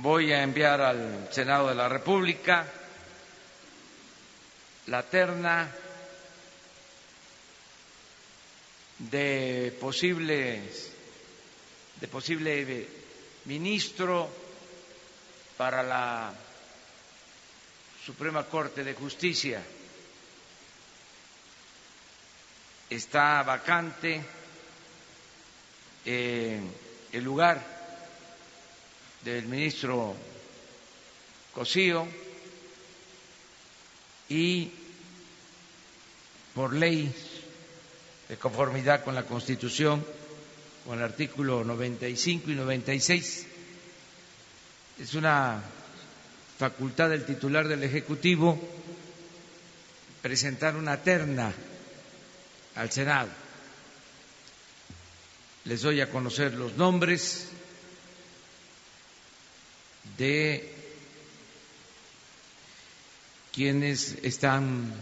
voy 0.00 0.32
a 0.32 0.44
enviar 0.44 0.80
al 0.80 1.28
Senado 1.32 1.68
de 1.68 1.74
la 1.74 1.88
República 1.88 2.64
la 4.86 5.02
terna 5.02 5.68
de 8.98 9.76
posibles 9.80 10.92
de 12.00 12.08
posible 12.08 12.86
ministro 13.46 14.28
para 15.56 15.82
la 15.82 16.32
Suprema 18.04 18.44
Corte 18.44 18.84
de 18.84 18.94
Justicia. 18.94 19.60
Está 22.88 23.42
vacante 23.42 24.22
eh, 26.04 26.60
el 27.12 27.24
lugar 27.24 27.77
del 29.24 29.46
ministro 29.46 30.14
Cosío 31.52 32.06
y 34.28 34.70
por 36.54 36.72
ley 36.74 37.12
de 38.28 38.36
conformidad 38.36 39.02
con 39.04 39.14
la 39.14 39.24
Constitución, 39.24 40.04
con 40.86 40.98
el 40.98 41.04
artículo 41.04 41.64
95 41.64 42.50
y 42.50 42.54
96. 42.54 43.46
Es 45.00 45.14
una 45.14 45.62
facultad 46.58 47.10
del 47.10 47.24
titular 47.24 47.68
del 47.68 47.84
Ejecutivo 47.84 48.58
presentar 50.20 50.76
una 50.76 50.96
terna 51.02 51.52
al 52.74 52.90
Senado. 52.90 53.28
Les 55.64 55.82
doy 55.82 56.00
a 56.00 56.10
conocer 56.10 56.54
los 56.54 56.74
nombres 56.76 57.48
de 60.16 60.72
quienes 63.52 64.16
están 64.22 64.92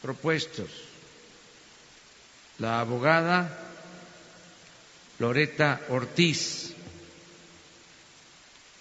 propuestos. 0.00 0.70
La 2.58 2.80
abogada 2.80 3.58
Loreta 5.18 5.80
Ortiz. 5.88 6.72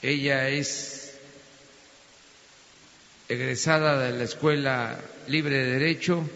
Ella 0.02 0.50
es 0.50 1.02
egresada 3.30 4.00
de 4.00 4.17
la 4.17 4.23
Escuela 4.23 5.00
Libre 5.28 5.58
de 5.58 5.80
Derecho, 5.80 6.28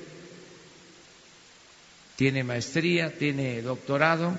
tiene 2.16 2.44
maestría, 2.44 3.12
tiene 3.18 3.62
doctorado, 3.62 4.38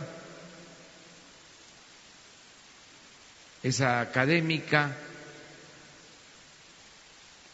es 3.67 3.81
académica 3.81 4.97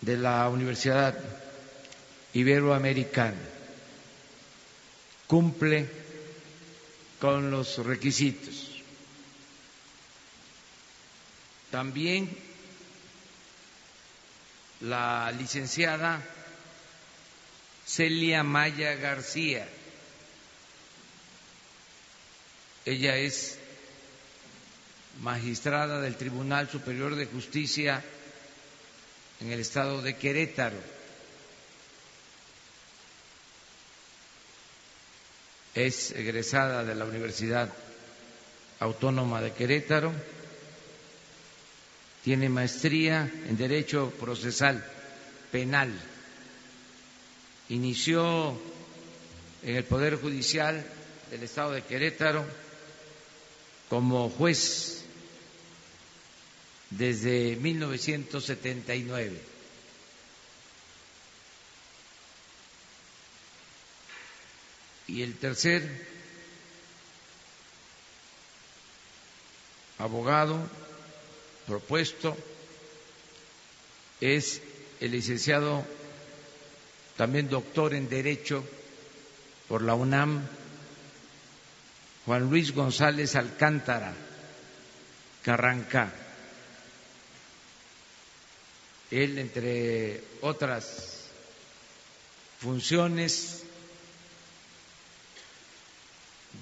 de 0.02 0.19
la 0.19 0.46
Universidad 0.50 1.19
Iberoamericana 2.34 3.38
cumple 5.27 5.88
con 7.19 7.50
los 7.50 7.78
requisitos. 7.78 8.82
También 11.70 12.28
la 14.82 15.32
licenciada 15.32 16.22
Celia 17.86 18.42
Maya 18.42 18.97
García. 18.97 19.66
Ella 22.84 23.16
es 23.16 23.61
magistrada 25.20 26.00
del 26.00 26.16
Tribunal 26.16 26.68
Superior 26.70 27.14
de 27.14 27.27
Justicia 27.27 28.02
en 29.41 29.50
el 29.50 29.60
estado 29.60 30.02
de 30.02 30.16
Querétaro. 30.16 30.92
es 35.75 36.10
egresada 36.10 36.84
de 36.84 36.94
la 36.94 37.04
Universidad 37.04 37.72
Autónoma 38.81 39.41
de 39.41 39.53
Querétaro, 39.53 40.12
tiene 42.25 42.48
maestría 42.48 43.31
en 43.48 43.56
Derecho 43.56 44.12
Procesal 44.20 44.84
Penal, 45.50 45.92
inició 47.69 48.58
en 49.62 49.76
el 49.76 49.84
Poder 49.84 50.16
Judicial 50.16 50.84
del 51.31 51.42
Estado 51.42 51.72
de 51.72 51.82
Querétaro 51.82 52.44
como 53.88 54.28
juez 54.31 55.01
desde 56.98 57.56
1979 57.56 59.53
Y 65.12 65.22
el 65.22 65.36
tercer 65.36 65.86
abogado 69.98 70.58
propuesto 71.66 72.34
es 74.22 74.62
el 75.00 75.10
licenciado, 75.10 75.84
también 77.19 77.50
doctor 77.50 77.92
en 77.92 78.08
Derecho 78.08 78.64
por 79.69 79.82
la 79.82 79.94
UNAM, 79.94 80.47
Juan 82.25 82.48
Luis 82.48 82.72
González 82.72 83.36
Alcántara 83.36 84.14
Carranca. 85.42 86.22
Él, 89.12 89.39
entre 89.39 90.23
otras 90.41 91.27
funciones, 92.59 93.62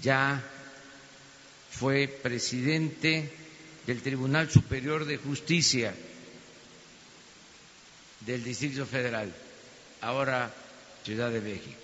ya 0.03 0.43
fue 1.71 2.09
presidente 2.09 3.31
del 3.87 4.03
Tribunal 4.03 4.51
Superior 4.51 5.05
de 5.05 5.17
Justicia 5.17 5.95
del 8.27 8.43
Distrito 8.43 8.85
Federal, 8.85 9.33
ahora 10.01 10.53
Ciudad 11.05 11.31
de 11.31 11.41
México. 11.41 11.79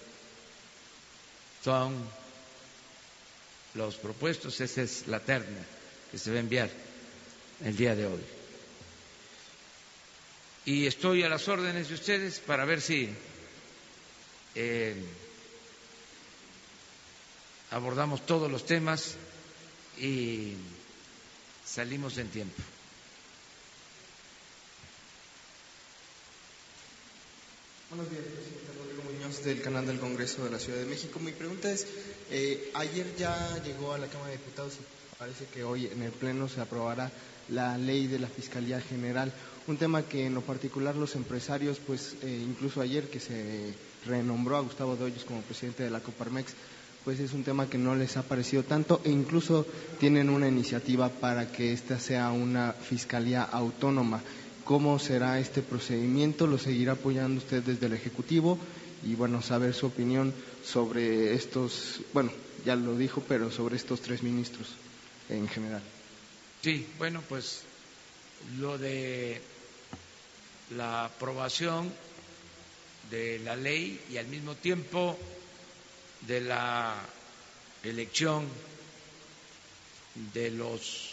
Son 1.63 1.95
los 3.75 3.95
propuestos, 3.95 4.61
esa 4.61 4.83
es 4.83 5.07
la 5.07 5.21
terna 5.21 5.65
que 6.11 6.19
se 6.19 6.31
va 6.33 6.39
a 6.39 6.41
enviar 6.41 6.71
el 7.65 7.77
día 7.77 7.95
de 7.95 8.07
hoy. 8.07 8.36
Y 10.67 10.89
estoy 10.89 11.23
a 11.23 11.29
las 11.29 11.47
órdenes 11.47 11.89
de 11.89 11.95
ustedes 11.95 12.41
para 12.41 12.65
ver 12.65 12.81
si 12.81 13.09
eh, 14.57 14.97
abordamos 17.71 18.27
todos 18.27 18.51
los 18.51 18.67
temas 18.67 19.15
y 19.97 20.55
salimos 21.65 22.19
en 22.19 22.29
tiempo. 22.31 22.61
Buenos 27.89 28.11
días, 28.11 28.25
presidente 28.25 28.73
Rodrigo 28.77 29.03
Muñoz 29.05 29.45
del 29.45 29.63
canal 29.63 29.87
del 29.87 30.01
Congreso 30.01 30.43
de 30.43 30.51
la 30.51 30.59
Ciudad 30.59 30.81
de 30.81 30.87
México. 30.87 31.21
Mi 31.21 31.31
pregunta 31.31 31.71
es, 31.71 31.87
eh, 32.33 32.73
ayer 32.75 33.15
ya 33.17 33.63
llegó 33.63 33.93
a 33.93 33.99
la 33.99 34.09
Cámara 34.09 34.33
de 34.33 34.39
Diputados 34.39 34.73
y 34.75 35.17
parece 35.17 35.47
que 35.47 35.63
hoy 35.63 35.87
en 35.87 36.03
el 36.03 36.11
Pleno 36.11 36.49
se 36.49 36.61
aprobará 36.61 37.13
la 37.51 37.79
ley 37.79 38.09
de 38.09 38.19
la 38.19 38.27
Fiscalía 38.27 38.81
General, 38.81 39.33
un 39.69 39.77
tema 39.77 40.03
que 40.03 40.27
en 40.27 40.35
lo 40.35 40.43
particular 40.43 40.95
los 40.97 41.17
empresarios, 41.17 41.79
pues 41.85 42.15
eh, 42.23 42.45
incluso 42.47 42.81
ayer 42.81 43.09
que 43.11 43.21
se 43.21 43.75
renombró 44.07 44.57
a 44.57 44.61
Gustavo 44.61 44.97
Doyos 44.97 45.25
como 45.25 45.41
presidente 45.43 45.83
de 45.83 45.91
la 45.91 46.01
Coparmex, 46.01 46.53
pues 47.05 47.21
es 47.21 47.33
un 47.33 47.45
tema 47.45 47.69
que 47.69 47.79
no 47.79 47.95
les 47.95 48.17
ha 48.17 48.23
parecido 48.23 48.63
tanto 48.65 49.01
e 49.05 49.11
incluso 49.11 49.67
tienen 50.01 50.29
una 50.29 50.49
iniciativa 50.49 51.09
para 51.09 51.51
que 51.53 51.73
esta 51.73 51.99
sea 52.01 52.31
una 52.31 52.73
fiscalía 52.73 53.43
autónoma. 53.45 54.21
¿Cómo 54.65 54.99
será 54.99 55.39
este 55.39 55.63
procedimiento? 55.63 56.47
¿Lo 56.49 56.59
seguirá 56.59 56.93
apoyando 56.93 57.39
usted 57.39 57.63
desde 57.63 57.87
el 57.87 57.93
Ejecutivo? 57.93 58.59
Y 59.05 59.15
bueno, 59.15 59.41
saber 59.41 59.73
su 59.75 59.87
opinión 59.87 60.33
sobre 60.65 61.35
estos, 61.35 62.01
bueno, 62.13 62.33
ya 62.65 62.75
lo 62.75 62.97
dijo, 62.97 63.23
pero 63.29 63.53
sobre 63.53 63.77
estos 63.77 64.01
tres 64.01 64.25
ministros 64.25 64.69
en 65.29 65.47
general. 65.47 65.83
Sí, 66.63 66.87
bueno, 66.99 67.23
pues 67.29 67.63
lo 68.59 68.79
de 68.79 69.41
la 70.71 71.05
aprobación 71.07 71.93
de 73.11 73.39
la 73.41 73.55
ley 73.57 74.01
y 74.11 74.17
al 74.19 74.27
mismo 74.27 74.55
tiempo 74.57 75.19
de 76.23 76.41
la 76.41 76.97
elección 77.85 78.49
de 80.35 80.51
los 80.51 81.13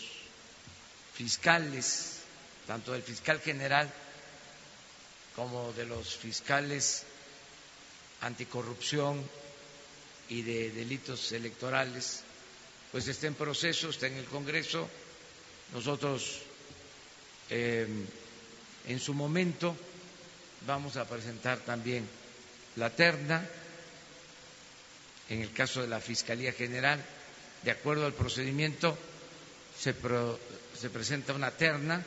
fiscales, 1.13 2.19
tanto 2.65 2.93
del 2.93 3.03
fiscal 3.03 3.39
general 3.39 3.91
como 5.35 5.71
de 5.73 5.85
los 5.85 6.15
fiscales 6.15 7.03
anticorrupción 8.21 9.21
y 10.29 10.41
de 10.41 10.71
delitos 10.71 11.31
electorales, 11.31 12.23
pues 12.91 13.07
está 13.07 13.27
en 13.27 13.35
proceso, 13.35 13.89
está 13.89 14.07
en 14.07 14.17
el 14.17 14.25
Congreso. 14.25 14.87
Nosotros 15.73 16.41
Em, 17.49 18.07
en 18.87 18.99
su 18.99 19.13
momento 19.13 19.75
vamos 20.65 20.97
a 20.97 21.05
presentar 21.07 21.59
también 21.59 22.07
la 22.75 22.89
terna, 22.89 23.47
en 25.29 25.41
el 25.41 25.51
caso 25.53 25.81
de 25.81 25.87
la 25.87 25.99
Fiscalía 25.99 26.51
General, 26.53 27.03
de 27.63 27.71
acuerdo 27.71 28.05
al 28.05 28.13
procedimiento, 28.13 28.97
se, 29.77 29.93
se 30.79 30.89
presenta 30.89 31.33
una 31.33 31.51
terna 31.51 32.03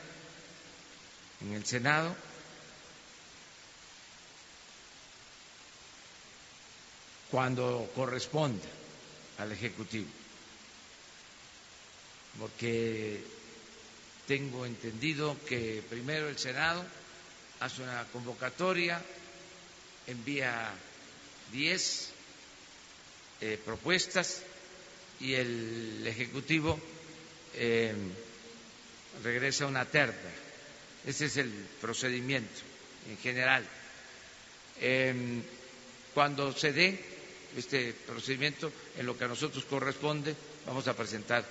en 1.40 1.52
el 1.54 1.64
Senado. 1.64 2.14
Cuando 7.30 7.90
corresponde 7.94 8.66
al 9.38 9.50
Ejecutivo, 9.52 10.06
porque 12.38 13.22
tengo 14.26 14.66
entendido 14.66 15.36
que 15.48 15.82
primero 15.88 16.28
el 16.28 16.38
Senado 16.38 16.84
hace 17.60 17.82
una 17.82 18.04
convocatoria, 18.12 19.00
envía 20.06 20.70
diez 21.52 22.10
eh, 23.40 23.58
propuestas 23.64 24.42
y 25.20 25.34
el 25.34 26.04
Ejecutivo 26.06 26.78
eh, 27.54 27.94
regresa 29.22 29.66
una 29.66 29.84
terna. 29.84 30.30
Ese 31.06 31.26
es 31.26 31.36
el 31.36 31.50
procedimiento 31.80 32.60
en 33.08 33.16
general. 33.18 33.64
Em, 34.80 35.42
cuando 36.12 36.52
se 36.52 36.72
dé 36.72 36.98
este 37.56 37.92
procedimiento, 37.92 38.72
en 38.98 39.06
lo 39.06 39.16
que 39.16 39.24
a 39.24 39.28
nosotros 39.28 39.64
corresponde, 39.64 40.34
vamos 40.66 40.86
a 40.88 40.96
presentar 40.96 41.44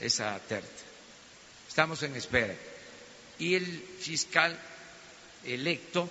esa 0.00 0.38
terna. 0.40 0.91
Estamos 1.72 2.02
en 2.02 2.14
espera. 2.16 2.54
Y 3.38 3.54
el 3.54 3.64
fiscal 3.64 4.54
electo, 5.42 6.06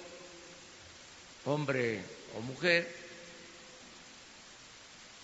hombre 1.45 2.01
o 2.35 2.41
mujer, 2.41 2.91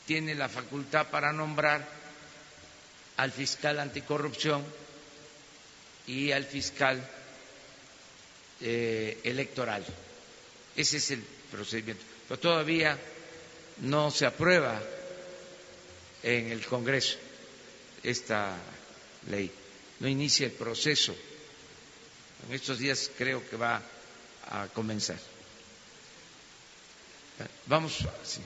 tiene 0.05 0.35
la 0.35 0.47
facultad 0.47 1.07
para 1.07 1.33
nombrar 1.33 1.83
al 3.17 3.31
fiscal 3.31 3.79
anticorrupción 3.79 4.63
y 6.05 6.31
al 6.31 6.45
fiscal 6.45 7.03
eh, 8.61 9.19
electoral. 9.23 9.83
Ese 10.75 10.97
es 10.97 11.09
el 11.09 11.23
procedimiento. 11.49 12.03
Pero 12.27 12.39
todavía 12.39 12.95
no 13.81 14.11
se 14.11 14.27
aprueba 14.27 14.79
en 16.21 16.51
el 16.51 16.63
Congreso 16.63 17.17
esta 18.03 18.55
ley, 19.31 19.51
no 19.99 20.07
inicia 20.07 20.45
el 20.45 20.51
proceso. 20.51 21.15
En 22.47 22.53
estos 22.53 22.79
días 22.79 23.09
creo 23.17 23.47
que 23.49 23.57
va 23.57 23.81
a 24.49 24.67
comenzar. 24.67 25.17
Vamos, 27.67 28.05
sí. 28.23 28.41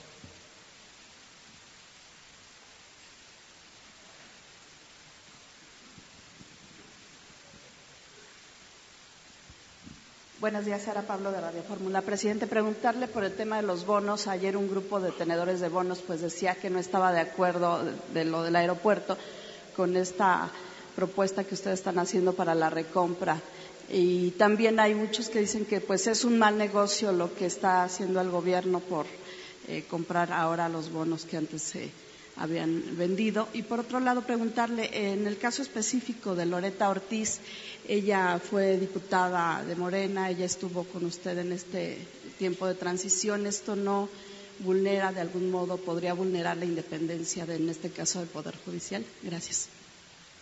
Buenos 10.41 10.65
días, 10.65 10.81
Sara 10.81 11.03
Pablo 11.03 11.31
de 11.31 11.39
Radio 11.39 11.61
Fórmula. 11.61 12.01
Presidente, 12.01 12.47
preguntarle 12.47 13.07
por 13.07 13.23
el 13.23 13.35
tema 13.35 13.57
de 13.57 13.61
los 13.61 13.85
bonos. 13.85 14.25
Ayer 14.25 14.57
un 14.57 14.67
grupo 14.67 14.99
de 14.99 15.11
tenedores 15.11 15.59
de 15.59 15.69
bonos 15.69 15.99
pues 15.99 16.19
decía 16.21 16.55
que 16.55 16.71
no 16.71 16.79
estaba 16.79 17.13
de 17.13 17.19
acuerdo 17.19 17.83
de 18.11 18.25
lo 18.25 18.41
del 18.41 18.55
aeropuerto 18.55 19.19
con 19.75 19.95
esta 19.95 20.49
propuesta 20.95 21.43
que 21.43 21.55
ustedes 21.55 21.79
están 21.79 21.99
haciendo 21.99 22.33
para 22.33 22.55
la 22.55 22.69
recompra. 22.69 23.39
Y 23.89 24.31
también 24.31 24.79
hay 24.79 24.95
muchos 24.95 25.29
que 25.29 25.39
dicen 25.39 25.65
que 25.65 25.81
pues 25.81 26.07
es 26.07 26.23
un 26.23 26.39
mal 26.39 26.57
negocio 26.57 27.11
lo 27.11 27.33
que 27.35 27.45
está 27.45 27.83
haciendo 27.83 28.21
el 28.21 28.29
gobierno 28.29 28.79
por 28.79 29.05
eh, 29.67 29.83
comprar 29.89 30.31
ahora 30.31 30.69
los 30.69 30.91
bonos 30.91 31.25
que 31.25 31.37
antes 31.37 31.61
se 31.61 31.89
habían 32.37 32.97
vendido. 32.97 33.47
Y 33.53 33.63
por 33.63 33.79
otro 33.79 33.99
lado, 33.99 34.21
preguntarle, 34.21 35.11
en 35.11 35.27
el 35.27 35.37
caso 35.37 35.61
específico 35.61 36.35
de 36.35 36.45
Loreta 36.45 36.89
Ortiz, 36.89 37.39
ella 37.87 38.39
fue 38.39 38.77
diputada 38.77 39.63
de 39.63 39.75
Morena, 39.75 40.29
ella 40.29 40.45
estuvo 40.45 40.83
con 40.85 41.05
usted 41.05 41.37
en 41.37 41.51
este 41.51 41.97
tiempo 42.37 42.67
de 42.67 42.75
transición. 42.75 43.45
¿Esto 43.45 43.75
no 43.75 44.09
vulnera 44.59 45.11
de 45.11 45.21
algún 45.21 45.51
modo, 45.51 45.77
podría 45.77 46.13
vulnerar 46.13 46.57
la 46.57 46.65
independencia, 46.65 47.45
de, 47.45 47.55
en 47.55 47.69
este 47.69 47.89
caso, 47.89 48.19
del 48.19 48.29
Poder 48.29 48.55
Judicial? 48.65 49.03
Gracias. 49.23 49.80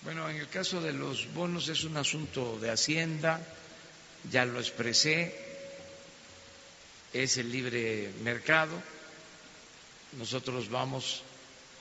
Bueno, 0.01 0.29
en 0.29 0.37
el 0.37 0.47
caso 0.47 0.81
de 0.81 0.93
los 0.93 1.31
bonos 1.33 1.67
es 1.67 1.83
un 1.83 1.97
asunto 1.97 2.57
de 2.59 2.71
Hacienda, 2.71 3.45
ya 4.31 4.45
lo 4.45 4.59
expresé, 4.59 5.35
es 7.13 7.35
el 7.37 7.51
libre 7.51 8.11
mercado. 8.23 8.81
Nosotros 10.13 10.69
vamos 10.69 11.21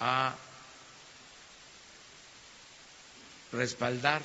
a 0.00 0.34
respaldar 3.52 4.20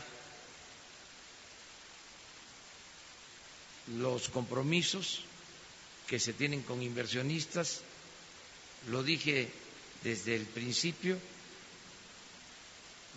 los 3.98 4.28
compromisos 4.30 5.22
que 6.08 6.20
se 6.20 6.34
tienen 6.34 6.64
con 6.64 6.82
inversionistas, 6.82 7.82
lo 8.90 9.04
dije 9.04 9.50
desde 10.04 10.36
el 10.36 10.46
principio, 10.46 11.18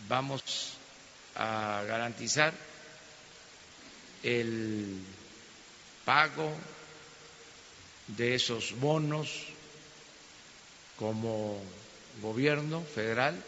vamos 0.08 0.43
a 1.34 1.82
garantizar 1.87 2.52
el 4.22 5.00
pago 6.04 6.52
de 8.08 8.34
esos 8.34 8.78
bonos 8.78 9.28
como 10.96 11.60
gobierno 12.22 12.82
federal. 12.82 13.43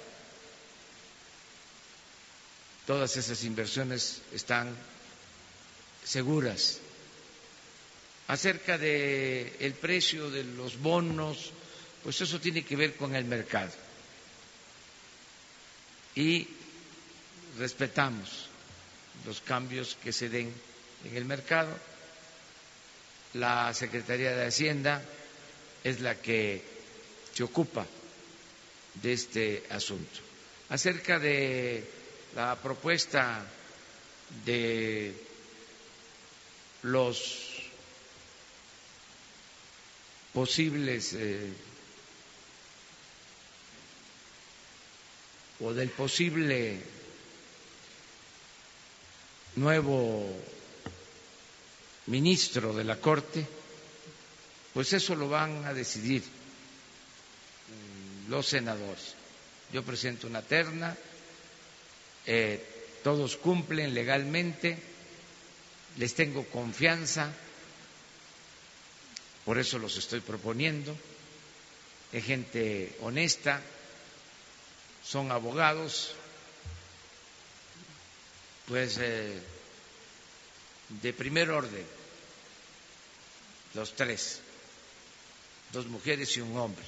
Todas 2.86 3.16
esas 3.16 3.44
inversiones 3.44 4.22
están 4.32 4.74
seguras. 6.04 6.80
Acerca 8.28 8.76
del 8.76 9.52
el 9.60 9.72
precio 9.74 10.30
de 10.30 10.44
los 10.44 10.78
bonos, 10.78 11.52
pues 12.02 12.20
eso 12.20 12.40
tiene 12.40 12.64
que 12.64 12.76
ver 12.76 12.96
con 12.96 13.14
el 13.14 13.24
mercado. 13.24 13.72
Y 16.18 16.48
respetamos 17.60 18.48
los 19.24 19.40
cambios 19.40 19.96
que 20.02 20.12
se 20.12 20.28
den 20.28 20.52
en 21.04 21.16
el 21.16 21.24
mercado. 21.24 21.70
La 23.34 23.72
Secretaría 23.72 24.34
de 24.34 24.46
Hacienda 24.46 25.00
es 25.84 26.00
la 26.00 26.16
que 26.16 26.60
se 27.32 27.44
ocupa 27.44 27.86
de 29.00 29.12
este 29.12 29.62
asunto. 29.70 30.18
Acerca 30.70 31.20
de 31.20 31.88
la 32.34 32.56
propuesta 32.56 33.46
de 34.44 35.14
los 36.82 37.62
posibles 40.34 41.12
eh, 41.12 41.52
o 45.60 45.72
del 45.74 45.90
posible 45.90 46.78
nuevo 49.56 50.24
ministro 52.06 52.72
de 52.72 52.84
la 52.84 52.96
Corte, 52.96 53.46
pues 54.72 54.92
eso 54.92 55.14
lo 55.14 55.28
van 55.28 55.64
a 55.64 55.74
decidir 55.74 56.22
los 58.28 58.46
senadores. 58.46 59.14
Yo 59.72 59.82
presento 59.82 60.26
una 60.26 60.42
terna, 60.42 60.96
eh, 62.26 62.62
todos 63.02 63.36
cumplen 63.36 63.94
legalmente, 63.94 64.78
les 65.96 66.14
tengo 66.14 66.44
confianza, 66.44 67.32
por 69.44 69.58
eso 69.58 69.78
los 69.78 69.96
estoy 69.96 70.20
proponiendo, 70.20 70.96
es 72.12 72.24
gente 72.24 72.96
honesta, 73.02 73.60
son 75.08 75.32
abogados, 75.32 76.12
pues 78.66 78.98
eh, 78.98 79.40
de 81.00 81.12
primer 81.12 81.50
orden, 81.50 81.86
los 83.74 83.94
tres, 83.94 84.40
dos 85.72 85.86
mujeres 85.86 86.36
y 86.36 86.40
un 86.40 86.56
hombre 86.58 86.84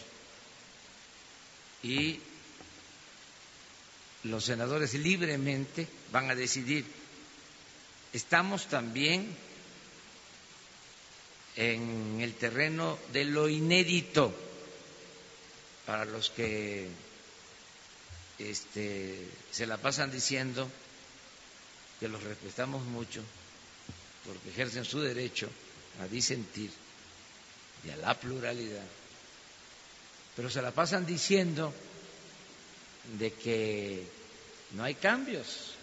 y 1.82 2.20
los 4.24 4.44
senadores 4.44 4.92
libremente 4.94 5.86
van 6.12 6.30
a 6.30 6.34
decidir. 6.34 6.84
Estamos 8.12 8.66
también 8.66 9.34
en 11.56 12.20
el 12.20 12.34
terreno 12.34 12.98
de 13.12 13.24
lo 13.24 13.48
inédito 13.48 14.34
para 15.86 16.04
los 16.04 16.30
que 16.30 16.88
este, 18.40 19.28
se 19.50 19.66
la 19.66 19.76
pasan 19.76 20.10
diciendo 20.10 20.68
que 21.98 22.08
los 22.08 22.22
respetamos 22.22 22.82
mucho 22.84 23.22
porque 24.24 24.50
ejercen 24.50 24.84
su 24.84 25.00
derecho 25.00 25.48
a 26.00 26.06
disentir 26.06 26.70
y 27.84 27.90
a 27.90 27.96
la 27.96 28.14
pluralidad, 28.18 28.84
pero 30.36 30.48
se 30.50 30.62
la 30.62 30.70
pasan 30.70 31.04
diciendo 31.06 31.72
de 33.18 33.32
que 33.32 34.06
no 34.72 34.84
hay 34.84 34.94
cambios. 34.94 35.74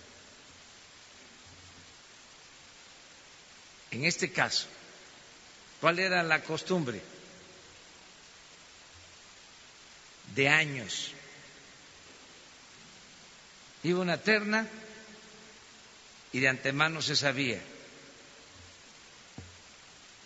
En 3.91 4.05
este 4.05 4.31
caso, 4.31 4.67
¿cuál 5.81 5.99
era 5.99 6.23
la 6.23 6.43
costumbre? 6.43 7.01
De 10.35 10.49
años. 10.49 11.11
Iba 13.83 13.99
una 13.99 14.17
terna 14.17 14.67
y 16.31 16.39
de 16.39 16.47
antemano 16.47 17.01
se 17.01 17.15
sabía. 17.15 17.61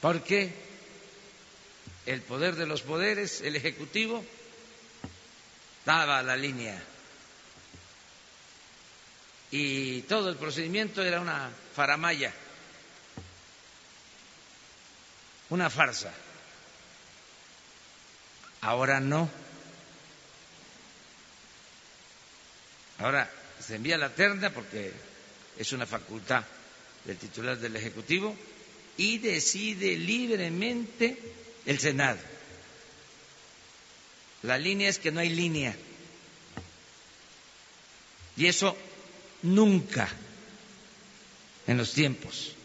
Porque 0.01 0.53
el 2.05 2.21
poder 2.21 2.55
de 2.55 2.65
los 2.65 2.81
poderes, 2.81 3.41
el 3.41 3.55
Ejecutivo, 3.55 4.25
daba 5.85 6.23
la 6.23 6.35
línea. 6.35 6.81
Y 9.51 10.01
todo 10.03 10.29
el 10.29 10.37
procedimiento 10.37 11.03
era 11.03 11.19
una 11.19 11.51
faramaya, 11.75 12.33
una 15.49 15.69
farsa. 15.69 16.11
Ahora 18.61 18.99
no. 18.99 19.29
Ahora 22.99 23.29
se 23.61 23.75
envía 23.75 23.97
la 23.97 24.13
terna 24.13 24.51
porque 24.51 24.91
es 25.57 25.71
una 25.71 25.85
facultad 25.85 26.43
del 27.05 27.17
titular 27.17 27.57
del 27.57 27.75
Ejecutivo 27.75 28.35
y 28.97 29.17
decide 29.17 29.95
libremente 29.97 31.17
el 31.65 31.79
Senado. 31.79 32.19
La 34.43 34.57
línea 34.57 34.89
es 34.89 34.99
que 34.99 35.11
no 35.11 35.19
hay 35.19 35.29
línea. 35.29 35.75
Y 38.37 38.47
eso 38.47 38.75
nunca 39.43 40.09
en 41.67 41.77
los 41.77 41.93
tiempos 41.93 42.55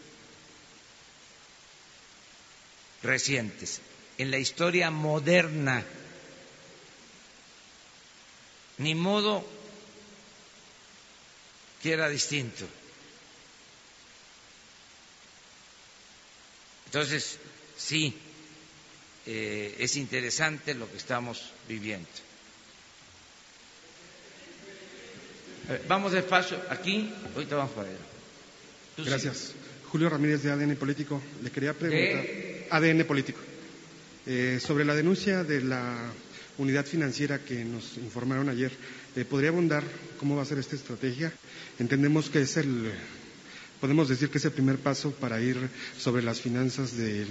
recientes, 3.03 3.81
en 4.19 4.31
la 4.31 4.39
historia 4.39 4.91
moderna, 4.91 5.85
ni 8.79 8.95
modo 8.95 9.56
que 11.83 11.93
era 11.93 12.09
distinto. 12.09 12.67
Entonces, 16.87 17.39
sí, 17.77 18.15
eh, 19.27 19.75
es 19.79 19.97
interesante 19.97 20.75
lo 20.75 20.91
que 20.91 20.97
estamos 20.97 21.53
viviendo. 21.69 22.09
Eh, 25.69 25.83
vamos 25.89 26.13
despacio, 26.13 26.59
aquí, 26.71 27.13
ahorita 27.35 27.57
vamos 27.57 27.73
para 27.73 27.89
allá. 27.89 27.99
Gracias. 28.99 29.53
Julio 29.91 30.09
Ramírez 30.09 30.43
de 30.43 30.53
ADN 30.53 30.77
Político. 30.77 31.21
Le 31.43 31.51
quería 31.51 31.75
preguntar. 31.75 32.25
ADN 32.71 33.05
Político. 33.05 33.41
Eh, 34.27 34.59
sobre 34.61 34.85
la 34.85 34.95
denuncia 34.95 35.45
de 35.45 35.63
la 35.63 36.13
unidad 36.59 36.87
financiera 36.87 37.39
que 37.39 37.65
nos 37.65 37.97
informaron 37.99 38.49
ayer, 38.49 38.73
¿podría 39.29 39.51
abundar 39.51 39.85
cómo 40.19 40.37
va 40.37 40.43
a 40.43 40.47
ser 40.47 40.59
esta 40.59 40.77
estrategia? 40.77 41.33
Entendemos 41.79 42.31
que 42.31 42.43
es 42.43 42.57
el 42.57 42.93
podemos 43.81 44.09
decir 44.09 44.31
que 44.31 44.39
es 44.39 44.45
el 44.45 44.53
primer 44.53 44.79
paso 44.79 45.11
para 45.13 45.41
ir 45.41 45.57
sobre 45.99 46.23
las 46.23 46.41
finanzas 46.41 46.97
del 46.97 47.29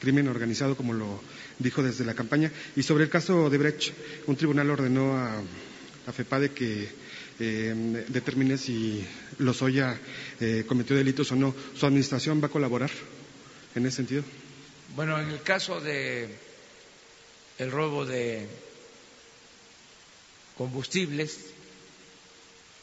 crimen 0.00 0.28
organizado, 0.28 0.76
como 0.76 0.92
lo 0.94 1.20
dijo 1.58 1.82
desde 1.82 2.04
la 2.04 2.14
campaña. 2.14 2.52
Y 2.76 2.82
sobre 2.82 3.04
el 3.04 3.10
caso 3.10 3.50
de 3.50 3.58
Brecht, 3.58 3.92
un 4.26 4.36
tribunal 4.36 4.70
ordenó 4.70 5.16
a, 5.16 5.42
FEPADE 6.12 6.52
que 6.52 6.88
eh, 7.38 8.04
determine 8.08 8.56
si 8.56 9.04
Lozoya 9.40 9.98
eh, 10.40 10.64
cometió 10.66 10.96
delitos 10.96 11.30
o 11.32 11.36
no. 11.36 11.54
¿Su 11.74 11.84
administración 11.84 12.40
va 12.42 12.46
a 12.46 12.50
colaborar 12.50 12.90
en 13.74 13.84
ese 13.84 13.96
sentido? 13.98 14.22
Bueno, 14.96 15.20
en 15.20 15.28
el 15.28 15.42
caso 15.42 15.80
de 15.80 16.28
el 17.58 17.70
robo 17.70 18.06
de 18.06 18.46
combustibles, 20.58 21.38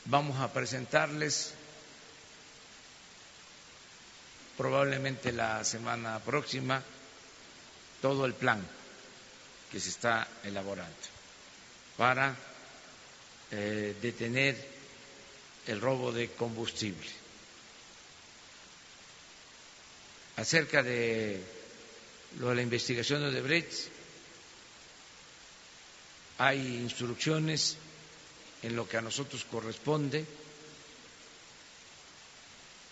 vamos 0.06 0.40
a 0.40 0.52
presentarles 0.54 1.54
probablemente 4.58 5.34
la 5.34 5.62
semana 5.66 6.20
próxima 6.24 6.82
todo 8.02 8.26
el 8.26 8.34
plan 8.34 8.66
que 9.70 9.80
se 9.82 9.90
está 9.90 10.26
elaborando 10.46 10.96
para 11.98 12.34
eh, 13.52 13.94
detener 14.02 14.56
el 15.68 15.82
robo 15.82 16.14
de 16.14 16.30
combustible. 16.30 17.10
Acerca 20.38 20.82
de 20.82 21.42
lo 22.40 22.50
de 22.50 22.56
la 22.56 22.62
investigación 22.62 23.22
de 23.22 23.28
Odebrecht, 23.30 23.95
hay 26.38 26.60
instrucciones 26.78 27.78
en 28.64 28.76
lo 28.76 28.88
que 28.88 28.98
a 28.98 29.02
nosotros 29.02 29.46
corresponde 29.50 30.26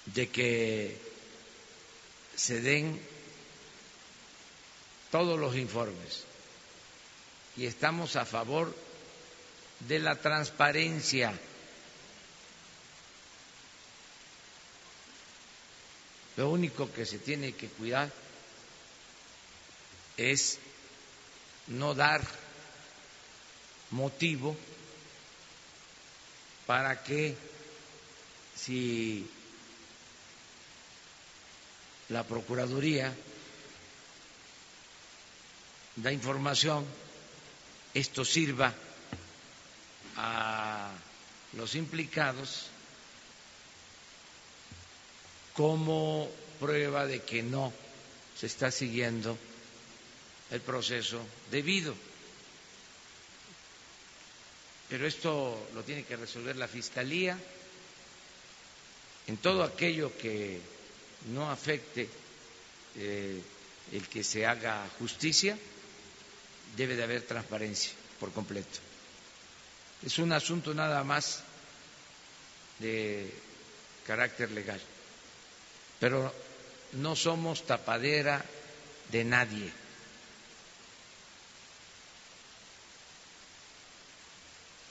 de 0.05 0.29
que 0.29 0.97
se 2.35 2.62
den 2.62 3.01
todos 5.12 5.39
los 5.39 5.55
informes 5.55 6.23
y 7.55 7.65
estamos 7.65 8.15
a 8.15 8.25
favor 8.25 8.73
de 9.88 10.00
la 10.00 10.15
transparencia. 10.15 11.33
Lo 16.38 16.50
único 16.50 16.91
que 16.91 17.05
se 17.05 17.19
tiene 17.19 17.53
que 17.53 17.67
cuidar 17.67 18.12
es 20.17 20.57
no 21.67 21.93
dar 21.93 22.21
motivo 23.93 24.57
para 26.65 27.03
que 27.03 27.38
si 28.55 29.25
la 32.09 32.23
Procuraduría 32.25 33.13
da 35.95 36.12
información, 36.12 36.85
esto 37.93 38.25
sirva 38.25 38.73
a 40.17 40.89
los 41.53 41.75
implicados 41.75 42.73
como 45.53 46.29
prueba 46.59 47.05
de 47.05 47.21
que 47.21 47.43
no 47.43 47.71
se 48.35 48.47
está 48.47 48.71
siguiendo 48.71 49.38
el 50.50 50.62
proceso 50.62 51.21
debido. 51.51 51.93
Pero 54.93 55.07
esto 55.07 55.69
lo 55.73 55.81
tiene 55.81 56.03
que 56.03 56.15
resolver 56.15 56.55
la 56.55 56.67
Fiscalía 56.67 57.35
en 59.25 59.38
todo 59.38 59.63
aquello 59.63 60.15
que 60.15 60.62
no 61.33 61.50
afecte 61.50 62.07
eh, 62.97 63.41
el 63.91 64.07
que 64.07 64.23
se 64.23 64.45
haga 64.45 64.88
justicia, 65.00 65.57
debe 66.77 66.95
de 66.95 67.01
haber 67.05 67.23
transparencia 67.23 67.91
por 68.19 68.31
completo. 68.33 68.77
Es 70.05 70.19
un 70.19 70.31
asunto 70.31 70.75
nada 70.75 71.03
más 71.03 71.41
de 72.77 73.33
carácter 74.05 74.51
legal, 74.51 74.79
pero 76.00 76.31
no 76.91 77.15
somos 77.15 77.65
tapadera 77.65 78.45
de 79.12 79.23
nadie. 79.23 79.73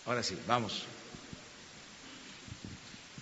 Ahora 0.06 0.22
sí, 0.24 0.34
vamos. 0.48 0.82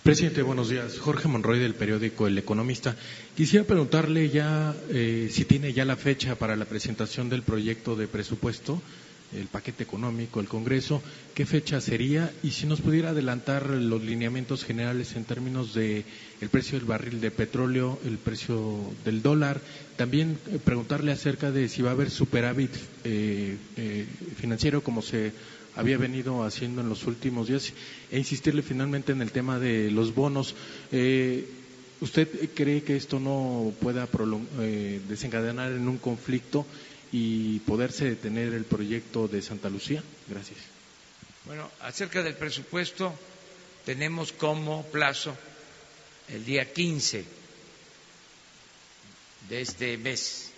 Presidente, 0.02 0.40
buenos 0.40 0.70
días. 0.70 0.98
Jorge 0.98 1.28
Monroy 1.28 1.58
del 1.58 1.74
periódico 1.74 2.26
El 2.26 2.38
Economista. 2.38 2.96
Quisiera 3.36 3.66
preguntarle 3.66 4.30
ya 4.30 4.74
eh, 4.88 5.28
si 5.30 5.44
tiene 5.44 5.74
ya 5.74 5.84
la 5.84 5.96
fecha 5.96 6.36
para 6.36 6.56
la 6.56 6.64
presentación 6.64 7.28
del 7.28 7.42
proyecto 7.42 7.96
de 7.96 8.08
presupuesto, 8.08 8.80
el 9.36 9.46
paquete 9.48 9.82
económico, 9.84 10.40
el 10.40 10.48
Congreso, 10.48 11.02
qué 11.34 11.44
fecha 11.44 11.82
sería 11.82 12.32
y 12.42 12.52
si 12.52 12.66
nos 12.66 12.80
pudiera 12.80 13.10
adelantar 13.10 13.66
los 13.68 14.02
lineamientos 14.02 14.64
generales 14.64 15.14
en 15.16 15.24
términos 15.24 15.74
de 15.74 16.04
el 16.40 16.48
precio 16.48 16.78
del 16.78 16.88
barril 16.88 17.20
de 17.20 17.30
petróleo, 17.30 18.00
el 18.06 18.16
precio 18.16 18.74
del 19.04 19.20
dólar, 19.20 19.60
también 19.98 20.38
eh, 20.50 20.58
preguntarle 20.64 21.12
acerca 21.12 21.50
de 21.52 21.68
si 21.68 21.82
va 21.82 21.90
a 21.90 21.92
haber 21.92 22.10
superávit 22.10 22.70
eh, 23.04 23.58
financiero 24.38 24.82
como 24.82 25.02
se 25.02 25.32
había 25.76 25.98
venido 25.98 26.44
haciendo 26.44 26.80
en 26.80 26.88
los 26.88 27.06
últimos 27.06 27.48
días 27.48 27.72
e 28.10 28.18
insistirle 28.18 28.62
finalmente 28.62 29.12
en 29.12 29.22
el 29.22 29.32
tema 29.32 29.58
de 29.58 29.90
los 29.90 30.14
bonos. 30.14 30.54
Eh, 30.92 31.48
¿Usted 32.00 32.28
cree 32.54 32.82
que 32.82 32.96
esto 32.96 33.20
no 33.20 33.72
pueda 33.80 34.08
eh, 34.60 35.00
desencadenar 35.06 35.72
en 35.72 35.86
un 35.86 35.98
conflicto 35.98 36.66
y 37.12 37.58
poderse 37.60 38.04
detener 38.06 38.54
el 38.54 38.64
proyecto 38.64 39.28
de 39.28 39.42
Santa 39.42 39.68
Lucía? 39.68 40.02
Gracias. 40.28 40.58
Bueno, 41.44 41.70
acerca 41.80 42.22
del 42.22 42.34
presupuesto, 42.34 43.12
tenemos 43.84 44.32
como 44.32 44.82
plazo 44.84 45.36
el 46.28 46.44
día 46.44 46.72
15 46.72 47.24
de 49.48 49.60
este 49.60 49.98
mes. 49.98 50.50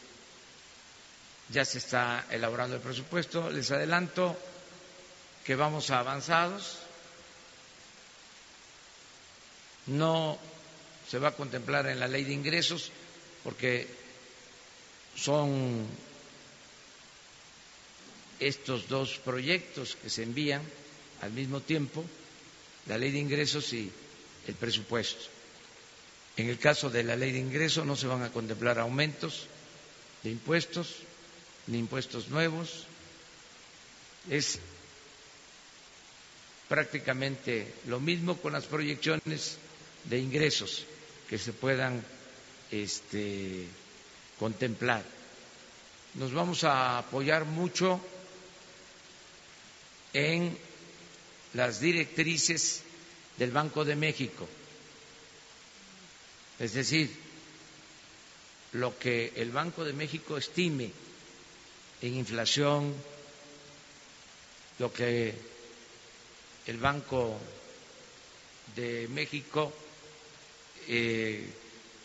Ya 1.50 1.64
se 1.64 1.78
está 1.78 2.26
elaborando 2.30 2.76
el 2.76 2.82
presupuesto. 2.82 3.50
Les 3.50 3.70
adelanto 3.70 4.36
que 5.44 5.56
vamos 5.56 5.90
avanzados. 5.90 6.78
No 9.86 10.38
se 11.08 11.18
va 11.18 11.28
a 11.28 11.36
contemplar 11.36 11.86
en 11.86 11.98
la 11.98 12.08
ley 12.08 12.24
de 12.24 12.32
ingresos 12.32 12.90
porque 13.42 13.88
son 15.16 15.86
estos 18.38 18.88
dos 18.88 19.18
proyectos 19.18 19.96
que 19.96 20.10
se 20.10 20.22
envían 20.22 20.62
al 21.20 21.32
mismo 21.32 21.60
tiempo, 21.60 22.04
la 22.86 22.98
ley 22.98 23.10
de 23.10 23.18
ingresos 23.18 23.72
y 23.72 23.90
el 24.46 24.54
presupuesto. 24.54 25.22
En 26.36 26.48
el 26.48 26.58
caso 26.58 26.90
de 26.90 27.04
la 27.04 27.16
ley 27.16 27.32
de 27.32 27.38
ingresos 27.38 27.86
no 27.86 27.94
se 27.94 28.06
van 28.06 28.22
a 28.22 28.32
contemplar 28.32 28.78
aumentos 28.78 29.46
de 30.22 30.30
impuestos 30.30 30.96
ni 31.66 31.78
impuestos 31.78 32.28
nuevos. 32.28 32.86
Es 34.30 34.58
prácticamente 36.72 37.74
lo 37.86 38.00
mismo 38.00 38.38
con 38.38 38.54
las 38.54 38.64
proyecciones 38.64 39.58
de 40.04 40.18
ingresos 40.18 40.86
que 41.28 41.36
se 41.36 41.52
puedan 41.52 42.02
este, 42.70 43.66
contemplar. 44.38 45.04
Nos 46.14 46.32
vamos 46.32 46.64
a 46.64 46.96
apoyar 46.96 47.44
mucho 47.44 48.00
en 50.14 50.56
las 51.52 51.78
directrices 51.78 52.84
del 53.36 53.50
Banco 53.50 53.84
de 53.84 53.94
México, 53.94 54.48
es 56.58 56.72
decir, 56.72 57.14
lo 58.72 58.98
que 58.98 59.34
el 59.36 59.50
Banco 59.50 59.84
de 59.84 59.92
México 59.92 60.38
estime 60.38 60.90
en 62.00 62.14
inflación, 62.14 62.94
lo 64.78 64.90
que 64.90 65.51
el 66.66 66.78
Banco 66.78 67.38
de 68.76 69.08
México 69.08 69.72
eh, 70.88 71.46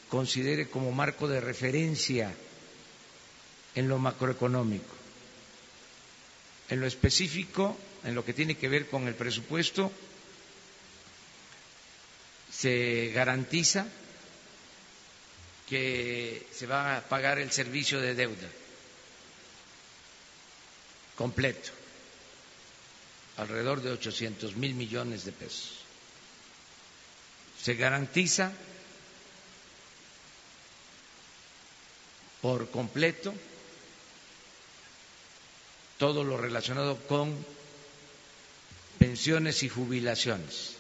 considere 0.10 0.68
como 0.70 0.92
marco 0.92 1.28
de 1.28 1.40
referencia 1.42 2.34
en 3.76 3.88
lo 3.88 4.00
macroeconómico. 4.00 4.96
En 6.70 6.82
lo 6.82 6.88
específico, 6.88 7.78
en 8.04 8.16
lo 8.16 8.26
que 8.26 8.34
tiene 8.34 8.58
que 8.58 8.68
ver 8.68 8.88
con 8.90 9.08
el 9.08 9.16
presupuesto, 9.16 9.92
se 12.52 13.12
garantiza 13.14 13.88
que 15.70 16.48
se 16.52 16.66
va 16.66 16.98
a 16.98 17.02
pagar 17.02 17.40
el 17.40 17.52
servicio 17.52 18.00
de 18.00 18.16
deuda 18.16 18.48
completo, 21.18 21.72
alrededor 23.38 23.82
de 23.82 23.92
800 23.92 24.56
mil 24.56 24.74
millones 24.74 25.26
de 25.26 25.32
pesos. 25.32 25.78
Se 27.62 27.76
garantiza 27.76 28.52
por 32.42 32.70
completo 32.70 33.34
todo 35.98 36.24
lo 36.24 36.38
relacionado 36.38 36.98
con 37.08 37.34
pensiones 39.00 39.64
y 39.64 39.70
jubilaciones, 39.70 40.76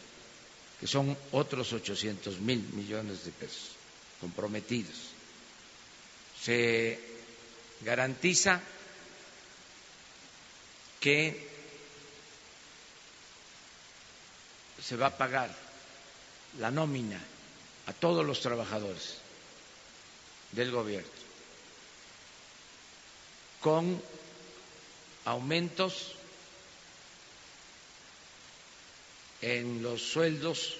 que 0.79 0.87
son 0.87 1.17
otros 1.31 1.73
800 1.73 2.39
mil 2.39 2.59
millones 2.73 3.25
de 3.25 3.31
pesos 3.31 3.71
comprometidos. 4.21 4.95
Se 6.41 6.99
garantiza 7.81 8.61
que 10.99 11.56
se 14.81 14.95
va 14.95 15.07
a 15.07 15.17
pagar 15.17 15.49
la 16.59 16.71
nómina 16.71 17.19
a 17.87 17.93
todos 17.93 18.25
los 18.25 18.39
trabajadores 18.41 19.17
del 20.51 20.71
gobierno 20.71 21.09
con 23.61 24.01
aumentos 25.25 26.13
en 29.41 29.81
los 29.83 30.01
sueldos 30.01 30.77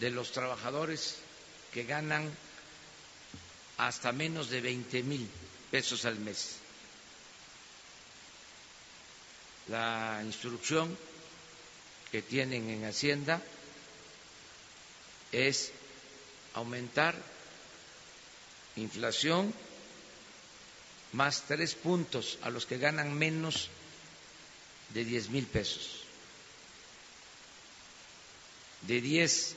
de 0.00 0.10
los 0.10 0.32
trabajadores 0.32 1.16
que 1.72 1.84
ganan 1.84 2.30
hasta 3.76 4.12
menos 4.12 4.50
de 4.50 4.60
20 4.60 5.02
mil 5.04 5.28
pesos 5.70 6.04
al 6.04 6.18
mes. 6.18 6.56
La 9.68 10.20
instrucción 10.24 10.96
que 12.12 12.22
tienen 12.22 12.70
en 12.70 12.84
Hacienda 12.84 13.42
es 15.32 15.72
aumentar 16.54 17.14
inflación 18.76 19.52
más 21.12 21.42
tres 21.46 21.74
puntos 21.74 22.38
a 22.42 22.50
los 22.50 22.66
que 22.66 22.78
ganan 22.78 23.12
menos 23.14 23.68
de 24.94 25.04
diez 25.04 25.28
mil 25.28 25.46
pesos. 25.46 26.02
De 28.82 29.00
diez 29.00 29.54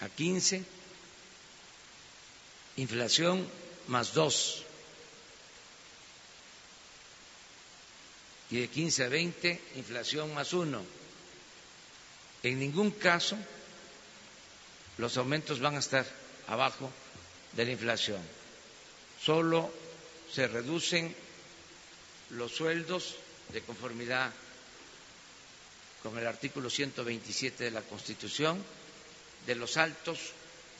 a 0.00 0.08
quince, 0.08 0.64
inflación 2.76 3.46
más 3.88 4.14
dos. 4.14 4.64
Y 8.52 8.60
de 8.60 8.68
quince 8.68 9.04
a 9.04 9.08
veinte, 9.08 9.58
inflación 9.76 10.32
más 10.34 10.52
uno. 10.52 10.84
En 12.44 12.58
ningún 12.60 12.90
caso 12.92 13.36
los 14.98 15.16
aumentos 15.16 15.58
van 15.58 15.76
a 15.76 15.78
estar 15.80 16.04
abajo 16.48 16.92
de 17.56 17.64
la 17.64 17.72
inflación 17.72 18.20
solo 19.24 19.72
se 20.32 20.48
reducen 20.48 21.14
los 22.30 22.52
sueldos 22.52 23.14
de 23.52 23.62
conformidad 23.62 24.32
con 26.02 26.18
el 26.18 26.26
artículo 26.26 26.68
127 26.68 27.64
de 27.64 27.70
la 27.70 27.82
Constitución 27.82 28.62
de 29.46 29.54
los 29.54 29.76
altos 29.76 30.18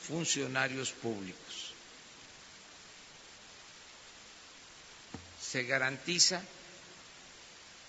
funcionarios 0.09 0.91
públicos. 0.93 1.73
Se 5.41 5.63
garantiza 5.65 6.43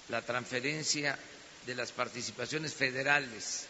la 0.09 0.21
transferencia 0.21 1.17
de 1.65 1.75
las 1.75 1.91
participaciones 1.91 2.73
federales 2.73 3.65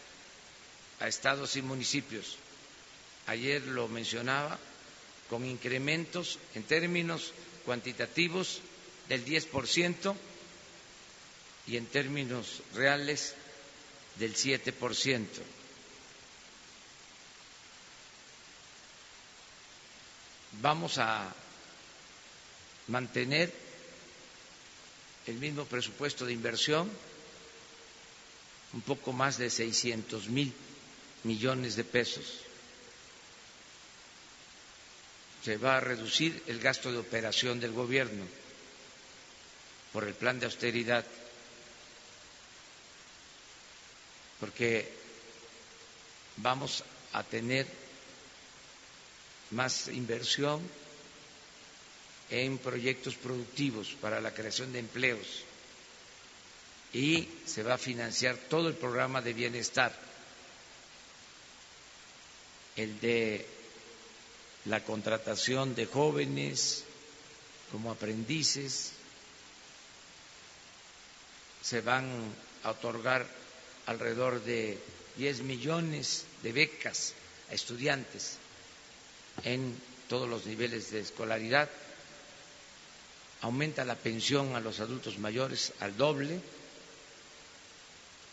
a 1.00 1.08
estados 1.08 1.56
y 1.56 1.62
municipios. 1.62 2.36
Ayer 3.26 3.62
lo 3.62 3.88
mencionaba 3.88 4.58
con 5.30 5.44
incrementos 5.44 6.38
en 6.54 6.64
términos 6.64 7.32
cuantitativos 7.64 8.60
del 9.08 9.24
10% 9.24 10.14
y 11.66 11.76
en 11.76 11.86
términos 11.86 12.62
reales 12.74 13.34
del 14.18 14.34
7%. 14.34 15.26
Vamos 20.60 20.98
a 20.98 21.32
mantener 22.88 23.63
el 25.26 25.36
mismo 25.36 25.64
presupuesto 25.64 26.26
de 26.26 26.32
inversión, 26.32 26.90
un 28.72 28.80
poco 28.82 29.12
más 29.12 29.38
de 29.38 29.48
600 29.50 30.28
mil 30.28 30.52
millones 31.22 31.76
de 31.76 31.84
pesos. 31.84 32.40
Se 35.42 35.56
va 35.56 35.76
a 35.76 35.80
reducir 35.80 36.42
el 36.46 36.58
gasto 36.60 36.90
de 36.90 36.98
operación 36.98 37.60
del 37.60 37.72
gobierno 37.72 38.24
por 39.92 40.04
el 40.04 40.14
plan 40.14 40.40
de 40.40 40.46
austeridad, 40.46 41.04
porque 44.40 44.90
vamos 46.38 46.82
a 47.12 47.22
tener 47.22 47.66
más 49.52 49.88
inversión 49.88 50.60
en 52.30 52.58
proyectos 52.58 53.14
productivos 53.16 53.96
para 54.00 54.20
la 54.20 54.32
creación 54.32 54.72
de 54.72 54.78
empleos. 54.80 55.44
Y 56.92 57.28
se 57.46 57.62
va 57.62 57.74
a 57.74 57.78
financiar 57.78 58.36
todo 58.36 58.68
el 58.68 58.74
programa 58.74 59.20
de 59.20 59.32
bienestar, 59.32 59.92
el 62.76 62.98
de 63.00 63.46
la 64.66 64.82
contratación 64.82 65.74
de 65.74 65.86
jóvenes 65.86 66.84
como 67.70 67.90
aprendices, 67.90 68.92
se 71.62 71.80
van 71.80 72.06
a 72.62 72.70
otorgar 72.70 73.26
alrededor 73.86 74.42
de 74.44 74.78
10 75.16 75.42
millones 75.42 76.24
de 76.42 76.52
becas 76.52 77.14
a 77.50 77.54
estudiantes 77.54 78.36
en 79.44 79.74
todos 80.08 80.28
los 80.28 80.46
niveles 80.46 80.90
de 80.90 81.00
escolaridad, 81.00 81.68
aumenta 83.44 83.84
la 83.84 83.94
pensión 83.94 84.56
a 84.56 84.60
los 84.60 84.80
adultos 84.80 85.18
mayores 85.18 85.74
al 85.80 85.94
doble 85.98 86.40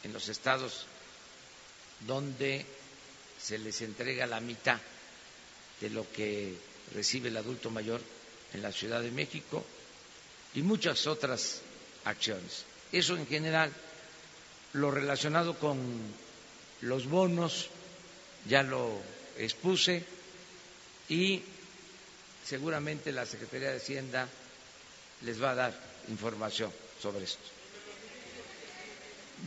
en 0.03 0.13
los 0.13 0.29
estados 0.29 0.85
donde 2.07 2.65
se 3.37 3.57
les 3.57 3.81
entrega 3.81 4.25
la 4.25 4.39
mitad 4.39 4.79
de 5.81 5.89
lo 5.89 6.09
que 6.13 6.55
recibe 6.95 7.27
el 7.27 7.35
adulto 7.35 7.69
mayor 7.69 7.99
en 8.53 8.61
la 8.61 8.71
Ciudad 8.71 9.01
de 9.01 9.11
México 9.11 9.65
y 10.55 10.61
muchas 10.61 11.05
otras 11.07 11.59
acciones. 12.05 12.63
Eso 12.93 13.17
en 13.17 13.27
general, 13.27 13.69
lo 14.73 14.91
relacionado 14.91 15.59
con 15.59 15.77
los 16.81 17.05
bonos, 17.07 17.67
ya 18.47 18.63
lo 18.63 18.97
expuse 19.37 20.05
y 21.09 21.41
seguramente 22.45 23.11
la 23.11 23.25
Secretaría 23.25 23.71
de 23.71 23.77
Hacienda 23.77 24.29
les 25.25 25.41
va 25.41 25.51
a 25.51 25.55
dar 25.55 25.73
información 26.09 26.71
sobre 27.01 27.23
esto. 27.25 27.43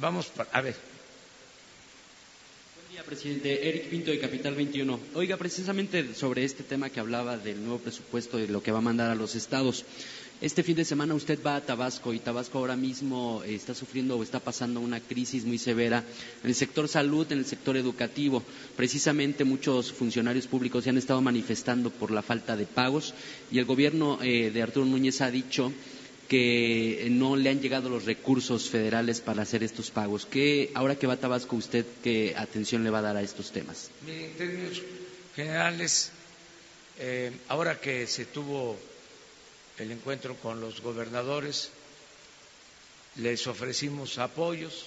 Vamos 0.01 0.31
a 0.53 0.61
ver. 0.61 0.75
Buen 2.77 2.89
día, 2.91 3.03
presidente. 3.05 3.69
Eric 3.69 3.91
Pinto 3.91 4.11
de 4.11 4.19
Capital 4.19 4.55
21. 4.55 5.01
Oiga, 5.15 5.37
precisamente 5.37 6.15
sobre 6.15 6.45
este 6.45 6.63
tema 6.65 6.91
que 6.91 7.01
hablaba 7.01 7.37
del 7.39 7.61
nuevo 7.63 7.79
presupuesto 7.79 8.39
y 8.41 8.47
lo 8.49 8.63
que 8.63 8.73
va 8.73 8.79
a 8.79 8.83
mandar 8.83 9.11
a 9.11 9.15
los 9.15 9.35
estados. 9.35 9.85
Este 10.45 10.63
fin 10.63 10.77
de 10.77 10.85
semana 10.85 11.15
usted 11.15 11.39
va 11.43 11.57
a 11.57 11.63
Tabasco 11.63 12.13
y 12.13 12.19
Tabasco 12.19 12.59
ahora 12.59 12.77
mismo 12.77 13.43
está 13.47 13.75
sufriendo 13.75 14.19
o 14.19 14.23
está 14.23 14.41
pasando 14.41 14.79
una 14.79 15.01
crisis 15.01 15.47
muy 15.47 15.57
severa 15.57 16.05
en 16.43 16.51
el 16.51 16.55
sector 16.55 16.87
salud, 16.87 17.27
en 17.33 17.39
el 17.39 17.47
sector 17.47 17.79
educativo. 17.79 18.43
Precisamente 18.77 19.45
muchos 19.45 19.91
funcionarios 19.91 20.47
públicos 20.47 20.85
se 20.85 20.91
han 20.91 20.99
estado 20.99 21.23
manifestando 21.23 21.89
por 21.89 22.11
la 22.11 22.21
falta 22.21 22.59
de 22.59 22.67
pagos 22.67 23.15
y 23.51 23.59
el 23.59 23.65
gobierno 23.65 24.19
eh, 24.21 24.51
de 24.51 24.63
Arturo 24.63 24.85
Núñez 24.85 25.23
ha 25.23 25.31
dicho 25.31 25.73
que 26.29 27.09
no 27.11 27.37
le 27.37 27.49
han 27.49 27.63
llegado 27.63 27.89
los 27.89 28.05
recursos 28.05 28.69
federales 28.69 29.23
para 29.23 29.45
hacer 29.45 29.63
estos 29.65 29.91
pagos. 29.91 30.27
¿Qué, 30.27 30.71
ahora 30.75 30.97
que 30.97 31.07
va 31.07 31.15
a 31.15 31.19
Tabasco, 31.21 31.57
usted 31.57 31.87
qué 32.03 32.35
atención 32.37 32.85
le 32.85 32.91
va 32.91 32.99
a 32.99 33.03
dar 33.09 33.17
a 33.17 33.23
estos 33.23 33.51
temas? 33.51 33.91
En 34.07 34.31
términos 34.35 34.83
generales, 35.35 36.11
eh, 36.99 37.33
ahora 37.49 37.81
que 37.81 38.07
se 38.07 38.27
tuvo 38.27 38.77
el 39.79 39.91
encuentro 39.91 40.37
con 40.37 40.61
los 40.61 40.81
gobernadores, 40.81 41.71
les 43.17 43.47
ofrecimos 43.47 44.19
apoyos 44.19 44.87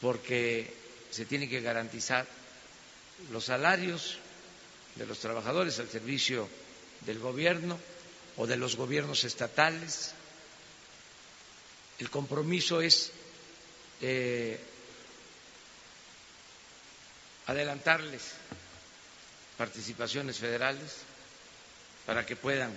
porque 0.00 0.72
se 1.10 1.24
tienen 1.24 1.48
que 1.48 1.60
garantizar 1.60 2.26
los 3.30 3.44
salarios 3.46 4.18
de 4.96 5.06
los 5.06 5.18
trabajadores 5.18 5.78
al 5.78 5.88
servicio 5.88 6.48
del 7.02 7.18
gobierno 7.18 7.78
o 8.36 8.46
de 8.46 8.56
los 8.56 8.76
gobiernos 8.76 9.24
estatales. 9.24 10.12
El 11.98 12.10
compromiso 12.10 12.80
es 12.80 13.12
eh, 14.00 14.58
adelantarles 17.46 18.22
participaciones 19.56 20.38
federales 20.38 20.96
para 22.06 22.26
que 22.26 22.36
puedan 22.36 22.72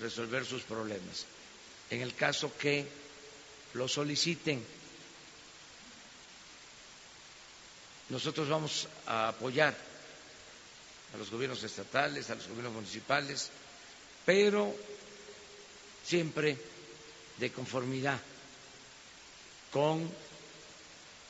resolver 0.00 0.44
sus 0.44 0.62
problemas. 0.62 1.26
En 1.90 2.02
el 2.02 2.14
caso 2.14 2.52
que 2.56 2.86
lo 3.74 3.88
soliciten, 3.88 4.64
nosotros 8.08 8.48
vamos 8.48 8.88
a 9.06 9.28
apoyar 9.28 9.76
a 11.14 11.16
los 11.18 11.30
gobiernos 11.30 11.62
estatales, 11.62 12.30
a 12.30 12.34
los 12.34 12.48
gobiernos 12.48 12.72
municipales, 12.74 13.50
pero 14.24 14.74
siempre 16.04 16.56
de 17.38 17.52
conformidad 17.52 18.18
con 19.70 20.10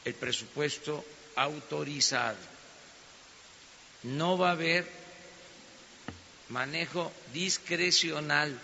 el 0.05 0.15
presupuesto 0.15 1.05
autorizado. 1.37 2.37
No 4.05 4.39
va 4.39 4.51
a 4.51 4.53
haber 4.53 5.06
manejo 6.49 7.13
discrecional 7.33 8.59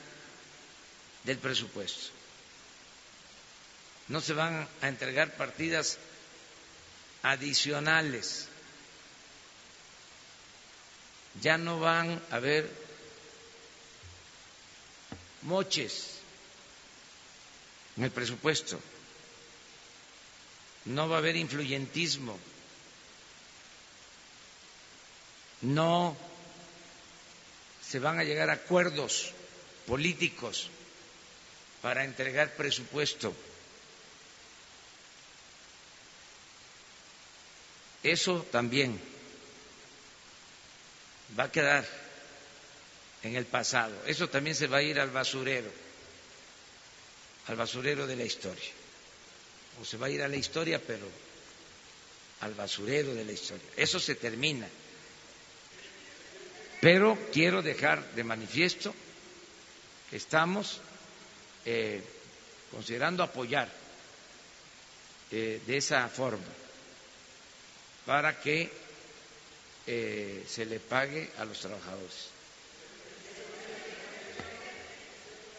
del 1.25 1.39
presupuesto. 1.39 2.11
No 4.09 4.21
se 4.21 4.33
van 4.35 4.69
a 4.81 4.89
entregar 4.89 5.37
partidas 5.37 5.99
adicionales. 7.23 8.49
Ya 11.41 11.57
no 11.57 11.81
van 11.81 12.23
a 12.31 12.37
haber 12.37 12.69
moches 15.43 16.19
en 17.97 18.05
el 18.05 18.11
presupuesto. 18.11 18.81
No 20.85 21.09
va 21.09 21.17
a 21.17 21.19
haber 21.19 21.37
influyentismo. 21.37 22.39
No 25.63 26.17
se 27.93 27.99
van 27.99 28.19
a 28.19 28.25
llegar 28.25 28.49
a 28.49 28.55
acuerdos 28.55 29.33
políticos 29.87 30.71
para 31.83 32.05
entregar 32.05 32.57
presupuesto. 32.57 33.35
Eso 38.03 38.47
también 38.51 38.99
va 41.39 41.45
a 41.45 41.53
quedar 41.53 41.87
en 43.25 43.37
el 43.37 43.45
pasado. 43.45 43.95
Eso 44.07 44.27
también 44.27 44.57
se 44.57 44.69
va 44.69 44.79
a 44.79 44.83
ir 44.83 44.99
al 44.99 45.11
basurero, 45.11 45.71
al 47.49 47.57
basurero 47.57 48.07
de 48.07 48.17
la 48.17 48.25
historia. 48.25 48.73
O 49.83 49.85
se 49.85 49.99
va 49.99 50.07
a 50.07 50.11
ir 50.11 50.23
a 50.23 50.29
la 50.29 50.37
historia, 50.37 50.81
pero 50.81 51.07
al 52.41 52.55
basurero 52.55 53.13
de 53.13 53.27
la 53.27 53.33
historia. 53.33 53.69
Eso 53.77 54.01
se 54.01 54.15
termina. 54.15 54.67
Pero 56.83 57.17
quiero 57.33 57.63
dejar 57.63 58.03
de 58.17 58.25
manifiesto 58.25 58.93
que 60.11 60.17
estamos 60.17 60.81
eh, 61.65 62.03
considerando 62.73 63.23
apoyar 63.23 63.69
eh, 65.31 65.63
de 65.65 65.77
esa 65.77 66.09
forma 66.09 66.43
para 68.05 68.41
que 68.41 68.69
eh, 69.87 70.45
se 70.49 70.67
le 70.67 70.81
pague 70.81 71.31
a 71.39 71.45
los 71.45 71.61
trabajadores. 71.61 72.31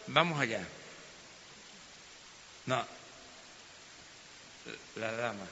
Vamos 0.08 0.38
allá. 0.38 0.60
No, 2.66 2.84
la 4.96 5.12
dama. 5.12 5.46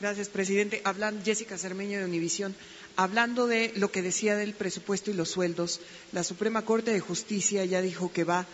Gracias, 0.00 0.28
presidente. 0.28 0.82
Hablan 0.84 1.24
Jessica 1.24 1.56
Cermeño 1.56 2.00
de 2.00 2.04
Univisión. 2.06 2.56
Hablando 2.98 3.46
de 3.46 3.72
lo 3.76 3.92
que 3.92 4.00
decía 4.00 4.36
del 4.36 4.54
presupuesto 4.54 5.10
y 5.10 5.14
los 5.14 5.28
sueldos, 5.28 5.80
la 6.12 6.24
Suprema 6.24 6.64
Corte 6.64 6.92
de 6.92 7.00
Justicia 7.00 7.62
ya 7.66 7.82
dijo 7.82 8.10
que 8.10 8.24
va 8.24 8.46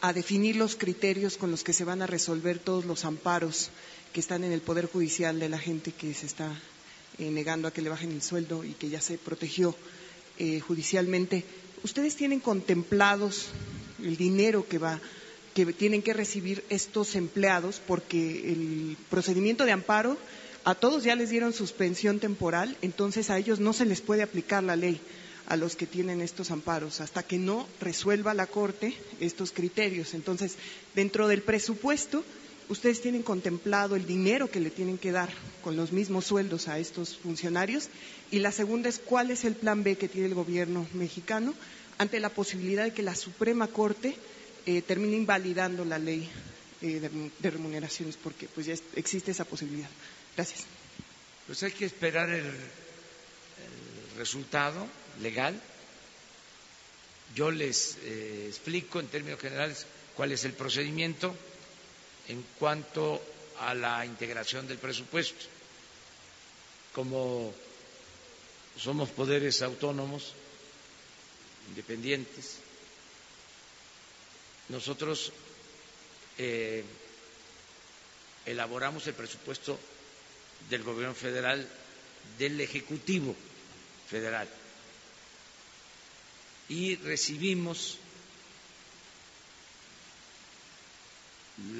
a 0.00 0.14
definir 0.14 0.56
los 0.56 0.74
criterios 0.74 1.36
con 1.36 1.50
los 1.50 1.62
que 1.62 1.74
se 1.74 1.84
van 1.84 2.00
a 2.00 2.06
resolver 2.06 2.58
todos 2.58 2.86
los 2.86 3.04
amparos 3.04 3.68
que 4.14 4.20
están 4.20 4.42
en 4.42 4.52
el 4.52 4.62
Poder 4.62 4.86
Judicial 4.86 5.38
de 5.38 5.50
la 5.50 5.58
gente 5.58 5.92
que 5.92 6.14
se 6.14 6.24
está 6.24 6.50
eh, 7.18 7.30
negando 7.30 7.68
a 7.68 7.72
que 7.72 7.82
le 7.82 7.90
bajen 7.90 8.10
el 8.10 8.22
sueldo 8.22 8.64
y 8.64 8.72
que 8.72 8.88
ya 8.88 9.02
se 9.02 9.18
protegió 9.18 9.76
eh, 10.38 10.60
judicialmente. 10.60 11.44
¿Ustedes 11.84 12.16
tienen 12.16 12.40
contemplados 12.40 13.48
el 14.02 14.16
dinero 14.16 14.66
que 14.66 14.78
va 14.78 14.98
que 15.52 15.66
tienen 15.66 16.00
que 16.00 16.14
recibir 16.14 16.64
estos 16.70 17.16
empleados 17.16 17.82
porque 17.86 18.52
el 18.52 18.96
procedimiento 19.10 19.64
de 19.64 19.72
amparo 19.72 20.16
a 20.70 20.74
todos 20.76 21.02
ya 21.02 21.16
les 21.16 21.30
dieron 21.30 21.52
suspensión 21.52 22.20
temporal, 22.20 22.76
entonces 22.80 23.28
a 23.28 23.38
ellos 23.38 23.58
no 23.58 23.72
se 23.72 23.84
les 23.86 24.00
puede 24.00 24.22
aplicar 24.22 24.62
la 24.62 24.76
ley 24.76 25.00
a 25.48 25.56
los 25.56 25.74
que 25.74 25.84
tienen 25.84 26.20
estos 26.20 26.52
amparos 26.52 27.00
hasta 27.00 27.24
que 27.24 27.38
no 27.38 27.66
resuelva 27.80 28.34
la 28.34 28.46
Corte 28.46 28.94
estos 29.18 29.50
criterios. 29.50 30.14
Entonces, 30.14 30.54
dentro 30.94 31.26
del 31.26 31.42
presupuesto, 31.42 32.22
ustedes 32.68 33.00
tienen 33.00 33.24
contemplado 33.24 33.96
el 33.96 34.06
dinero 34.06 34.48
que 34.48 34.60
le 34.60 34.70
tienen 34.70 34.96
que 34.96 35.10
dar 35.10 35.28
con 35.64 35.74
los 35.76 35.90
mismos 35.90 36.26
sueldos 36.26 36.68
a 36.68 36.78
estos 36.78 37.16
funcionarios. 37.16 37.88
Y 38.30 38.38
la 38.38 38.52
segunda 38.52 38.88
es 38.88 39.00
cuál 39.00 39.32
es 39.32 39.44
el 39.44 39.56
plan 39.56 39.82
B 39.82 39.96
que 39.96 40.08
tiene 40.08 40.28
el 40.28 40.34
gobierno 40.34 40.86
mexicano 40.94 41.52
ante 41.98 42.20
la 42.20 42.28
posibilidad 42.28 42.84
de 42.84 42.92
que 42.92 43.02
la 43.02 43.16
Suprema 43.16 43.66
Corte 43.66 44.14
eh, 44.66 44.82
termine 44.82 45.16
invalidando 45.16 45.84
la 45.84 45.98
ley 45.98 46.28
eh, 46.80 47.10
de, 47.40 47.50
remuneraciones, 47.50 48.16
porque 48.16 48.46
pues 48.46 48.66
ya 48.66 48.74
existe 48.94 49.32
esa 49.32 49.44
posibilidad. 49.44 49.90
Gracias. 50.36 50.64
Pues 51.46 51.62
hay 51.62 51.72
que 51.72 51.84
esperar 51.84 52.30
el, 52.30 52.50
resultado 54.16 54.86
legal. 55.22 55.58
Yo 57.34 57.50
les 57.50 57.96
eh, 58.02 58.46
explico 58.48 59.00
en 59.00 59.06
términos 59.08 59.40
generales 59.40 59.86
cuál 60.14 60.32
es 60.32 60.44
el 60.44 60.52
procedimiento 60.52 61.34
en 62.28 62.44
cuanto 62.58 63.22
a 63.60 63.74
la 63.74 64.04
integración 64.04 64.68
del 64.68 64.78
presupuesto. 64.78 65.46
Como 66.92 67.54
somos 68.78 69.08
poderes 69.10 69.62
autónomos, 69.62 70.34
independientes, 71.70 72.56
nosotros 74.68 75.32
eh, 76.38 76.84
elaboramos 78.46 79.06
el 79.06 79.14
presupuesto 79.14 79.78
del 80.68 80.82
gobierno 80.82 81.14
federal, 81.14 81.66
del 82.38 82.60
Ejecutivo 82.60 83.34
federal, 84.08 84.48
y 86.68 86.96
recibimos 86.96 87.96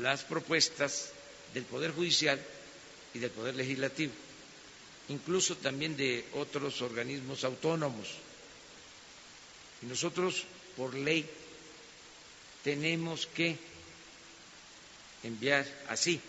las 0.01 0.25
propuestas 0.25 1.11
del 1.55 1.65
Poder 1.65 1.93
Judicial 1.93 2.41
y 3.15 3.19
del 3.19 3.31
Poder 3.31 3.55
Legislativo, 3.55 4.13
incluso 5.09 5.57
también 5.57 5.97
de 5.97 6.25
otros 6.35 6.83
organismos 6.83 7.45
autónomos. 7.45 8.09
Y 9.83 9.87
nosotros, 9.87 10.45
por 10.77 10.95
ley, 10.95 11.29
tenemos 12.63 13.27
que 13.27 13.57
enviar 15.23 15.67
así 15.89 16.21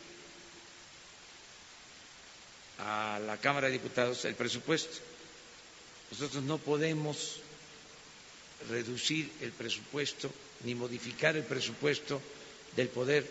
a 2.86 3.20
la 3.26 3.38
Cámara 3.38 3.68
de 3.68 3.74
Diputados 3.74 4.26
el 4.26 4.36
presupuesto. 4.36 4.98
Nosotros 6.12 6.44
no 6.44 6.58
podemos 6.58 7.38
reducir 8.70 9.32
el 9.42 9.52
presupuesto 9.52 10.32
ni 10.64 10.76
modificar 10.76 11.36
el 11.36 11.44
presupuesto 11.44 12.22
del 12.76 12.90
Poder 12.90 13.26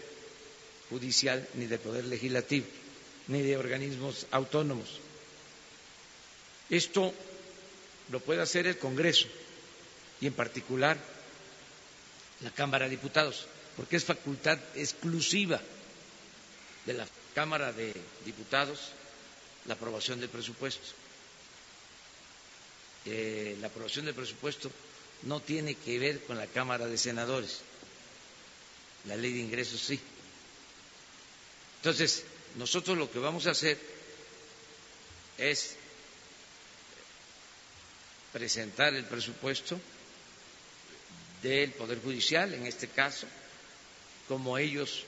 Judicial 0.88 1.46
ni 1.54 1.66
del 1.66 1.78
Poder 1.78 2.04
Legislativo 2.04 2.66
ni 3.28 3.42
de 3.42 3.56
organismos 3.56 4.26
autónomos. 4.32 4.88
Esto 6.68 7.12
lo 8.10 8.20
puede 8.20 8.42
hacer 8.42 8.66
el 8.66 8.78
Congreso 8.78 9.28
y 10.20 10.26
en 10.26 10.32
particular 10.32 10.96
la 12.40 12.50
Cámara 12.50 12.86
de 12.86 12.92
Diputados, 12.92 13.46
porque 13.76 13.96
es 13.96 14.04
facultad 14.04 14.58
exclusiva 14.74 15.60
de 16.86 16.94
la 16.94 17.06
Cámara 17.34 17.72
de 17.72 17.94
Diputados 18.24 18.90
la 19.66 19.74
aprobación 19.74 20.20
del 20.20 20.28
presupuesto. 20.28 20.86
Eh, 23.06 23.56
la 23.60 23.68
aprobación 23.68 24.04
del 24.04 24.14
presupuesto 24.14 24.70
no 25.22 25.40
tiene 25.40 25.74
que 25.74 25.98
ver 25.98 26.24
con 26.24 26.36
la 26.38 26.46
Cámara 26.46 26.86
de 26.86 26.98
Senadores. 26.98 27.60
La 29.06 29.16
ley 29.16 29.32
de 29.32 29.40
ingresos 29.40 29.80
sí. 29.80 30.00
Entonces, 31.76 32.24
nosotros 32.56 32.98
lo 32.98 33.10
que 33.10 33.18
vamos 33.18 33.46
a 33.46 33.52
hacer 33.52 33.78
es 35.38 35.76
presentar 38.32 38.94
el 38.94 39.04
presupuesto 39.04 39.80
del 41.42 41.72
Poder 41.72 42.00
Judicial, 42.02 42.52
en 42.52 42.66
este 42.66 42.88
caso, 42.88 43.26
como 44.28 44.58
ellos 44.58 45.04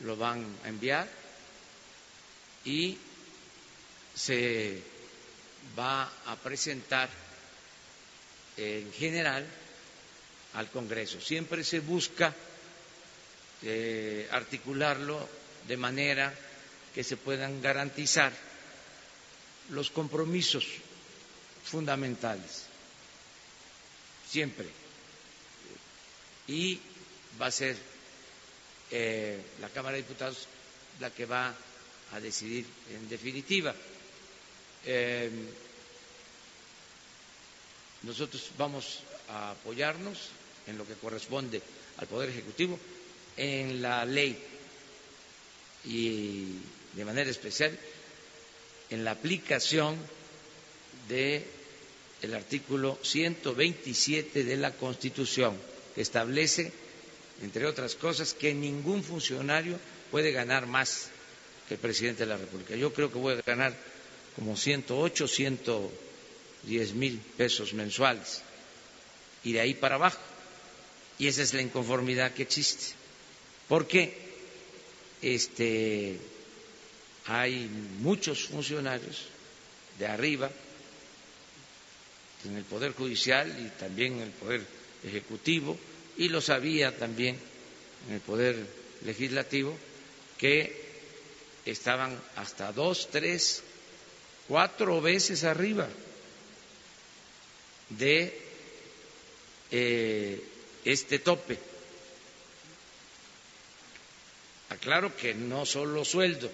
lo 0.00 0.16
van 0.16 0.44
a 0.64 0.68
enviar, 0.68 1.08
y 2.64 2.98
se 4.14 4.80
va 5.78 6.04
a 6.26 6.36
presentar 6.36 7.08
en 8.56 8.92
general 8.92 9.44
al 10.54 10.70
Congreso. 10.70 11.20
Siempre 11.20 11.64
se 11.64 11.80
busca 11.80 12.34
eh, 13.62 14.28
articularlo 14.30 15.28
de 15.66 15.76
manera 15.76 16.32
que 16.94 17.02
se 17.02 17.16
puedan 17.16 17.60
garantizar 17.60 18.32
los 19.70 19.90
compromisos 19.90 20.64
fundamentales, 21.64 22.64
siempre. 24.30 24.68
Y 26.46 26.78
va 27.40 27.46
a 27.46 27.50
ser 27.50 27.76
eh, 28.90 29.40
la 29.60 29.68
Cámara 29.70 29.96
de 29.96 30.02
Diputados 30.02 30.46
la 31.00 31.10
que 31.10 31.24
va 31.26 31.52
a 32.12 32.20
decidir 32.20 32.66
en 32.92 33.08
definitiva. 33.08 33.74
Eh, 34.86 35.30
nosotros 38.02 38.50
vamos 38.58 39.00
a 39.28 39.52
apoyarnos 39.52 40.18
en 40.66 40.78
lo 40.78 40.86
que 40.86 40.94
corresponde 40.94 41.60
al 41.98 42.06
Poder 42.06 42.30
Ejecutivo, 42.30 42.78
en 43.36 43.80
la 43.82 44.04
ley 44.04 44.38
y 45.84 46.46
de 46.94 47.04
manera 47.04 47.30
especial 47.30 47.76
en 48.90 49.04
la 49.04 49.12
aplicación 49.12 49.96
del 51.08 51.44
el 52.22 52.34
artículo 52.34 52.98
127 53.02 54.44
de 54.44 54.56
la 54.56 54.72
Constitución, 54.72 55.56
que 55.94 56.00
establece, 56.00 56.72
entre 57.42 57.66
otras 57.66 57.96
cosas, 57.96 58.32
que 58.32 58.54
ningún 58.54 59.02
funcionario 59.04 59.78
puede 60.10 60.32
ganar 60.32 60.66
más 60.66 61.08
que 61.68 61.74
el 61.74 61.80
presidente 61.80 62.20
de 62.24 62.30
la 62.30 62.38
República. 62.38 62.76
Yo 62.76 62.94
creo 62.94 63.12
que 63.12 63.18
voy 63.18 63.34
a 63.34 63.42
ganar 63.42 63.76
como 64.36 64.56
108, 64.56 65.28
110 65.28 66.94
mil 66.94 67.18
pesos 67.36 67.72
mensuales 67.74 68.42
y 69.44 69.52
de 69.52 69.60
ahí 69.60 69.74
para 69.74 69.96
abajo. 69.96 70.20
Y 71.18 71.28
esa 71.28 71.42
es 71.42 71.54
la 71.54 71.62
inconformidad 71.62 72.32
que 72.32 72.42
existe. 72.42 72.94
Porque 73.68 74.16
este, 75.22 76.18
hay 77.26 77.68
muchos 78.00 78.46
funcionarios 78.46 79.26
de 79.98 80.06
arriba 80.06 80.50
en 82.44 82.56
el 82.56 82.64
Poder 82.64 82.92
Judicial 82.92 83.48
y 83.58 83.78
también 83.78 84.14
en 84.14 84.22
el 84.22 84.30
Poder 84.30 84.66
Ejecutivo, 85.04 85.78
y 86.16 86.28
lo 86.28 86.40
sabía 86.40 86.96
también 86.96 87.38
en 88.08 88.14
el 88.14 88.20
Poder 88.20 88.56
Legislativo, 89.04 89.76
que 90.38 90.84
estaban 91.64 92.20
hasta 92.36 92.72
dos, 92.72 93.08
tres, 93.10 93.62
cuatro 94.48 95.00
veces 95.00 95.44
arriba 95.44 95.88
de 97.90 98.40
eh, 99.70 100.44
este 100.84 101.18
tope. 101.18 101.58
Aclaro 104.70 105.14
que 105.16 105.34
no 105.34 105.66
solo 105.66 106.04
sueldo, 106.04 106.50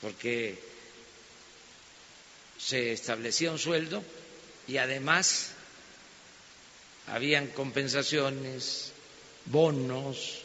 porque 0.00 0.58
se 2.58 2.92
establecía 2.92 3.50
un 3.50 3.58
sueldo 3.58 4.02
y 4.68 4.76
además 4.76 5.50
habían 7.08 7.48
compensaciones, 7.48 8.92
bonos 9.46 10.42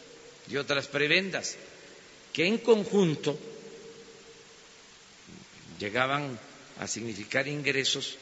y 0.50 0.58
otras 0.58 0.88
prebendas 0.88 1.56
que 2.34 2.46
en 2.48 2.58
conjunto 2.58 3.38
llegaban 5.80 6.40
a 6.80 6.88
significar 6.88 7.48
ingresos 7.48 8.18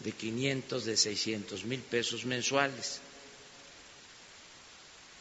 de 0.00 0.12
500, 0.12 0.84
de 0.84 0.96
600 0.96 1.64
mil 1.64 1.80
pesos 1.80 2.24
mensuales. 2.24 3.00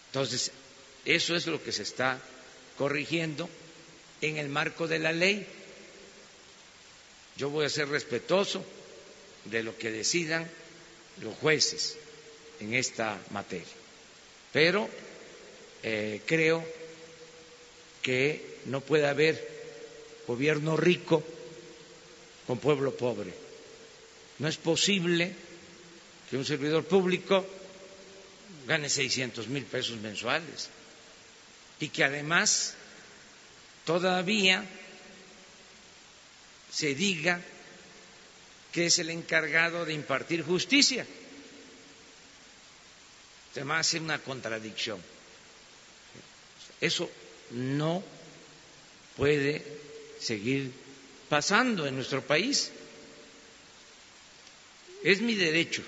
Entonces, 0.08 0.52
eso 1.06 1.36
es 1.36 1.48
lo 1.48 1.62
que 1.62 1.72
se 1.72 1.84
está 1.84 2.20
corrigiendo 2.78 3.50
en 4.22 4.38
el 4.38 4.50
marco 4.50 4.88
de 4.88 5.00
la 5.00 5.12
ley. 5.12 5.46
Yo 7.38 7.50
voy 7.50 7.66
a 7.66 7.70
ser 7.70 7.90
respetuoso 7.90 8.66
de 9.46 9.64
lo 9.64 9.78
que 9.78 9.92
decidan 9.92 10.50
los 11.22 11.36
jueces 11.36 11.98
en 12.60 12.74
esta 12.74 13.20
materia, 13.32 13.68
pero 14.52 14.90
eh, 15.84 16.22
creo 16.26 16.66
que 18.02 18.58
no 18.66 18.82
puede 18.82 19.08
haber 19.08 19.48
gobierno 20.28 20.76
rico 20.76 21.24
con 22.50 22.58
pueblo 22.58 22.98
pobre. 22.98 23.32
No 24.40 24.48
es 24.48 24.58
posible 24.58 25.32
que 26.28 26.36
un 26.36 26.44
servidor 26.44 26.84
público 26.84 27.46
gane 28.66 28.90
600 28.90 29.48
mil 29.50 29.66
pesos 29.66 30.02
mensuales 30.02 30.68
y 31.80 31.90
que 31.90 32.04
además 32.04 32.74
todavía 33.86 34.66
se 36.74 36.96
diga 36.96 37.40
que 38.72 38.88
es 38.88 38.98
el 38.98 39.12
encargado 39.12 39.86
de 39.86 39.94
impartir 39.94 40.42
justicia. 40.42 41.06
Se 43.54 43.64
me 43.64 43.76
hace 43.76 44.00
una 44.00 44.18
contradicción. 44.18 45.00
Eso 46.82 47.12
no 47.52 48.04
puede 49.16 49.64
seguir 50.20 50.89
pasando 51.30 51.86
en 51.88 51.96
nuestro 51.96 52.22
país. 52.22 52.72
Es 55.04 55.22
mi 55.22 55.36
derecho 55.36 55.84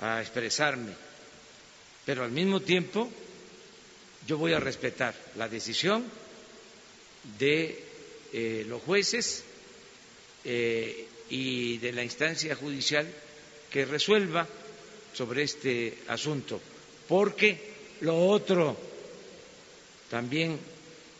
a 0.00 0.20
expresarme, 0.20 0.92
pero 2.04 2.24
al 2.24 2.32
mismo 2.32 2.60
tiempo 2.60 3.08
yo 4.26 4.38
voy 4.38 4.52
a 4.52 4.58
respetar 4.60 5.14
la 5.36 5.48
decisión 5.48 6.04
de 7.38 7.84
eh, 8.32 8.64
los 8.66 8.82
jueces 8.82 9.44
eh, 10.44 11.06
y 11.30 11.78
de 11.78 11.92
la 11.92 12.02
instancia 12.02 12.56
judicial 12.56 13.06
que 13.70 13.84
resuelva 13.84 14.46
sobre 15.12 15.44
este 15.44 15.98
asunto, 16.08 16.60
porque 17.08 17.58
lo 18.00 18.26
otro 18.26 18.76
también 20.10 20.58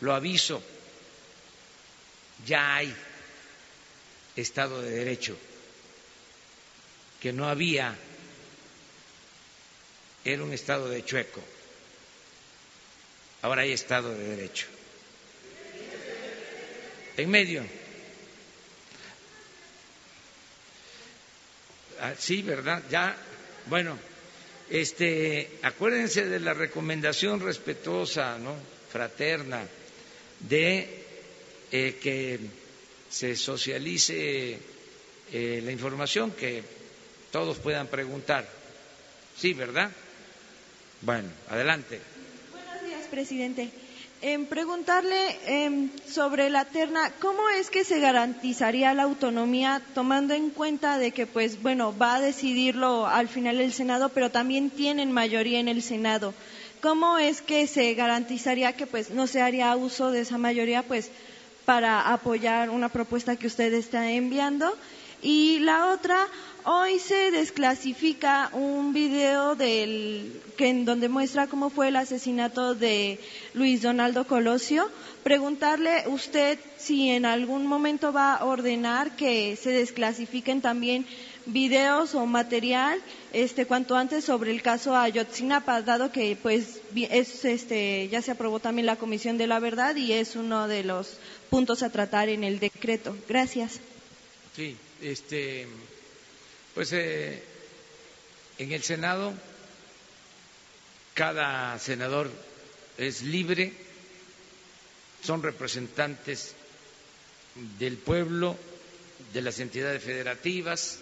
lo 0.01 0.13
aviso, 0.13 0.61
ya 2.45 2.75
hay 2.75 2.95
Estado 4.35 4.81
de 4.81 4.91
Derecho, 4.91 5.37
que 7.19 7.33
no 7.33 7.47
había, 7.47 7.95
era 10.23 10.43
un 10.43 10.53
Estado 10.53 10.89
de 10.89 11.03
chueco, 11.03 11.41
ahora 13.41 13.63
hay 13.63 13.71
Estado 13.71 14.13
de 14.13 14.35
Derecho. 14.35 14.67
En 17.17 17.29
medio. 17.29 17.63
Ah, 22.01 22.13
sí, 22.19 22.41
¿verdad? 22.41 22.83
Ya, 22.89 23.15
bueno, 23.67 23.97
este, 24.69 25.59
acuérdense 25.61 26.25
de 26.25 26.41
la 26.41 26.53
recomendación 26.53 27.39
respetuosa, 27.39 28.37
¿no? 28.37 28.55
Fraterna, 28.91 29.65
de 30.41 31.04
eh, 31.71 31.97
que 32.01 32.39
se 33.09 33.35
socialice 33.35 34.57
eh, 35.31 35.61
la 35.63 35.71
información, 35.71 36.31
que 36.31 36.63
todos 37.31 37.57
puedan 37.59 37.87
preguntar. 37.87 38.47
Sí, 39.37 39.53
¿verdad? 39.53 39.91
Bueno, 41.01 41.29
adelante. 41.49 41.99
Buenos 42.51 42.83
días, 42.85 43.07
presidente. 43.09 43.69
En 44.21 44.45
preguntarle 44.47 45.37
em, 45.45 45.89
sobre 46.09 46.49
la 46.49 46.65
terna, 46.65 47.11
¿cómo 47.19 47.49
es 47.49 47.69
que 47.69 47.83
se 47.83 47.99
garantizaría 47.99 48.93
la 48.93 49.03
autonomía 49.03 49.81
tomando 49.93 50.33
en 50.33 50.49
cuenta 50.49 50.97
de 50.97 51.11
que, 51.11 51.27
pues, 51.27 51.61
bueno, 51.61 51.95
va 51.95 52.15
a 52.15 52.21
decidirlo 52.21 53.05
al 53.07 53.27
final 53.27 53.59
el 53.59 53.73
Senado, 53.73 54.09
pero 54.09 54.31
también 54.31 54.69
tienen 54.69 55.11
mayoría 55.11 55.59
en 55.59 55.67
el 55.67 55.83
Senado? 55.83 56.33
¿Cómo 56.81 57.17
es 57.19 57.41
que 57.41 57.67
se 57.67 57.93
garantizaría 57.93 58.73
que, 58.73 58.87
pues, 58.87 59.09
no 59.11 59.27
se 59.27 59.41
haría 59.41 59.75
uso 59.75 60.11
de 60.11 60.21
esa 60.21 60.37
mayoría, 60.37 60.81
pues, 60.83 61.11
para 61.65 62.13
apoyar 62.13 62.69
una 62.69 62.89
propuesta 62.89 63.35
que 63.35 63.47
usted 63.47 63.73
está 63.73 64.11
enviando? 64.11 64.73
Y 65.21 65.59
la 65.59 65.87
otra, 65.87 66.27
hoy 66.65 66.99
se 66.99 67.31
desclasifica 67.31 68.49
un 68.53 68.93
video 68.93 69.55
del, 69.55 70.39
que 70.55 70.69
en 70.69 70.85
donde 70.85 71.09
muestra 71.09 71.47
cómo 71.47 71.71
fue 71.71 71.87
el 71.87 71.95
asesinato 71.95 72.75
de 72.75 73.19
Luis 73.55 73.81
Donaldo 73.81 74.27
Colosio. 74.27 74.89
Preguntarle 75.23 76.03
usted 76.07 76.59
si 76.77 77.09
en 77.09 77.25
algún 77.25 77.65
momento 77.65 78.13
va 78.13 78.35
a 78.35 78.45
ordenar 78.45 79.15
que 79.15 79.55
se 79.55 79.71
desclasifiquen 79.71 80.61
también 80.61 81.07
videos 81.45 82.15
o 82.15 82.25
material 82.25 83.01
este 83.33 83.65
cuanto 83.65 83.95
antes 83.95 84.25
sobre 84.25 84.51
el 84.51 84.61
caso 84.61 84.95
Ayotzinapa 84.95 85.81
dado 85.81 86.11
que 86.11 86.35
pues 86.41 86.79
es 86.95 87.45
este 87.45 88.07
ya 88.09 88.21
se 88.21 88.31
aprobó 88.31 88.59
también 88.59 88.85
la 88.85 88.95
comisión 88.95 89.37
de 89.37 89.47
la 89.47 89.59
verdad 89.59 89.95
y 89.95 90.13
es 90.13 90.35
uno 90.35 90.67
de 90.67 90.83
los 90.83 91.17
puntos 91.49 91.83
a 91.83 91.89
tratar 91.91 92.29
en 92.29 92.43
el 92.43 92.59
decreto. 92.59 93.15
Gracias. 93.27 93.79
Sí 94.55 94.75
este, 95.01 95.67
pues 96.73 96.91
eh, 96.93 97.41
en 98.57 98.71
el 98.71 98.83
Senado 98.83 99.33
cada 101.13 101.79
senador 101.79 102.29
es 102.97 103.21
libre, 103.21 103.71
son 105.23 105.41
representantes 105.43 106.53
del 107.79 107.97
pueblo, 107.97 108.57
de 109.33 109.41
las 109.41 109.59
entidades 109.59 110.03
federativas, 110.03 110.99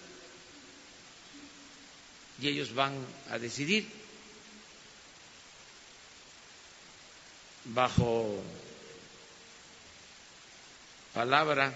y 2.44 2.50
ellos 2.50 2.74
van 2.74 2.94
a 3.32 3.40
decidir 3.40 3.88
bajo 7.64 8.36
palabra 11.14 11.74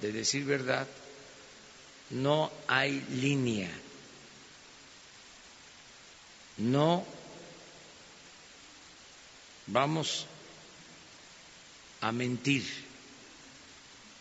de 0.00 0.10
decir 0.10 0.44
verdad 0.44 0.88
no 2.10 2.50
hay 2.66 3.00
línea, 3.10 3.70
no 6.56 7.06
vamos 9.68 10.26
a 12.00 12.10
mentir, 12.10 12.64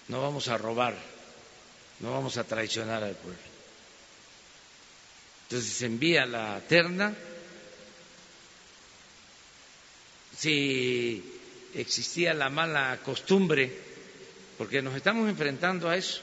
no 0.08 0.22
vamos 0.22 0.50
a 0.50 0.58
robar, 0.60 0.96
no 2.00 2.12
vamos 2.12 2.38
a 2.38 2.44
traicionar 2.44 3.04
al 3.04 3.16
pueblo. 3.16 3.49
Entonces 5.50 5.74
se 5.74 5.88
envía 5.88 6.28
la 6.28 6.62
terna. 6.68 7.12
Si 10.38 11.24
existía 11.74 12.36
la 12.36 12.52
mala 12.52 13.00
costumbre, 13.04 13.76
porque 14.60 14.84
nos 14.84 14.96
estamos 14.96 15.28
enfrentando 15.28 15.90
a 15.90 15.98
eso, 15.98 16.22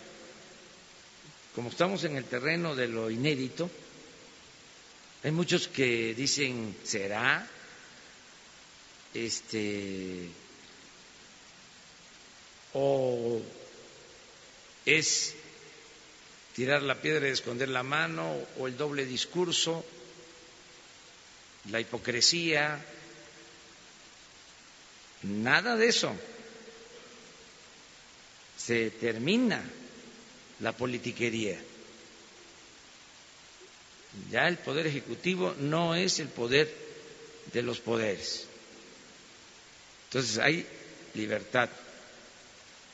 como 1.56 1.70
estamos 1.70 2.04
en 2.04 2.16
el 2.16 2.24
terreno 2.24 2.76
de 2.76 2.86
lo 2.86 3.10
inédito, 3.10 3.68
hay 5.24 5.32
muchos 5.32 5.66
que 5.66 6.14
dicen, 6.14 6.76
¿será? 6.84 7.48
Este, 9.12 10.28
o 12.74 13.42
es 14.84 15.34
tirar 16.56 16.80
la 16.80 16.94
piedra 16.94 17.28
y 17.28 17.32
esconder 17.32 17.68
la 17.68 17.82
mano, 17.82 18.34
o 18.58 18.66
el 18.66 18.78
doble 18.78 19.04
discurso, 19.04 19.84
la 21.70 21.80
hipocresía, 21.80 22.82
nada 25.22 25.76
de 25.76 25.88
eso. 25.88 26.16
Se 28.56 28.90
termina 28.90 29.62
la 30.60 30.72
politiquería. 30.72 31.60
Ya 34.30 34.48
el 34.48 34.56
poder 34.56 34.86
ejecutivo 34.86 35.54
no 35.58 35.94
es 35.94 36.20
el 36.20 36.28
poder 36.28 36.74
de 37.52 37.62
los 37.62 37.80
poderes. 37.80 38.46
Entonces 40.08 40.38
hay 40.38 40.66
libertad 41.12 41.68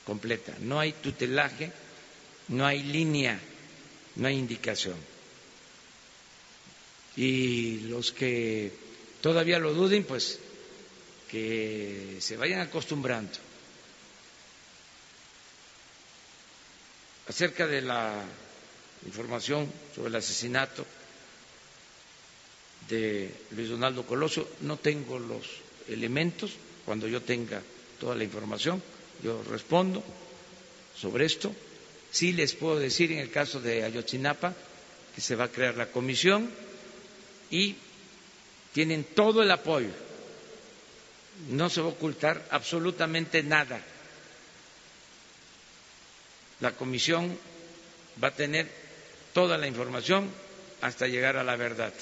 completa, 0.05 0.53
no 0.59 0.81
hay 0.81 0.91
tutelaje, 0.91 1.71
no 2.49 2.65
hay 2.65 2.83
línea, 2.83 3.39
no 4.15 4.27
hay 4.27 4.37
indicación. 4.37 4.95
Y 7.15 7.79
los 7.81 8.11
que 8.11 8.71
todavía 9.21 9.59
lo 9.59 9.73
duden, 9.73 10.03
pues 10.03 10.39
que 11.29 12.17
se 12.19 12.37
vayan 12.37 12.61
acostumbrando 12.61 13.31
acerca 17.27 17.65
de 17.65 17.81
la 17.81 18.23
información 19.05 19.71
sobre 19.95 20.09
el 20.09 20.15
asesinato 20.15 20.85
de 22.89 23.33
Luis 23.51 23.69
Donaldo 23.69 24.05
Colosio, 24.05 24.47
no 24.61 24.77
tengo 24.77 25.17
los 25.19 25.45
elementos, 25.87 26.51
cuando 26.85 27.07
yo 27.07 27.21
tenga 27.21 27.61
toda 27.99 28.15
la 28.15 28.23
información, 28.23 28.81
yo 29.23 29.41
respondo 29.43 30.03
sobre 30.95 31.25
esto. 31.25 31.53
Sí 32.13 32.31
les 32.31 32.53
puedo 32.53 32.79
decir 32.79 33.11
en 33.11 33.19
el 33.19 33.29
caso 33.29 33.59
de 33.59 33.83
Ayotzinapa 33.83 34.53
que 35.13 35.19
se 35.21 35.35
va 35.35 35.45
a 35.45 35.51
crear 35.51 35.75
la 35.75 35.87
comisión 35.87 36.49
y 37.51 37.75
tienen 38.73 39.03
todo 39.03 39.43
el 39.43 39.51
apoyo. 39.51 39.89
No 41.49 41.69
se 41.69 41.81
va 41.81 41.87
a 41.87 41.91
ocultar 41.91 42.47
absolutamente 42.51 43.43
nada 43.43 43.81
la 46.63 46.71
comisión 46.71 47.37
va 48.23 48.29
a 48.29 48.31
tener 48.35 48.69
toda 49.33 49.57
la 49.57 49.67
información 49.67 50.29
hasta 50.81 51.07
llegar 51.07 51.35
a 51.35 51.43
la 51.43 51.57
verdad. 51.57 51.93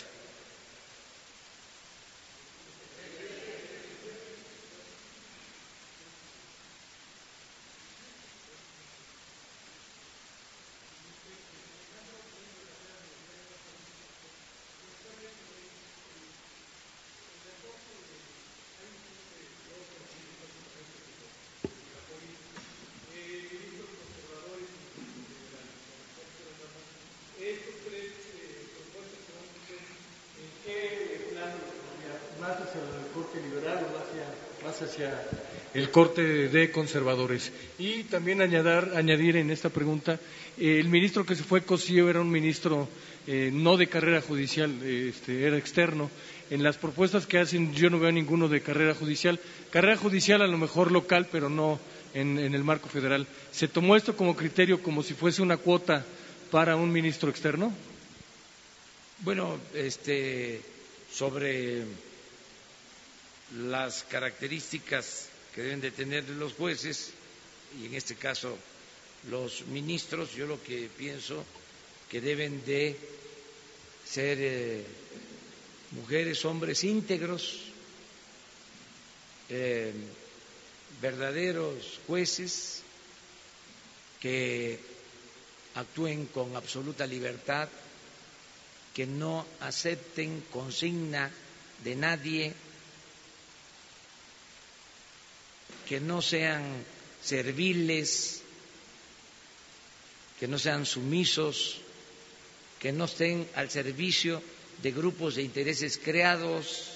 hacia 32.72 32.82
el 32.82 33.12
corte 33.14 33.40
liberal 33.42 33.86
o 33.86 34.66
más 34.66 34.82
hacia 34.82 35.10
el 35.82 35.90
corte 35.90 36.22
de 36.50 36.70
conservadores. 36.72 37.52
Y 37.80 38.04
también 38.04 38.42
añadir, 38.42 38.92
añadir 38.96 39.36
en 39.38 39.50
esta 39.50 39.70
pregunta, 39.70 40.20
eh, 40.60 40.78
el 40.80 40.88
ministro 40.90 41.26
que 41.26 41.36
se 41.36 41.44
fue 41.44 41.64
Cosío 41.64 42.08
era 42.10 42.22
un 42.22 42.30
ministro 42.30 42.88
eh, 43.26 43.50
no 43.52 43.78
de 43.78 43.88
carrera 43.88 44.22
judicial, 44.22 44.72
este, 44.84 45.44
era 45.46 45.58
externo. 45.58 46.10
En 46.52 46.62
las 46.64 46.78
propuestas 46.78 47.26
que 47.26 47.40
hacen 47.40 47.74
yo 47.74 47.90
no 47.90 48.00
veo 48.00 48.12
ninguno 48.12 48.48
de 48.48 48.62
carrera 48.62 48.94
judicial. 48.94 49.40
Carrera 49.72 49.98
judicial 49.98 50.42
a 50.44 50.48
lo 50.48 50.58
mejor 50.60 50.92
local, 50.92 51.28
pero 51.32 51.50
no 51.50 51.80
en, 52.14 52.38
en 52.38 52.54
el 52.54 52.64
marco 52.64 52.88
federal. 52.88 53.26
¿Se 53.52 53.68
tomó 53.68 53.96
esto 53.96 54.16
como 54.16 54.36
criterio 54.36 54.84
como 54.84 55.02
si 55.02 55.16
fuese 55.16 55.42
una 55.42 55.58
cuota 55.58 56.06
para 56.52 56.76
un 56.76 56.92
ministro 56.92 57.30
externo? 57.30 57.74
Bueno, 59.20 59.58
este, 59.74 60.62
sobre 61.12 61.84
las 63.58 64.04
características 64.04 65.31
que 65.54 65.62
deben 65.62 65.82
de 65.82 65.92
tener 65.92 66.28
los 66.30 66.54
jueces 66.54 67.12
y 67.82 67.86
en 67.88 67.96
este 67.96 68.16
caso 68.16 68.58
los 69.30 69.66
ministros, 69.68 70.34
yo 70.34 70.48
lo 70.48 70.62
que 70.64 70.90
pienso 70.98 71.44
que 72.10 72.22
deben 72.22 72.64
de 72.66 72.96
ser 74.06 74.38
eh, 74.42 74.84
mujeres, 75.92 76.44
hombres 76.46 76.84
íntegros, 76.84 77.60
eh, 79.50 79.94
verdaderos 81.02 82.00
jueces 82.08 82.82
que 84.20 84.80
actúen 85.76 86.26
con 86.28 86.56
absoluta 86.56 87.06
libertad, 87.08 87.70
que 88.94 89.06
no 89.06 89.46
acepten 89.62 90.44
consigna 90.52 91.32
de 91.84 91.96
nadie, 91.96 92.54
que 95.92 96.00
no 96.00 96.22
sean 96.22 96.64
serviles, 97.22 98.40
que 100.40 100.48
no 100.48 100.58
sean 100.58 100.86
sumisos, 100.86 101.82
que 102.80 102.94
no 102.96 103.12
estén 103.12 103.44
al 103.60 103.68
servicio 103.70 104.40
de 104.82 104.92
grupos 104.96 105.36
de 105.36 105.44
intereses 105.44 106.00
creados, 106.00 106.96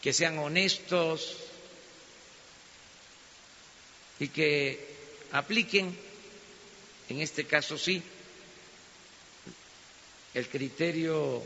que 0.00 0.12
sean 0.12 0.38
honestos 0.38 1.34
y 4.20 4.28
que 4.28 4.78
apliquen, 5.32 5.98
en 7.08 7.18
este 7.26 7.42
caso 7.42 7.76
sí, 7.76 8.00
el 10.34 10.46
criterio 10.46 11.42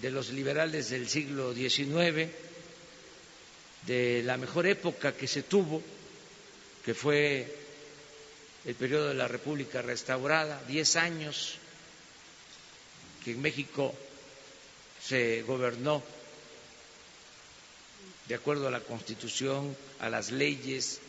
de 0.00 0.10
los 0.10 0.30
liberales 0.30 0.88
del 0.88 1.06
siglo 1.06 1.52
XIX, 1.52 2.47
de 3.86 4.22
la 4.24 4.36
mejor 4.36 4.66
época 4.66 5.12
que 5.12 5.26
se 5.28 5.42
tuvo, 5.42 5.82
que 6.84 6.94
fue 6.94 7.54
el 8.64 8.74
periodo 8.74 9.08
de 9.08 9.14
la 9.14 9.28
República 9.28 9.82
restaurada, 9.82 10.62
diez 10.68 10.96
años 10.96 11.56
que 13.24 13.32
en 13.32 13.40
México 13.42 13.94
se 15.02 15.42
gobernó 15.42 16.02
de 18.28 18.34
acuerdo 18.34 18.68
a 18.68 18.70
la 18.70 18.80
Constitución, 18.80 19.74
a 20.00 20.10
las 20.10 20.30
leyes, 20.30 21.00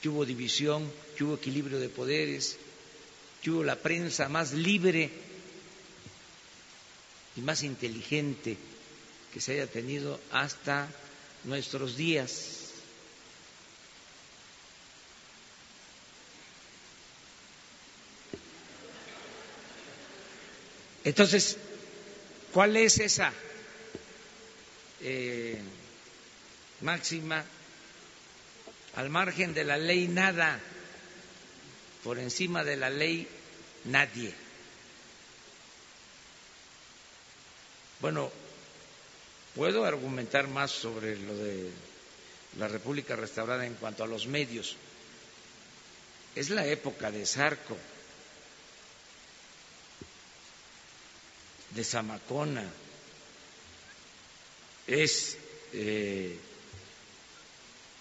que 0.00 0.08
hubo 0.08 0.24
división, 0.24 0.90
que 1.16 1.24
hubo 1.24 1.34
equilibrio 1.34 1.80
de 1.80 1.88
poderes, 1.88 2.56
que 3.42 3.50
hubo 3.50 3.64
la 3.64 3.76
prensa 3.76 4.28
más 4.28 4.52
libre 4.52 5.10
y 7.36 7.40
más 7.40 7.62
inteligente 7.64 8.56
que 9.32 9.40
se 9.40 9.52
haya 9.54 9.66
tenido 9.66 10.20
hasta 10.30 10.88
nuestros 11.44 11.96
días. 11.96 12.58
Entonces, 21.04 21.56
¿cuál 22.52 22.76
es 22.76 22.98
esa 22.98 23.32
eh, 25.00 25.58
máxima? 26.82 27.44
Al 28.96 29.08
margen 29.10 29.54
de 29.54 29.64
la 29.64 29.78
ley 29.78 30.08
nada, 30.08 30.60
por 32.04 32.18
encima 32.18 32.64
de 32.64 32.76
la 32.76 32.90
ley 32.90 33.28
nadie. 33.84 34.34
Bueno, 38.00 38.30
puedo 39.58 39.84
argumentar 39.84 40.46
más 40.46 40.70
sobre 40.70 41.16
lo 41.18 41.34
de 41.36 41.68
la 42.60 42.68
República 42.68 43.16
restaurada 43.16 43.66
en 43.66 43.74
cuanto 43.74 44.04
a 44.04 44.06
los 44.06 44.28
medios. 44.28 44.76
Es 46.36 46.48
la 46.50 46.64
época 46.64 47.10
de 47.10 47.26
Zarco, 47.26 47.76
de 51.70 51.82
Zamacona, 51.82 52.70
es 54.86 55.36
eh, 55.72 56.38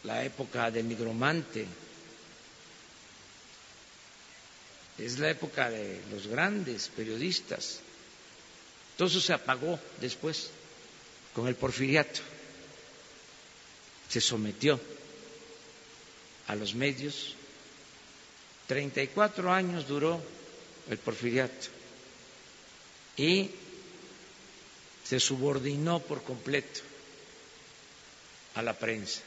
la 0.03 0.23
época 0.23 0.69
del 0.69 0.87
nigromante, 0.87 1.65
es 4.99 5.17
la 5.17 5.31
época 5.31 5.71
de 5.71 6.03
los 6.11 6.27
grandes 6.27 6.87
periodistas 6.89 7.79
todo 8.97 9.07
eso 9.07 9.21
se 9.21 9.31
apagó 9.33 9.79
después 10.01 10.49
con 11.37 11.47
el 11.47 11.53
porfiriato. 11.53 12.21
Se 14.09 14.19
sometió 14.19 14.79
a 16.47 16.55
los 16.55 16.73
medios. 16.73 17.35
Treinta 18.65 19.03
y 19.03 19.07
cuatro 19.09 19.53
años 19.53 19.87
duró 19.87 20.19
el 20.89 20.97
porfiriato 20.97 21.67
y 23.17 23.51
se 25.05 25.19
subordinó 25.19 25.99
por 25.99 26.23
completo 26.23 26.81
a 28.55 28.63
la 28.63 28.73
prensa. 28.73 29.21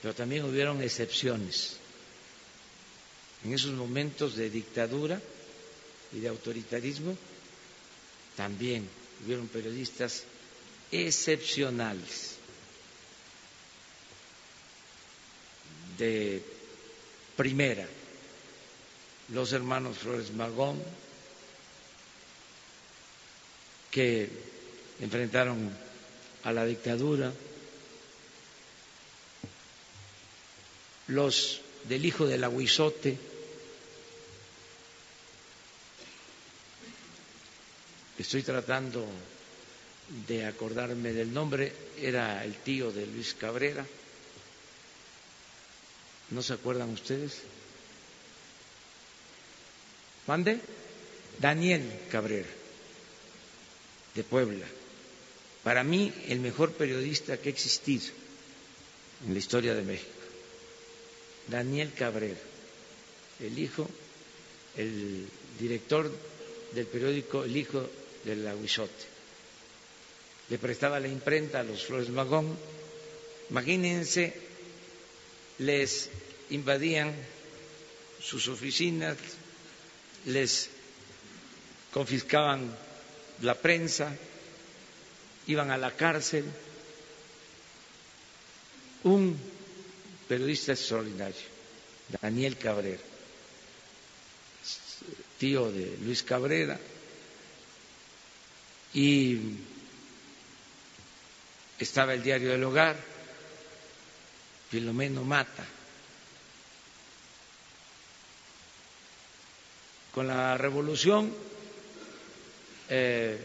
Pero 0.00 0.14
también 0.14 0.46
hubieron 0.46 0.80
excepciones. 0.82 1.76
En 3.44 3.52
esos 3.52 3.72
momentos 3.72 4.36
de 4.36 4.48
dictadura 4.48 5.20
y 6.14 6.20
de 6.20 6.28
autoritarismo 6.28 7.14
también 8.38 8.88
hubieron 9.22 9.48
periodistas 9.48 10.24
excepcionales 10.92 12.36
de 15.98 16.42
primera, 17.36 17.86
los 19.28 19.52
hermanos 19.52 19.98
Flores 19.98 20.32
Magón, 20.32 20.82
que 23.90 24.28
enfrentaron 25.00 25.70
a 26.44 26.52
la 26.52 26.64
dictadura, 26.64 27.32
los 31.08 31.60
del 31.84 32.04
hijo 32.04 32.26
del 32.26 32.44
aguizote, 32.44 33.18
estoy 38.18 38.42
tratando 38.42 39.04
de 40.26 40.46
acordarme 40.46 41.12
del 41.12 41.32
nombre, 41.32 41.72
era 41.98 42.44
el 42.44 42.54
tío 42.56 42.90
de 42.90 43.06
Luis 43.06 43.34
Cabrera. 43.34 43.86
¿No 46.30 46.42
se 46.42 46.52
acuerdan 46.52 46.90
ustedes? 46.90 47.42
¿Mande? 50.26 50.60
Daniel 51.38 51.82
Cabrera, 52.10 52.48
de 54.14 54.24
Puebla. 54.24 54.66
Para 55.64 55.84
mí, 55.84 56.12
el 56.28 56.40
mejor 56.40 56.72
periodista 56.72 57.36
que 57.36 57.48
ha 57.48 57.52
existido 57.52 58.06
en 59.26 59.32
la 59.32 59.38
historia 59.38 59.74
de 59.74 59.82
México. 59.82 60.10
Daniel 61.48 61.92
Cabrera, 61.92 62.38
el 63.40 63.58
hijo, 63.58 63.88
el 64.76 65.26
director 65.58 66.10
del 66.74 66.86
periódico 66.86 67.44
El 67.44 67.56
Hijo 67.56 67.88
del 68.24 68.46
Aguizote. 68.46 69.09
Le 70.50 70.58
prestaba 70.58 70.98
la 71.00 71.08
imprenta 71.08 71.60
a 71.60 71.62
los 71.62 71.84
Flores 71.86 72.08
Magón. 72.10 72.56
Imagínense, 73.50 74.34
les 75.58 76.10
invadían 76.50 77.14
sus 78.20 78.48
oficinas, 78.48 79.16
les 80.26 80.68
confiscaban 81.92 82.76
la 83.42 83.54
prensa, 83.54 84.14
iban 85.46 85.70
a 85.70 85.78
la 85.78 85.92
cárcel. 85.92 86.44
Un 89.04 89.38
periodista 90.28 90.72
extraordinario, 90.72 91.40
Daniel 92.20 92.56
Cabrera, 92.56 93.00
tío 95.38 95.70
de 95.72 95.96
Luis 96.04 96.22
Cabrera, 96.22 96.78
y 98.92 99.38
estaba 101.80 102.12
el 102.14 102.22
diario 102.22 102.50
del 102.50 102.62
hogar, 102.62 102.96
Filomeno 104.70 105.24
Mata. 105.24 105.64
Con 110.12 110.26
la 110.26 110.58
revolución 110.58 111.34
eh, 112.88 113.38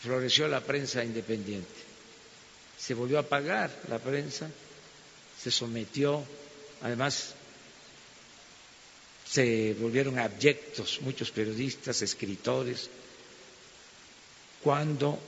floreció 0.00 0.48
la 0.48 0.60
prensa 0.60 1.04
independiente. 1.04 1.68
Se 2.76 2.94
volvió 2.94 3.18
a 3.18 3.20
apagar 3.20 3.70
la 3.88 3.98
prensa, 3.98 4.50
se 5.40 5.50
sometió, 5.50 6.24
además 6.82 7.34
se 9.28 9.74
volvieron 9.78 10.18
abyectos 10.18 11.00
muchos 11.02 11.30
periodistas, 11.30 12.00
escritores, 12.02 12.88
cuando 14.68 15.18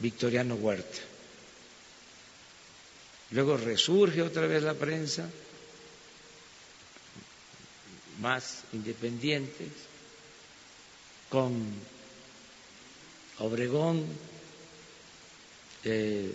Victoriano 0.00 0.56
Huerta. 0.56 0.98
Luego 3.30 3.56
resurge 3.56 4.20
otra 4.20 4.46
vez 4.46 4.62
la 4.62 4.74
prensa, 4.74 5.26
más 8.20 8.64
independientes, 8.74 9.68
con 11.30 11.64
Obregón, 13.38 14.04
eh, 15.84 16.30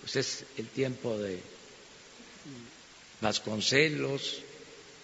pues 0.00 0.16
es 0.16 0.44
el 0.56 0.66
tiempo 0.70 1.16
de 1.18 1.38
Vasconcelos, 3.20 4.40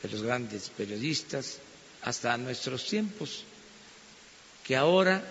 de 0.02 0.08
los 0.08 0.22
grandes 0.22 0.68
periodistas, 0.70 1.58
hasta 2.02 2.36
nuestros 2.38 2.84
tiempos, 2.88 3.44
que 4.64 4.74
ahora 4.74 5.22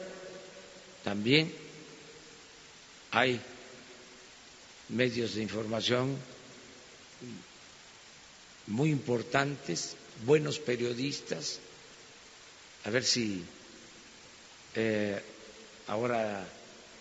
también 1.04 1.63
hay 3.14 3.40
medios 4.90 5.36
de 5.36 5.44
información 5.44 6.18
muy 8.66 8.90
importantes, 8.90 9.96
buenos 10.26 10.58
periodistas, 10.58 11.60
a 12.86 12.90
ver 12.90 13.04
si 13.04 13.44
eh, 14.74 15.22
ahora 15.88 16.44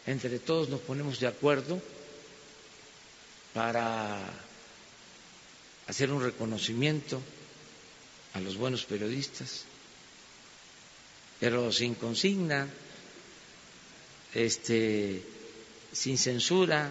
entre 0.06 0.38
todos 0.38 0.68
nos 0.68 0.80
ponemos 0.82 1.18
de 1.18 1.28
acuerdo 1.28 1.80
para 3.54 4.18
hacer 5.86 6.12
un 6.12 6.22
reconocimiento 6.22 7.22
a 8.34 8.40
los 8.40 8.56
buenos 8.58 8.84
periodistas, 8.84 9.64
pero 11.40 11.72
sin 11.72 11.94
consigna, 11.94 12.68
este, 14.34 15.22
sin 15.92 16.18
censura, 16.18 16.90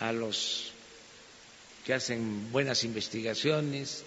a 0.00 0.12
los 0.12 0.72
que 1.84 1.94
hacen 1.94 2.50
buenas 2.52 2.84
investigaciones, 2.84 4.02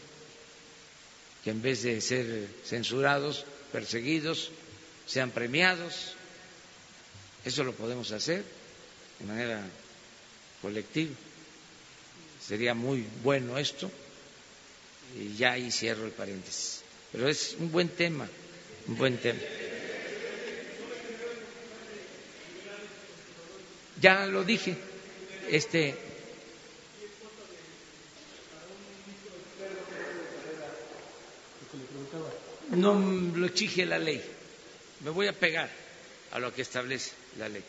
que 1.44 1.52
en 1.52 1.62
vez 1.62 1.84
de 1.84 2.02
ser 2.02 2.48
censurados, 2.66 3.46
perseguidos, 3.72 4.52
sean 5.06 5.32
premiados. 5.32 6.14
Eso 7.46 7.64
lo 7.64 7.74
podemos 7.74 8.12
hacer 8.12 8.44
de 9.20 9.26
manera 9.26 9.62
colectiva. 10.62 11.14
Sería 12.46 12.74
muy 12.74 13.06
bueno 13.24 13.58
esto. 13.58 13.92
Y 15.20 15.36
ya 15.36 15.52
ahí 15.54 15.72
cierro 15.72 16.06
el 16.06 16.12
paréntesis. 16.12 16.82
Pero 17.12 17.28
es 17.30 17.56
un 17.60 17.72
buen 17.72 17.90
tema, 17.90 18.28
un 18.88 18.98
buen 18.98 19.18
tema. 19.18 19.40
Ya 24.04 24.26
lo 24.26 24.44
dije, 24.44 24.76
este 25.50 25.96
no 32.72 32.96
lo 33.00 33.46
exige 33.46 33.86
la 33.86 33.98
ley. 34.00 34.22
Me 35.06 35.10
voy 35.10 35.28
a 35.28 35.32
pegar 35.32 35.70
a 36.34 36.40
lo 36.40 36.54
que 36.54 36.64
establece 36.64 37.12
la 37.40 37.48
ley. 37.48 37.64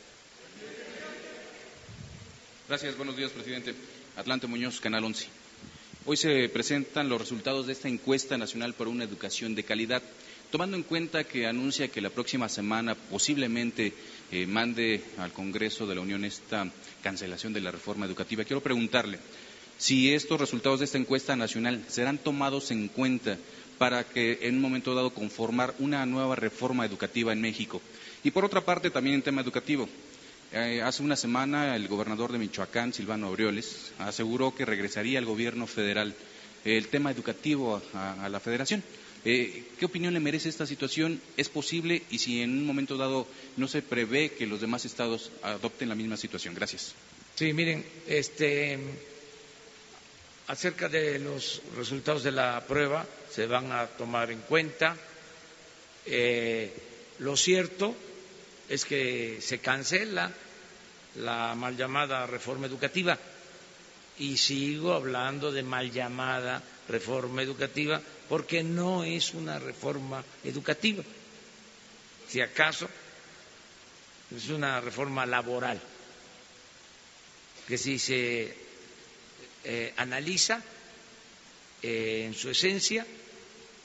Gracias, 2.68 2.96
buenos 2.96 3.16
días, 3.16 3.30
presidente. 3.30 3.72
Atlante 4.16 4.48
Muñoz, 4.48 4.80
Canal 4.80 5.04
11. 5.04 5.28
Hoy 6.04 6.16
se 6.16 6.48
presentan 6.48 7.08
los 7.08 7.20
resultados 7.20 7.68
de 7.68 7.74
esta 7.74 7.86
encuesta 7.86 8.36
nacional 8.36 8.74
por 8.74 8.88
una 8.88 9.04
educación 9.04 9.54
de 9.54 9.62
calidad. 9.62 10.02
Tomando 10.54 10.76
en 10.76 10.84
cuenta 10.84 11.24
que 11.24 11.48
anuncia 11.48 11.88
que 11.88 12.00
la 12.00 12.10
próxima 12.10 12.48
semana 12.48 12.94
posiblemente 12.94 13.92
eh, 14.30 14.46
mande 14.46 15.02
al 15.18 15.32
Congreso 15.32 15.84
de 15.84 15.96
la 15.96 16.00
Unión 16.00 16.24
esta 16.24 16.70
cancelación 17.02 17.52
de 17.52 17.60
la 17.60 17.72
reforma 17.72 18.06
educativa, 18.06 18.44
quiero 18.44 18.62
preguntarle 18.62 19.18
si 19.78 20.14
estos 20.14 20.38
resultados 20.38 20.78
de 20.78 20.84
esta 20.84 20.96
encuesta 20.96 21.34
nacional 21.34 21.84
serán 21.88 22.18
tomados 22.18 22.70
en 22.70 22.86
cuenta 22.86 23.36
para 23.78 24.04
que 24.04 24.38
en 24.42 24.54
un 24.54 24.60
momento 24.60 24.94
dado 24.94 25.10
conformar 25.12 25.74
una 25.80 26.06
nueva 26.06 26.36
reforma 26.36 26.86
educativa 26.86 27.32
en 27.32 27.40
México. 27.40 27.82
Y 28.22 28.30
por 28.30 28.44
otra 28.44 28.60
parte, 28.60 28.90
también 28.90 29.16
en 29.16 29.22
tema 29.22 29.42
educativo, 29.42 29.88
eh, 30.52 30.82
hace 30.84 31.02
una 31.02 31.16
semana 31.16 31.74
el 31.74 31.88
gobernador 31.88 32.30
de 32.30 32.38
Michoacán, 32.38 32.92
Silvano 32.92 33.26
Aureoles, 33.26 33.90
aseguró 33.98 34.54
que 34.54 34.64
regresaría 34.64 35.18
al 35.18 35.24
gobierno 35.24 35.66
federal 35.66 36.14
el 36.64 36.86
tema 36.86 37.10
educativo 37.10 37.82
a, 37.92 38.28
la 38.28 38.38
federación. 38.38 38.84
Eh, 39.24 39.64
¿Qué 39.78 39.86
opinión 39.86 40.12
le 40.12 40.20
merece 40.20 40.48
esta 40.48 40.66
situación? 40.66 41.20
¿Es 41.36 41.48
posible? 41.48 42.02
Y 42.10 42.18
si 42.18 42.42
en 42.42 42.50
un 42.50 42.66
momento 42.66 42.96
dado 42.96 43.26
no 43.56 43.68
se 43.68 43.80
prevé 43.80 44.30
que 44.32 44.46
los 44.46 44.60
demás 44.60 44.84
estados 44.84 45.30
adopten 45.42 45.88
la 45.88 45.94
misma 45.94 46.16
situación. 46.16 46.54
Gracias. 46.54 46.94
Sí, 47.34 47.52
miren, 47.52 47.84
este, 48.06 48.78
acerca 50.46 50.88
de 50.88 51.18
los 51.18 51.62
resultados 51.76 52.22
de 52.22 52.32
la 52.32 52.62
prueba 52.66 53.06
se 53.30 53.46
van 53.46 53.72
a 53.72 53.86
tomar 53.86 54.30
en 54.30 54.40
cuenta. 54.40 54.96
Eh, 56.06 56.70
lo 57.18 57.36
cierto 57.36 57.94
es 58.68 58.84
que 58.84 59.38
se 59.40 59.58
cancela 59.58 60.30
la 61.16 61.54
mal 61.54 61.76
llamada 61.76 62.26
reforma 62.26 62.66
educativa 62.66 63.18
y 64.18 64.36
sigo 64.36 64.92
hablando 64.92 65.50
de 65.50 65.62
mal 65.62 65.90
llamada 65.90 66.62
reforma 66.88 67.42
educativa 67.42 68.00
porque 68.28 68.62
no 68.62 69.04
es 69.04 69.34
una 69.34 69.58
reforma 69.58 70.24
educativa. 70.44 71.02
Si 72.28 72.40
acaso 72.40 72.88
es 74.34 74.48
una 74.48 74.80
reforma 74.80 75.26
laboral 75.26 75.80
que 77.68 77.78
si 77.78 77.98
se 77.98 78.54
eh, 79.64 79.92
analiza 79.96 80.62
eh, 81.82 82.24
en 82.26 82.34
su 82.34 82.50
esencia 82.50 83.06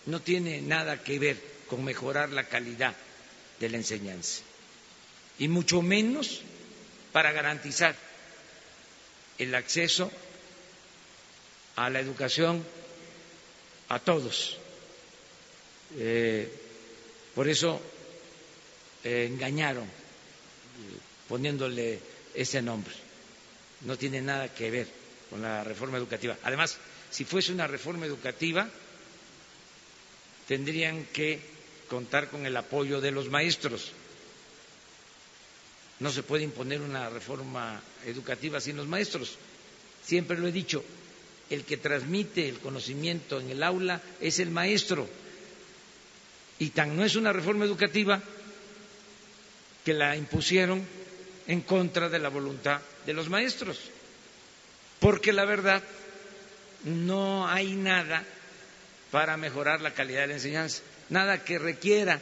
no 0.05 0.21
tiene 0.21 0.61
nada 0.61 1.03
que 1.03 1.19
ver 1.19 1.37
con 1.67 1.83
mejorar 1.83 2.29
la 2.29 2.45
calidad 2.47 2.95
de 3.59 3.69
la 3.69 3.77
enseñanza 3.77 4.41
y 5.37 5.47
mucho 5.47 5.81
menos 5.81 6.41
para 7.11 7.31
garantizar 7.31 7.95
el 9.37 9.55
acceso 9.55 10.11
a 11.75 11.89
la 11.89 11.99
educación 11.99 12.63
a 13.89 13.99
todos. 13.99 14.57
Eh, 15.97 16.47
por 17.35 17.47
eso 17.47 17.81
engañaron 19.03 19.87
poniéndole 21.27 21.99
ese 22.33 22.61
nombre. 22.61 22.93
No 23.81 23.97
tiene 23.97 24.21
nada 24.21 24.53
que 24.53 24.71
ver 24.71 24.87
con 25.29 25.41
la 25.41 25.63
reforma 25.63 25.97
educativa. 25.97 26.37
Además, 26.43 26.77
si 27.11 27.23
fuese 27.25 27.53
una 27.53 27.67
reforma 27.67 28.05
educativa, 28.05 28.67
tendrían 30.47 31.05
que 31.13 31.39
contar 31.87 32.29
con 32.29 32.45
el 32.45 32.57
apoyo 32.57 32.99
de 33.01 33.11
los 33.11 33.29
maestros. 33.29 33.91
No 35.99 36.11
se 36.11 36.23
puede 36.23 36.43
imponer 36.43 36.81
una 36.81 37.09
reforma 37.09 37.81
educativa 38.05 38.59
sin 38.59 38.77
los 38.77 38.87
maestros. 38.87 39.37
Siempre 40.05 40.37
lo 40.37 40.47
he 40.47 40.51
dicho, 40.51 40.83
el 41.49 41.63
que 41.63 41.77
transmite 41.77 42.47
el 42.47 42.59
conocimiento 42.59 43.39
en 43.39 43.49
el 43.49 43.63
aula 43.63 44.01
es 44.21 44.39
el 44.39 44.51
maestro. 44.51 45.07
Y 46.59 46.69
tan 46.69 46.95
no 46.95 47.05
es 47.05 47.15
una 47.15 47.33
reforma 47.33 47.65
educativa 47.65 48.21
que 49.85 49.93
la 49.93 50.15
impusieron 50.15 50.85
en 51.47 51.61
contra 51.61 52.09
de 52.09 52.19
la 52.19 52.29
voluntad 52.29 52.81
de 53.05 53.13
los 53.13 53.29
maestros 53.29 53.79
porque 54.99 55.33
la 55.33 55.45
verdad 55.45 55.81
no 56.83 57.47
hay 57.47 57.73
nada 57.75 58.23
para 59.11 59.37
mejorar 59.37 59.81
la 59.81 59.93
calidad 59.93 60.21
de 60.21 60.27
la 60.27 60.33
enseñanza, 60.35 60.81
nada 61.09 61.43
que 61.43 61.57
requiera 61.57 62.19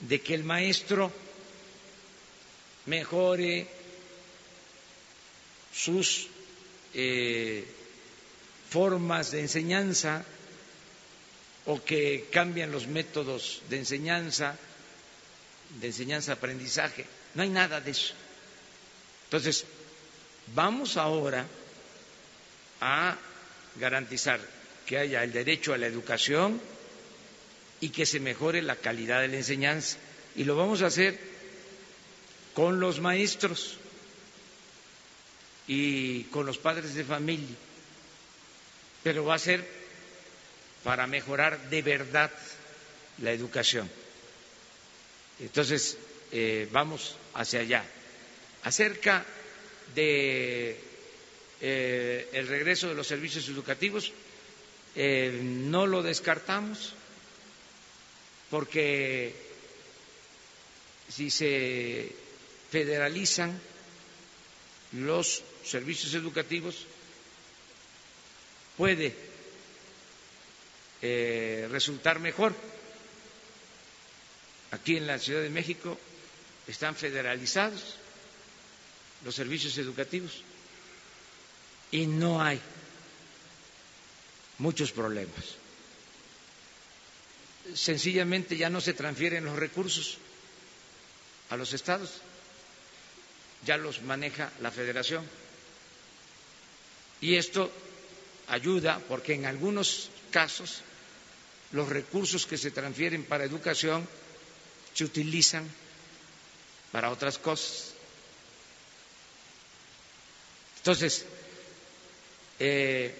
de 0.00 0.20
que 0.20 0.34
el 0.34 0.42
maestro 0.44 1.12
mejore 2.86 3.66
sus 5.72 6.26
eh, 6.94 7.64
formas 8.70 9.30
de 9.32 9.40
enseñanza 9.40 10.24
o 11.66 11.82
que 11.84 12.28
cambien 12.32 12.72
los 12.72 12.86
métodos 12.86 13.62
de 13.68 13.78
enseñanza, 13.78 14.56
de 15.80 15.86
enseñanza-aprendizaje. 15.88 17.04
no 17.34 17.42
hay 17.42 17.50
nada 17.50 17.80
de 17.80 17.90
eso. 17.90 18.14
Entonces, 19.24 19.64
vamos 20.54 20.96
ahora 20.96 21.46
a 22.80 23.16
garantizar 23.76 24.40
que 24.86 24.98
haya 24.98 25.22
el 25.22 25.32
derecho 25.32 25.74
a 25.74 25.78
la 25.78 25.86
educación 25.86 26.60
y 27.80 27.90
que 27.90 28.06
se 28.06 28.20
mejore 28.20 28.62
la 28.62 28.76
calidad 28.76 29.20
de 29.20 29.28
la 29.28 29.36
enseñanza. 29.36 29.98
Y 30.36 30.44
lo 30.44 30.56
vamos 30.56 30.82
a 30.82 30.86
hacer 30.86 31.18
con 32.54 32.80
los 32.80 33.00
maestros 33.00 33.76
y 35.66 36.24
con 36.24 36.46
los 36.46 36.58
padres 36.58 36.94
de 36.94 37.04
familia, 37.04 37.54
pero 39.02 39.24
va 39.24 39.34
a 39.34 39.38
ser 39.38 39.64
para 40.84 41.06
mejorar 41.06 41.70
de 41.70 41.82
verdad 41.82 42.30
la 43.18 43.32
educación. 43.32 43.90
Entonces, 45.38 45.96
eh, 46.32 46.68
vamos 46.70 47.16
hacia 47.34 47.60
allá. 47.60 47.84
Acerca 48.62 49.24
de 49.94 50.76
eh, 51.60 52.28
el 52.32 52.46
regreso 52.48 52.88
de 52.88 52.94
los 52.94 53.06
servicios 53.06 53.48
educativos, 53.48 54.12
eh, 54.96 55.38
no 55.42 55.86
lo 55.86 56.02
descartamos 56.02 56.94
porque 58.50 59.34
si 61.08 61.30
se 61.30 62.12
federalizan 62.70 63.58
los 64.92 65.42
servicios 65.64 66.14
educativos 66.14 66.86
puede 68.80 69.14
eh, 71.02 71.68
resultar 71.70 72.18
mejor. 72.18 72.54
Aquí 74.70 74.96
en 74.96 75.06
la 75.06 75.18
Ciudad 75.18 75.42
de 75.42 75.50
México 75.50 75.98
están 76.66 76.96
federalizados 76.96 77.96
los 79.22 79.34
servicios 79.34 79.76
educativos 79.76 80.40
y 81.90 82.06
no 82.06 82.40
hay 82.40 82.58
muchos 84.56 84.92
problemas. 84.92 85.44
Sencillamente 87.74 88.56
ya 88.56 88.70
no 88.70 88.80
se 88.80 88.94
transfieren 88.94 89.44
los 89.44 89.58
recursos 89.58 90.16
a 91.50 91.56
los 91.58 91.74
estados, 91.74 92.22
ya 93.66 93.76
los 93.76 94.00
maneja 94.00 94.50
la 94.62 94.70
federación. 94.70 95.26
Y 97.20 97.34
esto 97.36 97.70
ayuda 98.50 99.00
porque 99.08 99.34
en 99.34 99.46
algunos 99.46 100.10
casos 100.30 100.82
los 101.72 101.88
recursos 101.88 102.46
que 102.46 102.58
se 102.58 102.70
transfieren 102.70 103.24
para 103.24 103.44
educación 103.44 104.06
se 104.92 105.04
utilizan 105.04 105.68
para 106.92 107.10
otras 107.10 107.38
cosas. 107.38 107.94
Entonces, 110.78 111.24
eh, 112.58 113.14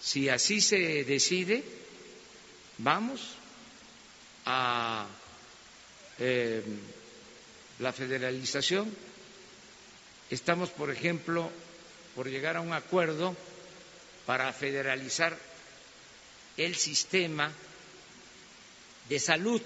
si 0.00 0.28
así 0.28 0.60
se 0.60 1.04
decide, 1.04 1.62
vamos 2.78 3.20
a 4.46 5.06
eh, 6.18 6.62
la 7.80 7.92
federalización. 7.92 8.90
Estamos, 10.30 10.70
por 10.70 10.90
ejemplo, 10.90 11.50
por 12.14 12.30
llegar 12.30 12.56
a 12.56 12.60
un 12.60 12.72
acuerdo 12.72 13.36
para 14.26 14.52
federalizar 14.52 15.36
el 16.56 16.74
sistema 16.76 17.52
de 19.08 19.18
salud. 19.20 19.62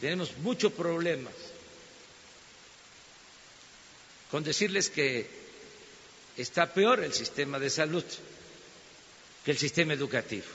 Tenemos 0.00 0.36
muchos 0.38 0.72
problemas 0.72 1.34
con 4.30 4.42
decirles 4.42 4.88
que 4.88 5.28
está 6.36 6.72
peor 6.72 7.00
el 7.04 7.12
sistema 7.12 7.58
de 7.58 7.70
salud 7.70 8.04
que 9.44 9.50
el 9.50 9.58
sistema 9.58 9.92
educativo. 9.92 10.46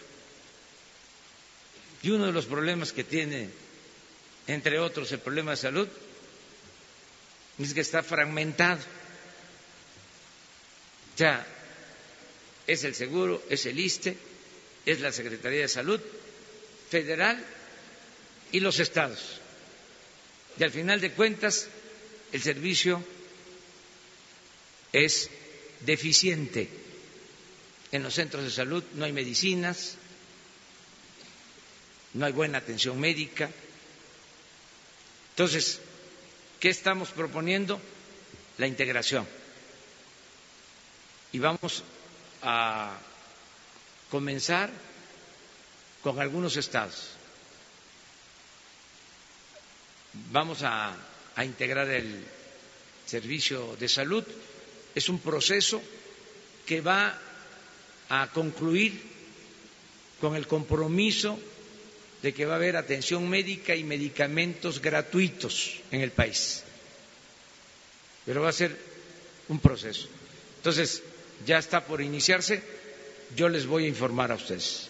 Y 2.03 2.09
uno 2.11 2.27
de 2.27 2.31
los 2.31 2.45
problemas 2.45 2.93
que 2.93 3.03
tiene, 3.03 3.49
entre 4.47 4.79
otros, 4.79 5.11
el 5.11 5.19
problema 5.19 5.51
de 5.51 5.57
salud, 5.57 5.87
es 7.59 7.73
que 7.73 7.81
está 7.81 8.03
fragmentado. 8.03 8.79
Ya 11.17 11.45
es 12.67 12.83
el 12.83 12.93
seguro, 12.93 13.41
es 13.49 13.65
el 13.65 13.79
ISTE, 13.79 14.15
es 14.85 14.99
la 14.99 15.11
Secretaría 15.11 15.61
de 15.61 15.67
Salud 15.69 16.01
federal 16.89 17.43
y 18.51 18.59
los 18.59 18.79
estados. 18.79 19.39
Y 20.59 20.63
al 20.63 20.71
final 20.71 20.99
de 20.99 21.11
cuentas, 21.11 21.67
el 22.33 22.41
servicio 22.41 23.03
es 24.91 25.29
deficiente. 25.81 26.69
En 27.91 28.03
los 28.03 28.15
centros 28.15 28.43
de 28.43 28.51
salud 28.51 28.83
no 28.95 29.05
hay 29.05 29.13
medicinas, 29.13 29.95
no 32.13 32.25
hay 32.25 32.33
buena 32.33 32.57
atención 32.57 32.99
médica. 32.99 33.49
Entonces, 35.31 35.79
¿qué 36.59 36.69
estamos 36.69 37.09
proponiendo? 37.09 37.79
La 38.57 38.67
integración. 38.67 39.25
Y 41.31 41.39
vamos 41.39 41.83
a 42.41 42.97
comenzar 44.11 44.69
con 46.03 46.19
algunos 46.19 46.57
estados. 46.57 47.09
Vamos 50.31 50.63
a, 50.63 50.95
a 51.35 51.45
integrar 51.45 51.89
el 51.89 52.23
servicio 53.05 53.75
de 53.77 53.87
salud 53.87 54.25
es 54.97 55.09
un 55.09 55.19
proceso 55.19 55.81
que 56.65 56.81
va 56.81 57.15
a 58.09 58.27
concluir 58.33 58.99
con 60.19 60.35
el 60.35 60.47
compromiso 60.47 61.37
de 62.23 62.33
que 62.33 62.45
va 62.45 62.53
a 62.53 62.55
haber 62.57 62.75
atención 62.75 63.29
médica 63.29 63.75
y 63.75 63.83
medicamentos 63.83 64.81
gratuitos 64.81 65.75
en 65.91 66.01
el 66.01 66.11
país. 66.11 66.63
Pero 68.25 68.41
va 68.41 68.49
a 68.49 68.53
ser 68.53 68.75
un 69.49 69.59
proceso. 69.59 70.07
Entonces, 70.57 71.03
ya 71.45 71.57
está 71.57 71.85
por 71.85 72.01
iniciarse, 72.01 72.61
yo 73.35 73.49
les 73.49 73.65
voy 73.65 73.85
a 73.85 73.87
informar 73.87 74.31
a 74.31 74.35
ustedes. 74.35 74.89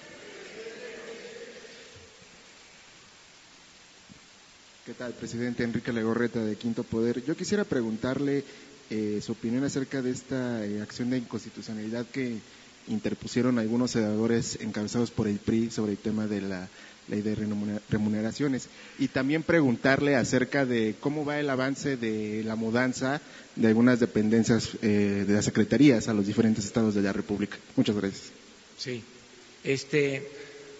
¿Qué 4.85 4.93
tal, 4.93 5.11
presidente 5.13 5.63
Enrique 5.63 5.91
Legorreta 5.91 6.39
de 6.43 6.55
Quinto 6.55 6.83
Poder? 6.83 7.21
Yo 7.25 7.35
quisiera 7.35 7.65
preguntarle 7.65 8.45
eh, 8.89 9.19
su 9.21 9.33
opinión 9.33 9.65
acerca 9.65 10.01
de 10.01 10.11
esta 10.11 10.65
eh, 10.65 10.81
acción 10.81 11.09
de 11.09 11.17
inconstitucionalidad 11.17 12.05
que 12.05 12.37
interpusieron 12.87 13.59
algunos 13.59 13.91
senadores 13.91 14.57
encabezados 14.61 15.11
por 15.11 15.27
el 15.27 15.39
PRI 15.39 15.71
sobre 15.71 15.91
el 15.93 15.97
tema 15.97 16.25
de 16.27 16.39
la 16.39 16.69
ley 17.07 17.21
de 17.21 17.35
remuneraciones 17.89 18.67
y 18.99 19.07
también 19.07 19.43
preguntarle 19.43 20.15
acerca 20.15 20.65
de 20.65 20.95
cómo 20.99 21.25
va 21.25 21.39
el 21.39 21.49
avance 21.49 21.97
de 21.97 22.43
la 22.43 22.55
mudanza 22.55 23.21
de 23.55 23.67
algunas 23.67 23.99
dependencias 23.99 24.69
eh, 24.81 25.25
de 25.27 25.33
las 25.33 25.45
secretarías 25.45 26.07
a 26.07 26.13
los 26.13 26.27
diferentes 26.27 26.65
estados 26.65 26.95
de 26.95 27.01
la 27.01 27.13
República. 27.13 27.57
Muchas 27.75 27.95
gracias. 27.95 28.23
Sí, 28.77 29.03
este, 29.63 30.29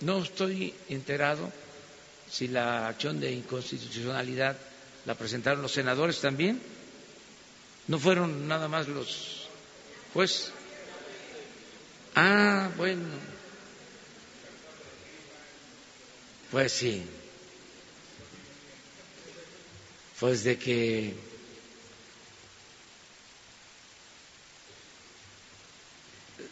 no 0.01 0.21
estoy 0.21 0.73
enterado 0.89 1.51
si 2.30 2.47
la 2.47 2.88
acción 2.88 3.19
de 3.19 3.32
inconstitucionalidad 3.32 4.57
la 5.05 5.15
presentaron 5.15 5.61
los 5.61 5.71
senadores 5.71 6.19
también. 6.19 6.59
No 7.88 7.97
fueron 7.99 8.47
nada 8.47 8.67
más 8.67 8.88
los 8.88 9.47
pues 10.13 10.51
Ah, 12.19 12.71
bueno. 12.78 13.03
Pues 16.51 16.71
sí. 16.71 17.03
Pues 20.19 20.43
de 20.43 20.57
que 20.57 21.13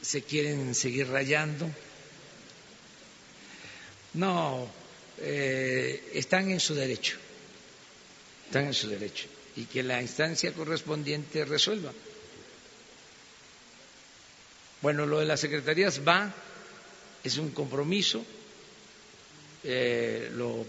se 0.01 0.21
quieren 0.23 0.75
seguir 0.75 1.07
rayando. 1.07 1.69
No, 4.13 4.67
eh, 5.19 6.11
están 6.13 6.51
en 6.51 6.59
su 6.59 6.75
derecho. 6.75 7.17
Están 8.45 8.65
en 8.67 8.73
su 8.73 8.87
derecho 8.87 9.27
y 9.55 9.65
que 9.65 9.83
la 9.83 10.01
instancia 10.01 10.53
correspondiente 10.53 11.45
resuelva. 11.45 11.91
Bueno, 14.81 15.05
lo 15.05 15.19
de 15.19 15.25
las 15.25 15.39
secretarías 15.39 16.01
va, 16.07 16.33
es 17.23 17.37
un 17.37 17.49
compromiso, 17.51 18.23
eh, 19.65 20.29
lo 20.33 20.65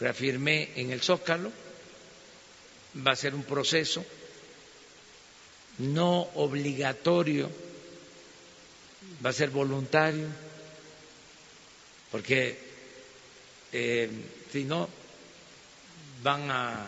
reafirmé 0.00 0.70
en 0.76 0.90
el 0.90 1.00
Zócalo, 1.00 1.52
va 3.06 3.12
a 3.12 3.16
ser 3.16 3.34
un 3.34 3.44
proceso 3.44 4.04
no 5.78 6.28
obligatorio, 6.34 7.48
va 9.24 9.30
a 9.30 9.32
ser 9.32 9.50
voluntario, 9.50 10.26
porque 12.10 12.58
eh, 13.72 14.10
si 14.50 14.64
no 14.64 14.88
van 16.22 16.50
a 16.50 16.86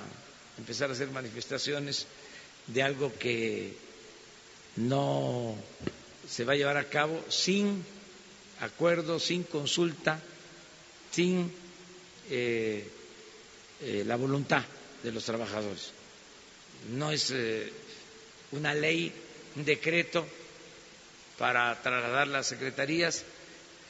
empezar 0.58 0.90
a 0.90 0.94
hacer 0.94 1.08
manifestaciones 1.10 2.06
de 2.66 2.82
algo 2.82 3.12
que 3.18 3.74
no 4.76 5.54
se 6.28 6.44
va 6.44 6.54
a 6.54 6.56
llevar 6.56 6.76
a 6.76 6.88
cabo 6.88 7.22
sin 7.28 7.84
acuerdo, 8.60 9.18
sin 9.20 9.44
consulta, 9.44 10.20
sin 11.10 11.52
eh, 12.30 12.88
eh, 13.82 14.04
la 14.06 14.16
voluntad 14.16 14.62
de 15.02 15.12
los 15.12 15.24
trabajadores. 15.24 15.90
No 16.92 17.10
es 17.10 17.30
eh, 17.30 17.72
una 18.52 18.74
ley, 18.74 19.12
un 19.56 19.64
decreto 19.64 20.26
para 21.38 21.80
trasladar 21.82 22.28
las 22.28 22.46
secretarías 22.46 23.24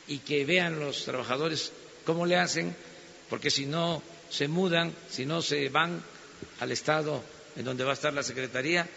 y 0.06 0.18
que 0.18 0.44
vean 0.44 0.80
los 0.80 1.04
trabajadores 1.04 1.72
cómo 2.04 2.26
le 2.26 2.36
hacen, 2.36 2.74
porque 3.28 3.50
si 3.50 3.66
no 3.66 4.02
se 4.30 4.48
mudan, 4.48 4.94
si 5.10 5.26
no 5.26 5.42
se 5.42 5.68
van 5.68 6.02
al 6.60 6.72
estado 6.72 7.22
en 7.56 7.64
donde 7.64 7.84
va 7.84 7.90
a 7.90 7.94
estar 7.94 8.12
la 8.12 8.22
secretaría, 8.22 8.88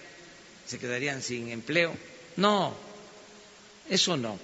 se 0.66 0.80
quedarían 0.80 1.22
sin 1.22 1.50
empleo. 1.50 1.94
No, 2.38 2.76
eso 3.90 4.16
no. 4.16 4.40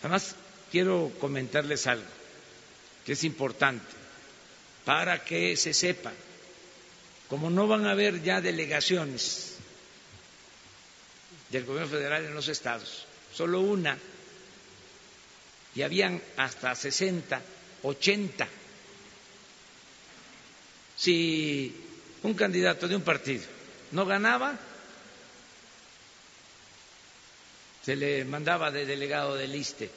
Además, 0.00 0.34
quiero 0.72 1.12
comentarles 1.20 1.86
algo 1.86 2.19
que 3.04 3.12
es 3.12 3.24
importante 3.24 3.84
para 4.84 5.24
que 5.24 5.56
se 5.56 5.74
sepa. 5.74 6.12
Como 7.28 7.48
no 7.50 7.68
van 7.68 7.86
a 7.86 7.92
haber 7.92 8.22
ya 8.22 8.40
delegaciones 8.40 9.54
del 11.50 11.64
gobierno 11.64 11.90
federal 11.90 12.24
en 12.24 12.34
los 12.34 12.48
estados, 12.48 13.06
solo 13.32 13.60
una, 13.60 13.96
y 15.74 15.82
habían 15.82 16.20
hasta 16.36 16.74
60, 16.74 17.40
80. 17.82 18.48
Si 20.96 21.74
un 22.22 22.34
candidato 22.34 22.88
de 22.88 22.96
un 22.96 23.02
partido 23.02 23.44
no 23.92 24.04
ganaba, 24.06 24.58
se 27.84 27.96
le 27.96 28.24
mandaba 28.24 28.70
de 28.70 28.84
delegado 28.86 29.34
del 29.36 29.54
ISTE. 29.54 29.90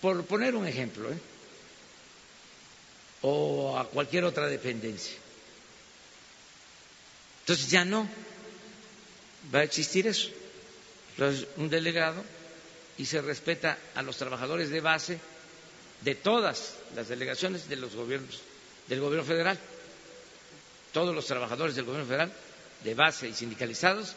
Por 0.00 0.24
poner 0.24 0.54
un 0.54 0.66
ejemplo, 0.66 1.10
¿eh? 1.12 1.18
o 3.22 3.78
a 3.78 3.86
cualquier 3.88 4.24
otra 4.24 4.46
dependencia. 4.46 5.16
Entonces 7.40 7.70
ya 7.70 7.84
no 7.84 8.08
va 9.54 9.60
a 9.60 9.64
existir 9.64 10.06
eso. 10.06 10.30
Entonces, 11.12 11.46
un 11.56 11.68
delegado 11.68 12.22
y 12.96 13.04
se 13.06 13.20
respeta 13.20 13.78
a 13.94 14.02
los 14.02 14.16
trabajadores 14.16 14.70
de 14.70 14.80
base 14.80 15.18
de 16.02 16.14
todas 16.14 16.74
las 16.94 17.08
delegaciones 17.08 17.68
de 17.68 17.76
los 17.76 17.94
gobiernos 17.94 18.40
del 18.88 19.00
gobierno 19.00 19.26
federal. 19.26 19.58
Todos 20.92 21.14
los 21.14 21.26
trabajadores 21.26 21.76
del 21.76 21.84
gobierno 21.84 22.06
federal 22.06 22.32
de 22.84 22.94
base 22.94 23.28
y 23.28 23.34
sindicalizados 23.34 24.14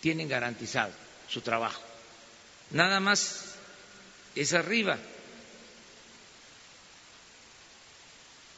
tienen 0.00 0.28
garantizado 0.28 0.92
su 1.28 1.40
trabajo. 1.40 1.80
Nada 2.70 2.98
más 3.00 3.51
es 4.34 4.52
arriba. 4.54 4.98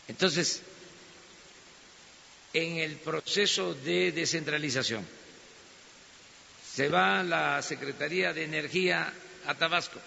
Entonces, 0.09 0.61
en 2.53 2.77
el 2.79 2.97
proceso 2.97 3.75
de 3.75 4.13
descentralización, 4.13 5.07
se 6.75 6.89
va 6.89 7.23
la 7.23 7.63
Secretaría 7.63 8.33
de 8.33 8.45
Energía 8.45 9.13
a 9.47 9.55
Tabasco, 9.55 10.01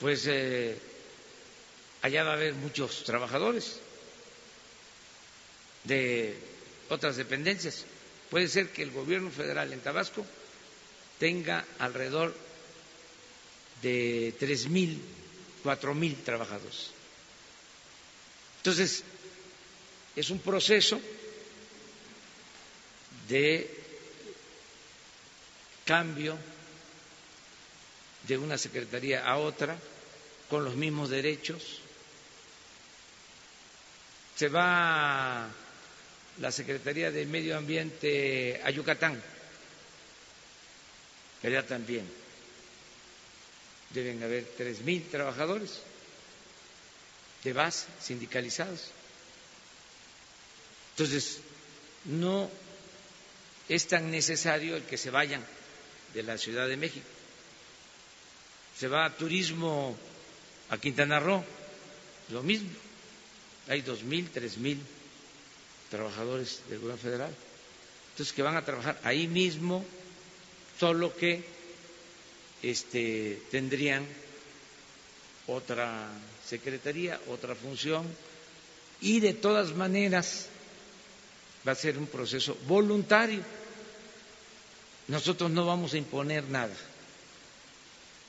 pues 0.00 0.26
eh, 0.26 0.78
allá 2.02 2.24
va 2.24 2.30
a 2.30 2.34
haber 2.34 2.54
muchos 2.54 3.04
trabajadores 3.04 3.80
de 5.84 6.36
otras 6.88 7.16
dependencias. 7.16 7.84
Puede 8.30 8.48
ser 8.48 8.70
que 8.70 8.82
el 8.82 8.90
gobierno 8.90 9.30
federal 9.30 9.72
en 9.72 9.80
Tabasco 9.80 10.26
tenga 11.18 11.64
alrededor 11.78 12.34
de 13.84 14.34
tres 14.40 14.66
mil, 14.68 14.98
cuatro 15.62 15.94
mil 15.94 16.16
trabajadores. 16.24 16.90
Entonces, 18.56 19.04
es 20.16 20.30
un 20.30 20.38
proceso 20.38 20.98
de 23.28 23.70
cambio 25.84 26.38
de 28.26 28.38
una 28.38 28.56
secretaría 28.56 29.26
a 29.26 29.36
otra 29.36 29.76
con 30.48 30.64
los 30.64 30.74
mismos 30.76 31.10
derechos. 31.10 31.80
Se 34.34 34.48
va 34.48 35.48
la 36.40 36.50
Secretaría 36.50 37.10
de 37.10 37.26
Medio 37.26 37.56
Ambiente 37.56 38.60
a 38.64 38.70
Yucatán, 38.70 39.22
allá 41.42 41.64
también 41.66 42.23
deben 43.94 44.22
haber 44.22 44.44
tres 44.56 44.82
mil 44.82 45.02
trabajadores 45.08 45.80
de 47.44 47.52
base 47.52 47.86
sindicalizados. 48.00 48.90
Entonces, 50.92 51.38
no 52.04 52.50
es 53.68 53.86
tan 53.86 54.10
necesario 54.10 54.76
el 54.76 54.82
que 54.82 54.98
se 54.98 55.10
vayan 55.10 55.44
de 56.12 56.22
la 56.22 56.36
Ciudad 56.36 56.68
de 56.68 56.76
México. 56.76 57.06
Se 58.78 58.88
va 58.88 59.06
a 59.06 59.16
turismo 59.16 59.96
a 60.70 60.78
Quintana 60.78 61.20
Roo, 61.20 61.44
lo 62.30 62.42
mismo. 62.42 62.70
Hay 63.68 63.82
dos 63.82 64.02
mil, 64.02 64.28
tres 64.30 64.58
mil 64.58 64.80
trabajadores 65.90 66.60
del 66.68 66.80
gobierno 66.80 67.00
federal. 67.00 67.34
Entonces, 68.12 68.32
que 68.34 68.42
van 68.42 68.56
a 68.56 68.64
trabajar 68.64 69.00
ahí 69.04 69.26
mismo, 69.26 69.84
solo 70.78 71.14
que 71.16 71.53
este, 72.70 73.40
tendrían 73.50 74.06
otra 75.46 76.08
secretaría, 76.46 77.20
otra 77.28 77.54
función, 77.54 78.06
y 79.00 79.20
de 79.20 79.34
todas 79.34 79.74
maneras 79.74 80.46
va 81.66 81.72
a 81.72 81.74
ser 81.74 81.98
un 81.98 82.06
proceso 82.06 82.56
voluntario 82.66 83.42
nosotros 85.08 85.50
no 85.50 85.66
vamos 85.66 85.92
a 85.92 85.98
imponer 85.98 86.44
nada, 86.44 86.74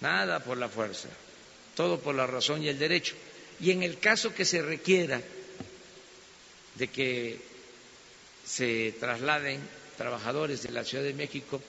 nada 0.01 0.43
por 0.43 0.57
la 0.57 0.67
fuerza, 0.67 1.07
todo 1.75 1.99
por 1.99 2.15
la 2.15 2.27
razón 2.27 2.63
y 2.63 2.67
el 2.67 2.77
derecho. 2.77 3.15
Y 3.61 3.71
en 3.71 3.83
el 3.83 3.99
caso 3.99 4.33
que 4.33 4.43
se 4.43 4.61
requiera 4.61 5.21
de 6.75 6.87
que 6.89 7.39
se 8.45 8.93
trasladen 8.99 9.61
trabajadores 9.97 10.63
de 10.63 10.71
la 10.71 10.83
Ciudad 10.83 11.05
de 11.05 11.13
México 11.13 11.61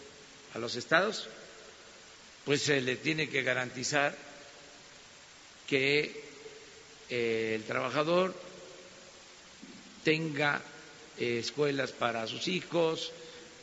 a 0.55 0.59
los 0.59 0.75
estados, 0.75 1.29
pues 2.47 2.63
se 2.63 2.81
le 2.81 2.95
tiene 2.97 3.29
que 3.29 3.43
garantizar 3.43 4.17
que 5.67 6.23
eh, 7.11 7.53
el 7.57 7.65
trabajador 7.65 8.33
tenga 10.05 10.63
eh, 11.19 11.39
escuelas 11.41 11.91
para 11.91 12.25
sus 12.29 12.47
hijos, 12.47 13.11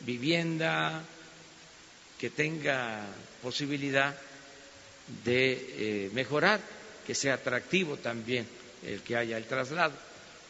vivienda, 0.00 1.02
que 2.20 2.28
tenga 2.28 3.06
posibilidad 3.42 4.14
de 5.24 5.52
eh, 5.52 6.10
mejorar, 6.12 6.60
que 7.06 7.14
sea 7.14 7.34
atractivo 7.34 7.96
también 7.96 8.46
el 8.84 9.00
que 9.00 9.16
haya 9.16 9.38
el 9.38 9.46
traslado. 9.46 9.94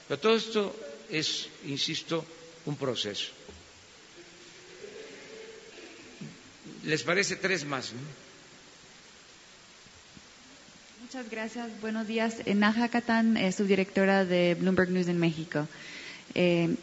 Pero 0.08 0.18
todo 0.20 0.34
esto 0.34 0.76
es, 1.08 1.46
insisto, 1.66 2.26
un 2.66 2.76
proceso. 2.76 3.30
¿Les 6.84 7.02
parece 7.02 7.36
tres 7.36 7.64
más? 7.64 7.92
Muchas 11.14 11.30
gracias. 11.30 11.80
Buenos 11.80 12.08
días. 12.08 12.38
Naja 12.56 12.88
Catán, 12.88 13.36
eh, 13.36 13.52
subdirectora 13.52 14.24
de 14.24 14.56
Bloomberg 14.56 14.90
News 14.90 15.06
en 15.06 15.20
México. 15.20 15.68
Eh, 16.34 16.74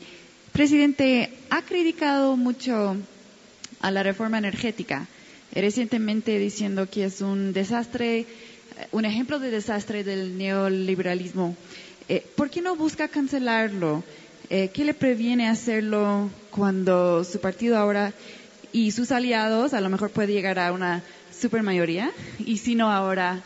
presidente, 0.53 1.34
ha 1.49 1.63
criticado 1.63 2.38
mucho 2.38 2.95
a 3.82 3.91
la 3.91 4.03
reforma 4.03 4.38
energética, 4.38 5.05
recientemente 5.53 6.39
diciendo 6.39 6.89
que 6.89 7.03
es 7.03 7.19
un 7.19 7.51
desastre, 7.51 8.19
eh, 8.19 8.25
un 8.93 9.03
ejemplo 9.03 9.38
de 9.38 9.51
desastre 9.51 10.05
del 10.05 10.38
neoliberalismo. 10.38 11.57
Eh, 12.07 12.25
¿Por 12.38 12.49
qué 12.49 12.61
no 12.61 12.77
busca 12.77 13.09
cancelarlo? 13.09 14.01
Eh, 14.49 14.69
¿Qué 14.73 14.86
le 14.86 14.93
previene 14.93 15.49
hacerlo 15.49 16.29
cuando 16.51 17.25
su 17.25 17.41
partido 17.41 17.77
ahora 17.77 18.13
y 18.71 18.91
sus 18.91 19.11
aliados 19.11 19.73
a 19.73 19.82
lo 19.82 19.89
mejor 19.89 20.09
puede 20.09 20.32
llegar 20.32 20.57
a 20.57 20.71
una 20.71 21.03
supermayoría? 21.38 22.13
Y 22.39 22.59
si 22.59 22.75
no 22.75 22.89
ahora, 22.89 23.43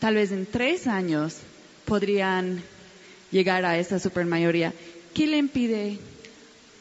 tal 0.00 0.14
vez 0.14 0.32
en 0.32 0.46
tres 0.46 0.86
años 0.86 1.36
podrían 1.84 2.62
llegar 3.30 3.64
a 3.64 3.78
esa 3.78 3.98
supermayoría. 3.98 4.72
¿Qué 5.14 5.26
le 5.26 5.38
impide 5.38 5.98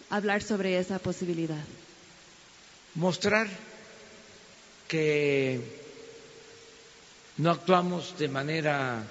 hablar 0.10 0.42
sobre 0.44 0.78
esa 0.80 1.00
posibilidad? 1.00 1.64
mostrar 2.96 3.48
que 4.88 5.60
no 7.38 7.50
actuamos 7.52 8.18
de 8.20 8.28
manera 8.28 9.04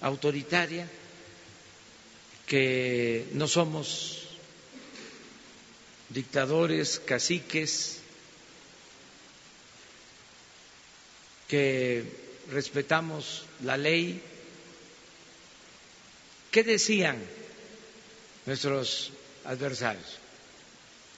autoritaria, 0.00 0.88
que 2.46 3.28
no 3.34 3.46
somos 3.46 4.26
dictadores, 6.08 6.98
caciques, 6.98 7.98
que 11.46 12.21
respetamos 12.50 13.44
la 13.62 13.76
ley. 13.76 14.20
¿Qué 16.50 16.62
decían 16.64 17.18
nuestros 18.46 19.12
adversarios? 19.44 20.18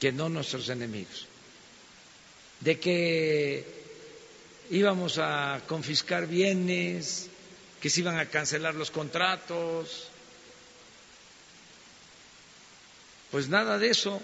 Que 0.01 0.13
no 0.13 0.29
nuestros 0.29 0.69
enemigos. 0.69 1.27
De 2.61 2.79
que 2.79 3.65
íbamos 4.71 5.19
a 5.19 5.61
confiscar 5.67 6.27
bienes, 6.27 7.29
que 7.81 7.91
se 7.91 8.01
iban 8.01 8.19
a 8.19 8.27
cancelar 8.31 8.75
los 8.75 8.91
contratos. 8.91 10.09
Pues 13.31 13.49
nada 13.49 13.79
de 13.79 13.89
eso 13.91 14.21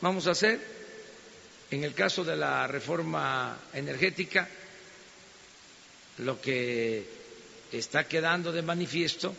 vamos 0.00 0.26
a 0.26 0.32
hacer. 0.32 0.60
En 1.70 1.82
el 1.82 1.94
caso 1.94 2.24
de 2.24 2.36
la 2.36 2.66
reforma 2.66 3.58
energética, 3.72 4.48
lo 6.18 6.40
que 6.40 7.04
está 7.72 8.06
quedando 8.06 8.52
de 8.52 8.62
manifiesto 8.62 9.34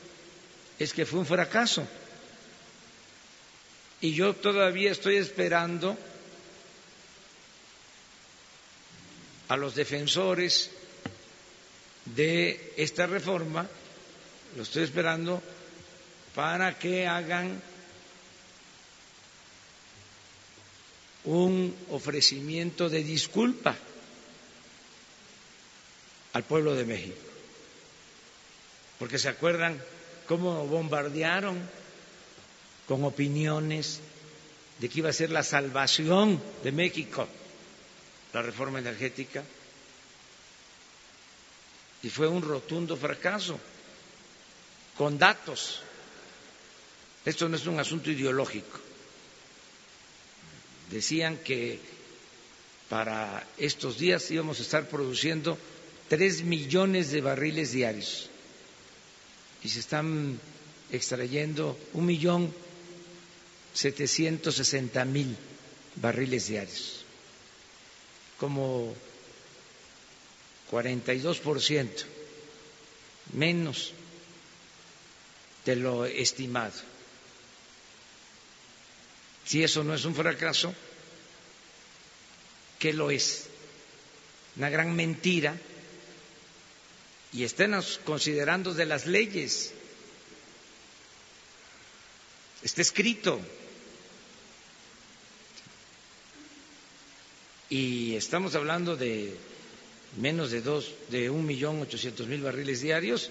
es 0.77 0.93
que 0.93 1.05
fue 1.05 1.19
un 1.19 1.25
fracaso. 1.25 1.87
Y 4.01 4.13
yo 4.13 4.33
todavía 4.35 4.91
estoy 4.91 5.15
esperando 5.15 5.97
a 9.47 9.55
los 9.55 9.75
defensores 9.75 10.69
de 12.05 12.73
esta 12.77 13.07
reforma, 13.07 13.67
lo 14.55 14.63
estoy 14.63 14.83
esperando 14.83 15.41
para 16.35 16.77
que 16.77 17.07
hagan 17.07 17.61
un 21.23 21.75
ofrecimiento 21.89 22.89
de 22.89 23.03
disculpa 23.03 23.75
al 26.35 26.43
pueblo 26.43 26.75
de 26.75 26.83
México. 26.83 27.15
Porque 28.99 29.17
se 29.17 29.29
acuerdan 29.29 29.81
cómo 30.27 30.67
bombardearon 30.67 31.57
con 32.87 33.03
opiniones 33.05 34.01
de 34.79 34.89
que 34.89 34.99
iba 34.99 35.09
a 35.09 35.13
ser 35.13 35.31
la 35.31 35.43
salvación 35.43 36.41
de 36.63 36.71
México 36.73 37.25
la 38.33 38.41
reforma 38.41 38.79
energética 38.79 39.41
y 42.03 42.09
fue 42.09 42.27
un 42.27 42.41
rotundo 42.41 42.97
fracaso, 42.97 43.57
con 44.97 45.17
datos. 45.17 45.79
Esto 47.23 47.47
no 47.47 47.55
es 47.55 47.65
un 47.65 47.79
asunto 47.79 48.11
ideológico. 48.11 48.77
Decían 50.91 51.37
que 51.37 51.79
para 52.89 53.47
estos 53.57 53.97
días 53.97 54.29
íbamos 54.29 54.59
a 54.59 54.63
estar 54.63 54.87
produciendo 54.89 55.57
tres 56.07 56.43
millones 56.43 57.11
de 57.11 57.21
barriles 57.21 57.71
diarios 57.71 58.29
y 59.63 59.69
se 59.69 59.79
están 59.79 60.39
extrayendo 60.91 61.77
un 61.93 62.05
millón 62.05 62.53
setecientos 63.73 64.55
sesenta 64.55 65.03
mil 65.05 65.35
barriles 65.95 66.47
diarios, 66.47 67.03
como 68.39 68.93
42% 70.71 71.89
menos 73.33 73.91
de 75.65 75.75
lo 75.75 76.05
estimado. 76.05 76.73
Si 79.45 79.63
eso 79.63 79.83
no 79.83 79.93
es 79.93 80.05
un 80.05 80.15
fracaso, 80.15 80.73
¿qué 82.79 82.93
lo 82.93 83.11
es? 83.11 83.47
Una 84.57 84.69
gran 84.69 84.95
mentira 84.95 85.55
y 87.35 87.43
estén 87.43 87.75
considerando 88.05 88.73
de 88.73 88.85
las 88.85 89.05
leyes. 89.07 89.73
Está 92.63 92.81
escrito. 92.81 93.41
Y 97.69 98.15
estamos 98.15 98.55
hablando 98.55 98.95
de 98.95 99.35
menos 100.15 100.49
de 100.51 100.61
dos, 100.61 100.93
de 101.09 101.29
un 101.29 101.45
millón 101.45 101.81
ochocientos 101.81 102.25
mil 102.25 102.41
barriles 102.41 102.79
diarios 102.79 103.29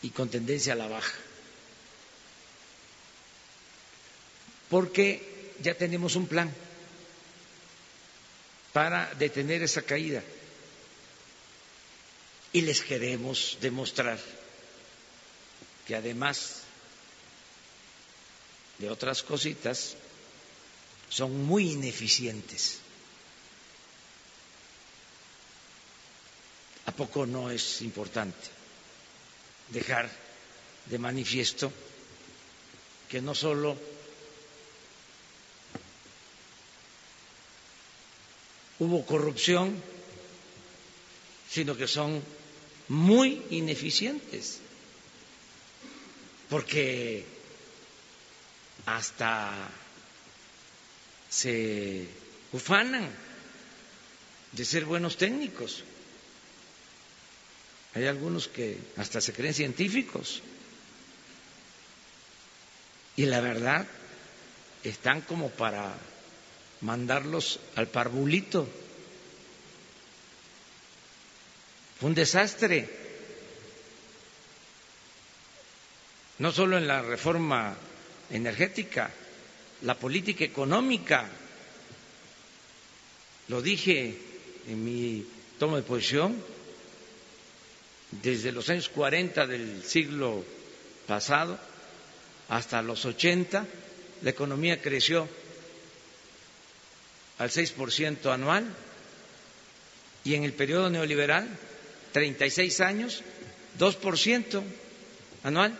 y 0.00 0.08
con 0.08 0.30
tendencia 0.30 0.72
a 0.72 0.76
la 0.76 0.88
baja. 0.88 1.18
Porque 4.70 5.52
ya 5.60 5.74
tenemos 5.74 6.16
un 6.16 6.26
plan 6.26 6.50
para 8.72 9.12
detener 9.16 9.62
esa 9.62 9.82
caída 9.82 10.22
y 12.52 12.62
les 12.62 12.80
queremos 12.80 13.58
demostrar 13.60 14.18
que 15.86 15.94
además 15.96 16.62
de 18.78 18.88
otras 18.90 19.22
cositas 19.22 19.96
son 21.10 21.44
muy 21.46 21.72
ineficientes. 21.72 22.78
¿A 26.86 26.92
poco 26.92 27.26
no 27.26 27.50
es 27.50 27.82
importante 27.82 28.48
dejar 29.70 30.10
de 30.86 30.98
manifiesto 30.98 31.70
que 33.08 33.20
no 33.20 33.34
solo 33.34 33.76
hubo 38.78 39.04
corrupción, 39.04 39.82
sino 41.50 41.76
que 41.76 41.88
son 41.88 42.22
muy 42.88 43.42
ineficientes, 43.50 44.60
porque 46.48 47.24
hasta 48.86 49.70
se 51.28 52.06
ufanan 52.52 53.08
de 54.52 54.64
ser 54.64 54.84
buenos 54.84 55.16
técnicos. 55.16 55.84
Hay 57.94 58.06
algunos 58.06 58.48
que 58.48 58.78
hasta 58.96 59.20
se 59.20 59.32
creen 59.32 59.54
científicos. 59.54 60.42
Y 63.16 63.26
la 63.26 63.40
verdad, 63.40 63.86
están 64.84 65.20
como 65.22 65.50
para 65.50 65.94
mandarlos 66.80 67.58
al 67.74 67.88
parvulito. 67.88 68.68
Fue 71.86 71.87
un 72.02 72.14
desastre. 72.14 72.88
No 76.38 76.52
solo 76.52 76.78
en 76.78 76.86
la 76.86 77.02
reforma 77.02 77.74
energética, 78.30 79.10
la 79.82 79.94
política 79.94 80.44
económica. 80.44 81.28
Lo 83.48 83.62
dije 83.62 84.14
en 84.68 84.84
mi 84.84 85.24
toma 85.58 85.78
de 85.78 85.82
posición, 85.82 86.40
desde 88.10 88.52
los 88.52 88.68
años 88.70 88.88
40 88.88 89.46
del 89.46 89.82
siglo 89.82 90.44
pasado 91.06 91.58
hasta 92.48 92.82
los 92.82 93.04
80, 93.04 93.66
la 94.22 94.30
economía 94.30 94.80
creció 94.80 95.28
al 97.38 97.50
6% 97.50 98.32
anual 98.32 98.66
y 100.24 100.34
en 100.34 100.44
el 100.44 100.52
periodo 100.52 100.90
neoliberal 100.90 101.48
36 102.12 102.80
años, 102.80 103.22
2% 103.78 104.62
anual. 105.44 105.76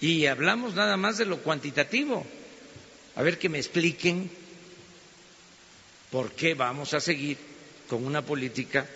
Y 0.00 0.26
hablamos 0.26 0.74
nada 0.74 0.96
más 0.96 1.18
de 1.18 1.26
lo 1.26 1.38
cuantitativo. 1.38 2.26
A 3.16 3.22
ver 3.22 3.38
que 3.38 3.48
me 3.48 3.58
expliquen 3.58 4.30
por 6.10 6.32
qué 6.32 6.54
vamos 6.54 6.94
a 6.94 7.00
seguir 7.00 7.36
con 7.88 8.06
una 8.06 8.24
política 8.24 8.86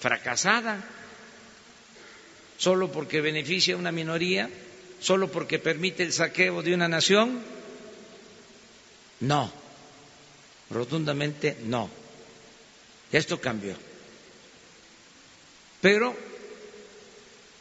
fracasada, 0.00 0.84
solo 2.58 2.92
porque 2.92 3.20
beneficia 3.20 3.74
a 3.74 3.78
una 3.78 3.90
minoría, 3.90 4.48
solo 5.00 5.30
porque 5.30 5.58
permite 5.58 6.02
el 6.02 6.12
saqueo 6.12 6.62
de 6.62 6.74
una 6.74 6.88
nación. 6.88 7.42
No, 9.20 9.50
rotundamente 10.70 11.56
no. 11.64 12.03
Esto 13.12 13.40
cambió. 13.40 13.74
Pero, 15.80 16.16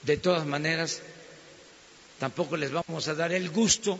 de 0.04 0.18
todas 0.18 0.46
maneras, 0.46 1.02
tampoco 2.20 2.58
les 2.58 2.72
vamos 2.72 3.08
a 3.08 3.16
dar 3.16 3.32
el 3.34 3.50
gusto 3.50 4.00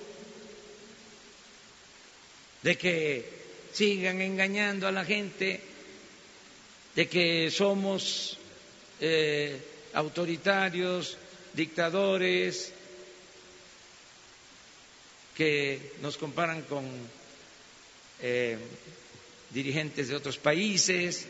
de 2.62 2.78
que 2.78 3.30
sigan 3.74 4.22
engañando 4.22 4.88
a 4.88 4.92
la 4.92 5.04
gente 5.04 5.60
de 6.96 7.10
que 7.10 7.52
somos 7.52 8.38
eh, 9.02 9.60
autoritarios, 9.94 11.18
dictadores, 11.54 12.72
que 15.36 15.94
nos 16.02 16.18
comparan 16.18 16.62
con 16.64 16.86
eh, 18.22 18.58
dirigentes 19.54 20.08
de 20.10 20.16
otros 20.16 20.38
países, 20.38 21.28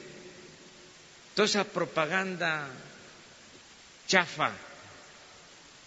toda 1.35 1.45
esa 1.45 1.63
propaganda 1.65 2.69
chafa, 4.07 4.51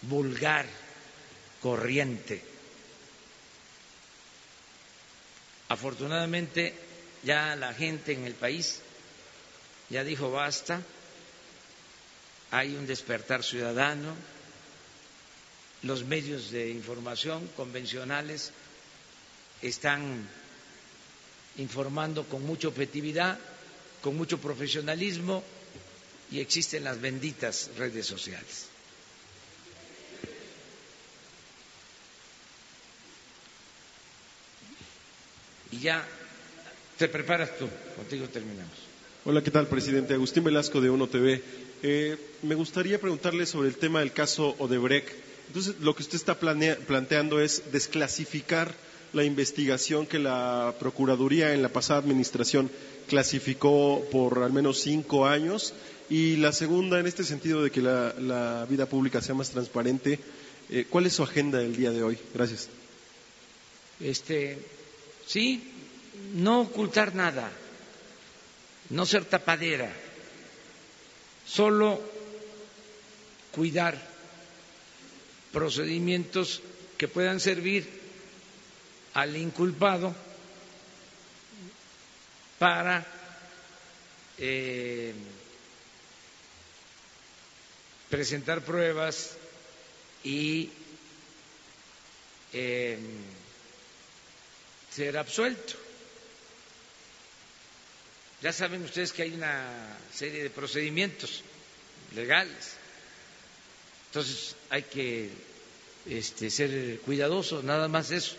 vulgar, 0.03 0.65
corriente. 1.61 2.43
Afortunadamente 5.69 6.73
ya 7.23 7.55
la 7.55 7.73
gente 7.73 8.13
en 8.13 8.25
el 8.25 8.35
país 8.35 8.81
ya 9.89 10.03
dijo 10.03 10.31
basta, 10.31 10.81
hay 12.51 12.75
un 12.75 12.85
despertar 12.87 13.43
ciudadano, 13.43 14.15
los 15.83 16.03
medios 16.05 16.51
de 16.51 16.69
información 16.69 17.47
convencionales 17.55 18.51
están 19.61 20.27
informando 21.57 22.23
con 22.25 22.45
mucha 22.45 22.67
objetividad, 22.67 23.37
con 24.01 24.15
mucho 24.15 24.37
profesionalismo 24.39 25.43
y 26.31 26.39
existen 26.39 26.83
las 26.83 26.99
benditas 27.01 27.69
redes 27.77 28.05
sociales. 28.05 28.67
Y 35.71 35.79
ya 35.79 36.05
te 36.97 37.07
preparas 37.07 37.57
tú, 37.57 37.67
contigo 37.95 38.27
terminamos. 38.29 38.73
Hola, 39.25 39.43
¿qué 39.43 39.51
tal, 39.51 39.67
presidente? 39.67 40.13
Agustín 40.13 40.43
Velasco 40.43 40.79
de 40.79 40.89
Uno 40.89 41.07
TV. 41.07 41.43
Eh, 41.83 42.17
me 42.43 42.55
gustaría 42.55 42.99
preguntarle 42.99 43.45
sobre 43.45 43.67
el 43.67 43.75
tema 43.75 43.99
del 43.99 44.13
caso 44.13 44.55
Odebrecht. 44.59 45.09
Entonces, 45.47 45.75
lo 45.81 45.95
que 45.95 46.03
usted 46.03 46.15
está 46.15 46.39
planteando 46.39 47.39
es 47.41 47.71
desclasificar 47.71 48.73
la 49.17 49.23
investigación 49.25 50.05
que 50.05 50.19
la 50.19 50.75
Procuraduría 50.79 51.53
en 51.53 51.61
la 51.63 51.69
pasada 51.69 51.99
administración 51.99 52.69
clasificó 53.07 54.05
por 54.11 54.43
al 54.43 54.53
menos 54.53 54.79
cinco 54.79 55.25
años 55.25 55.73
y 56.09 56.37
la 56.37 56.53
segunda 56.53 56.99
en 56.99 57.07
este 57.07 57.23
sentido 57.23 57.63
de 57.63 57.71
que 57.71 57.81
la, 57.81 58.65
vida 58.69 58.85
pública 58.85 59.21
sea 59.21 59.35
más 59.35 59.49
transparente. 59.49 60.19
Eh, 60.69 60.85
¿Cuál 60.89 61.07
es 61.07 61.13
su 61.13 61.23
agenda 61.23 61.57
del 61.57 61.75
día 61.75 61.91
de 61.91 62.03
hoy? 62.03 62.17
Gracias. 62.33 62.69
Este, 63.99 64.59
sí, 65.25 65.63
no 66.35 66.61
ocultar 66.61 67.15
nada, 67.15 67.51
no 68.91 69.05
ser 69.05 69.25
tapadera, 69.25 69.91
solo 71.45 71.99
cuidar 73.51 73.97
procedimientos 75.51 76.61
que 76.97 77.07
puedan 77.07 77.39
servir 77.39 77.96
al 79.17 79.35
inculpado 79.35 80.13
para 82.59 83.03
eh, 84.37 85.11
presentar 88.11 88.61
pruebas 88.61 89.31
y 90.23 90.69
eh, 92.53 92.99
ser 94.93 95.17
absuelto. 95.17 95.73
Ya 98.43 98.53
saben 98.53 98.83
ustedes 98.83 99.13
que 99.13 99.23
hay 99.23 99.33
una 99.33 99.97
serie 100.13 100.43
de 100.43 100.51
procedimientos 100.51 101.41
legales. 102.13 102.73
Entonces 104.11 104.55
hay 104.69 104.83
que 104.83 105.31
este, 106.05 106.51
ser 106.51 106.99
cuidadosos, 106.99 107.63
nada 107.63 107.87
más 107.87 108.11
eso. 108.11 108.35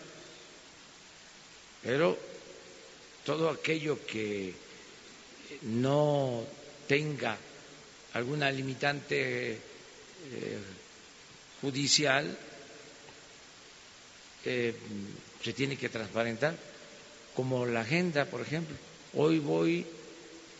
Pero 1.83 2.17
todo 3.25 3.49
aquello 3.49 3.99
que 4.05 4.53
no 5.63 6.43
tenga 6.87 7.37
alguna 8.13 8.51
limitante 8.51 9.53
eh, 9.53 10.57
judicial 11.61 12.37
eh, 14.45 14.73
se 15.43 15.53
tiene 15.53 15.77
que 15.77 15.89
transparentar, 15.89 16.55
como 17.35 17.65
la 17.65 17.81
agenda, 17.81 18.25
por 18.25 18.41
ejemplo. 18.41 18.75
Hoy 19.13 19.39
voy 19.39 19.85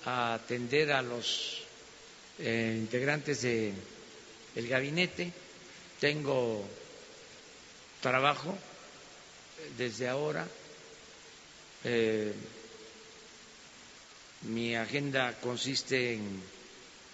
a 0.05 0.33
atender 0.35 0.91
a 0.91 1.01
los 1.01 1.63
eh, 2.39 2.75
integrantes 2.77 3.41
del 3.41 3.73
gabinete, 4.67 5.31
tengo 5.99 6.65
trabajo 8.01 8.57
desde 9.77 10.07
ahora 10.07 10.47
eh, 11.83 12.33
mi 14.43 14.75
agenda 14.75 15.33
consiste 15.41 16.13
en 16.13 16.41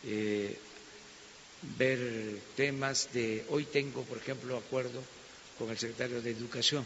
eh, 0.03 0.57
ver 1.77 2.39
temas 2.55 3.09
de 3.13 3.45
hoy 3.49 3.65
tengo, 3.65 4.03
por 4.03 4.17
ejemplo, 4.17 4.57
acuerdo 4.57 5.01
con 5.57 5.69
el 5.69 5.77
secretario 5.77 6.21
de 6.21 6.31
Educación, 6.31 6.85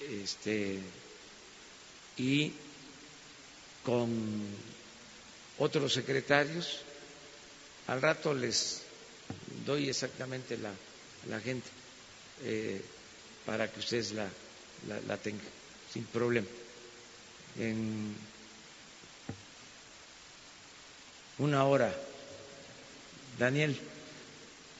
este 0.00 0.80
y 2.16 2.52
con 3.84 4.10
otros 5.58 5.92
secretarios. 5.94 6.80
Al 7.86 8.02
rato 8.02 8.34
les 8.34 8.82
doy 9.64 9.88
exactamente 9.88 10.58
la, 10.58 10.72
la 11.28 11.36
agenda 11.36 11.64
eh, 12.42 12.82
para 13.46 13.72
que 13.72 13.80
ustedes 13.80 14.12
la, 14.12 14.28
la 15.06 15.16
tengan 15.16 15.57
sin 15.98 16.06
problema. 16.06 16.46
En 17.58 18.14
una 21.38 21.64
hora, 21.64 21.92
Daniel 23.36 23.76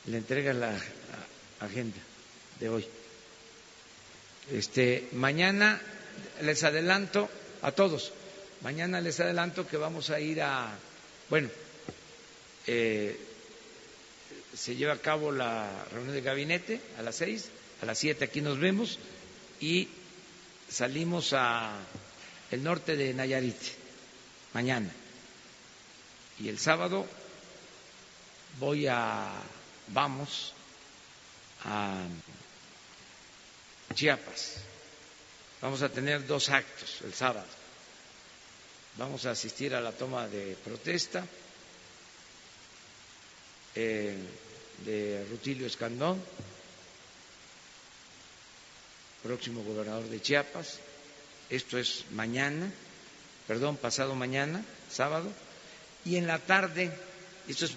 le 0.06 0.16
entrega 0.16 0.52
la 0.52 0.78
agenda 1.58 1.96
de 2.60 2.68
hoy. 2.68 2.86
Este, 4.52 5.08
mañana 5.10 5.80
les 6.42 6.62
adelanto 6.62 7.28
a 7.62 7.72
todos, 7.72 8.12
mañana 8.62 9.00
les 9.00 9.18
adelanto 9.18 9.66
que 9.66 9.76
vamos 9.76 10.10
a 10.10 10.20
ir 10.20 10.40
a, 10.40 10.70
bueno, 11.30 11.48
eh, 12.68 13.18
se 14.54 14.76
lleva 14.76 14.92
a 14.92 14.98
cabo 15.02 15.32
la 15.32 15.68
reunión 15.90 16.14
de 16.14 16.20
gabinete 16.20 16.80
a 16.96 17.02
las 17.02 17.16
seis, 17.16 17.48
a 17.82 17.86
las 17.86 17.98
siete 17.98 18.24
aquí 18.24 18.40
nos 18.40 18.60
vemos 18.60 19.00
y 19.60 19.88
salimos 20.70 21.32
a 21.32 21.76
el 22.50 22.62
norte 22.62 22.96
de 22.96 23.14
Nayarit 23.14 23.60
mañana 24.52 24.90
y 26.38 26.48
el 26.48 26.58
sábado 26.58 27.06
voy 28.58 28.86
a 28.86 29.32
vamos 29.88 30.52
a 31.64 32.06
Chiapas. 33.94 34.56
Vamos 35.60 35.82
a 35.82 35.88
tener 35.88 36.26
dos 36.26 36.50
actos 36.50 37.00
el 37.02 37.14
sábado. 37.14 37.46
Vamos 38.96 39.26
a 39.26 39.30
asistir 39.32 39.74
a 39.74 39.80
la 39.80 39.92
toma 39.92 40.28
de 40.28 40.56
protesta 40.64 41.24
eh, 43.74 44.16
de 44.84 45.26
Rutilio 45.30 45.66
Escandón 45.66 46.22
próximo 49.22 49.62
gobernador 49.62 50.04
de 50.08 50.20
Chiapas. 50.20 50.78
Esto 51.50 51.78
es 51.78 52.04
mañana, 52.12 52.70
perdón, 53.46 53.76
pasado 53.76 54.14
mañana, 54.14 54.62
sábado. 54.90 55.30
Y 56.04 56.16
en 56.16 56.26
la 56.26 56.38
tarde, 56.38 56.90
esto 57.48 57.64
es 57.66 57.72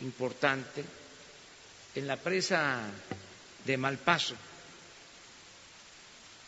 importante, 0.00 0.84
en 1.94 2.06
la 2.06 2.16
presa 2.16 2.80
de 3.64 3.76
Malpaso, 3.76 4.34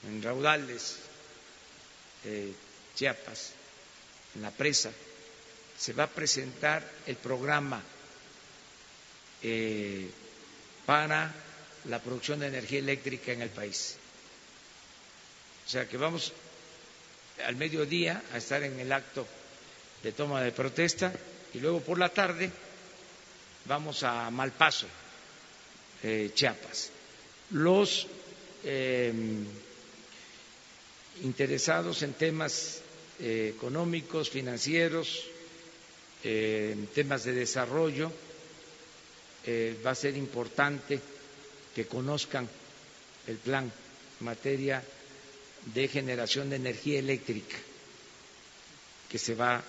en 0.09 0.22
Raudales, 0.22 0.97
Chiapas, 2.95 3.53
en 4.34 4.43
la 4.43 4.51
presa, 4.51 4.90
se 5.78 5.93
va 5.93 6.05
a 6.05 6.11
presentar 6.11 6.88
el 7.07 7.16
programa 7.16 7.82
eh, 9.43 10.09
para 10.86 11.32
la 11.86 11.99
producción 12.01 12.38
de 12.40 12.47
energía 12.49 12.78
eléctrica 12.78 13.32
en 13.32 13.43
el 13.43 13.51
país. 13.51 13.97
O 15.67 15.69
sea 15.69 15.89
que 15.89 15.97
vamos 15.97 16.33
al 17.47 17.57
mediodía 17.57 18.23
a 18.33 18.39
estar 18.39 18.63
en 18.63 18.79
el 18.81 18.93
acto 18.93 19.27
de 20.03 20.13
toma 20.13 20.43
de 20.43 20.53
protesta 20.53 21.13
y 21.55 21.61
luego 21.61 21.81
por 21.81 21.99
la 21.99 22.09
tarde 22.09 22.51
vamos 23.67 24.03
a 24.03 24.31
Malpaso, 24.31 24.87
eh, 26.03 26.31
Chiapas. 26.35 26.91
Los 27.51 28.07
em, 28.65 29.45
interesados 31.23 32.03
en 32.03 32.15
temas 32.15 32.81
eh, 33.21 33.53
económicos, 33.55 34.31
financieros, 34.31 35.25
en 36.25 36.87
temas 36.89 37.25
de 37.25 37.33
desarrollo. 37.33 38.11
Eh, 39.45 39.77
va 39.85 39.91
a 39.91 39.95
ser 39.95 40.17
importante 40.17 41.01
que 41.75 41.87
conozcan 41.87 42.49
el 43.27 43.37
plan 43.39 43.65
en 44.21 44.25
materia 44.25 44.83
de 45.67 45.89
generación 45.89 46.51
de 46.51 46.57
energía 46.57 46.99
eléctrica 46.99 47.57
que 49.11 49.19
se 49.19 49.35
va 49.35 49.63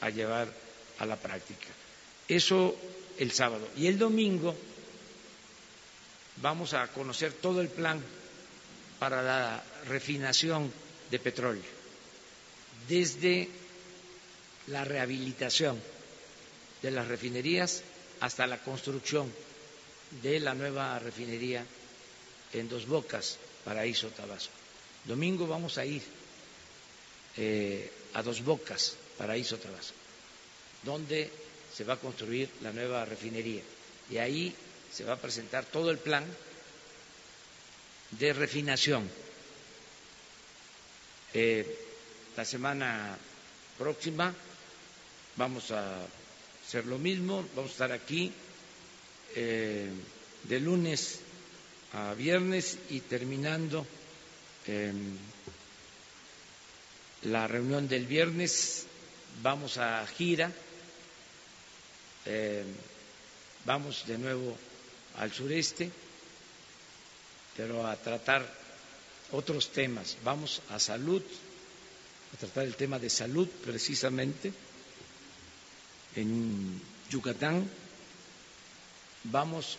a 0.00 0.10
llevar 0.10 0.48
a 0.98 1.06
la 1.06 1.16
práctica. 1.16 1.66
Eso 2.28 2.76
el 3.18 3.32
sábado. 3.32 3.68
Y 3.76 3.86
el 3.86 3.98
domingo 3.98 4.54
vamos 6.36 6.74
a 6.74 6.86
conocer 6.88 7.32
todo 7.32 7.60
el 7.60 7.68
plan 7.68 8.00
para 8.98 9.22
la 9.22 9.62
refinación 9.88 10.72
de 11.10 11.18
petróleo, 11.18 11.62
desde 12.88 13.48
la 14.68 14.84
rehabilitación 14.84 15.80
de 16.82 16.90
las 16.90 17.08
refinerías 17.08 17.82
hasta 18.20 18.46
la 18.46 18.58
construcción 18.62 19.30
de 20.22 20.40
la 20.40 20.54
nueva 20.54 20.98
refinería 20.98 21.64
en 22.52 22.68
Dos 22.68 22.86
Bocas, 22.86 23.36
Paraíso 23.64 24.08
Tabasco. 24.08 24.63
Domingo 25.04 25.46
vamos 25.46 25.76
a 25.78 25.84
ir 25.84 26.02
eh, 27.36 27.90
a 28.14 28.22
Dos 28.22 28.42
Bocas, 28.42 28.96
Paraíso 29.18 29.58
Tabasco, 29.58 29.96
donde 30.82 31.30
se 31.74 31.84
va 31.84 31.94
a 31.94 32.00
construir 32.00 32.48
la 32.62 32.72
nueva 32.72 33.04
refinería. 33.04 33.62
Y 34.10 34.16
ahí 34.16 34.54
se 34.92 35.04
va 35.04 35.14
a 35.14 35.20
presentar 35.20 35.64
todo 35.66 35.90
el 35.90 35.98
plan 35.98 36.24
de 38.12 38.32
refinación. 38.32 39.10
Eh, 41.34 41.66
la 42.36 42.44
semana 42.44 43.18
próxima 43.76 44.32
vamos 45.36 45.70
a 45.72 46.06
hacer 46.64 46.86
lo 46.86 46.98
mismo, 46.98 47.44
vamos 47.56 47.70
a 47.70 47.74
estar 47.74 47.92
aquí 47.92 48.32
eh, 49.34 49.90
de 50.44 50.60
lunes 50.60 51.20
a 51.92 52.14
viernes 52.14 52.78
y 52.90 53.00
terminando 53.00 53.84
la 57.22 57.46
reunión 57.46 57.88
del 57.88 58.06
viernes 58.06 58.86
vamos 59.42 59.78
a 59.78 60.06
gira, 60.06 60.50
eh, 62.26 62.64
vamos 63.64 64.06
de 64.06 64.18
nuevo 64.18 64.56
al 65.18 65.32
sureste, 65.32 65.90
pero 67.56 67.86
a 67.86 67.96
tratar 67.96 68.46
otros 69.32 69.70
temas. 69.72 70.16
Vamos 70.24 70.62
a 70.70 70.78
salud, 70.78 71.22
a 72.34 72.36
tratar 72.38 72.64
el 72.64 72.76
tema 72.76 72.98
de 72.98 73.10
salud 73.10 73.48
precisamente 73.64 74.52
en 76.16 76.80
Yucatán. 77.10 77.68
Vamos 79.24 79.78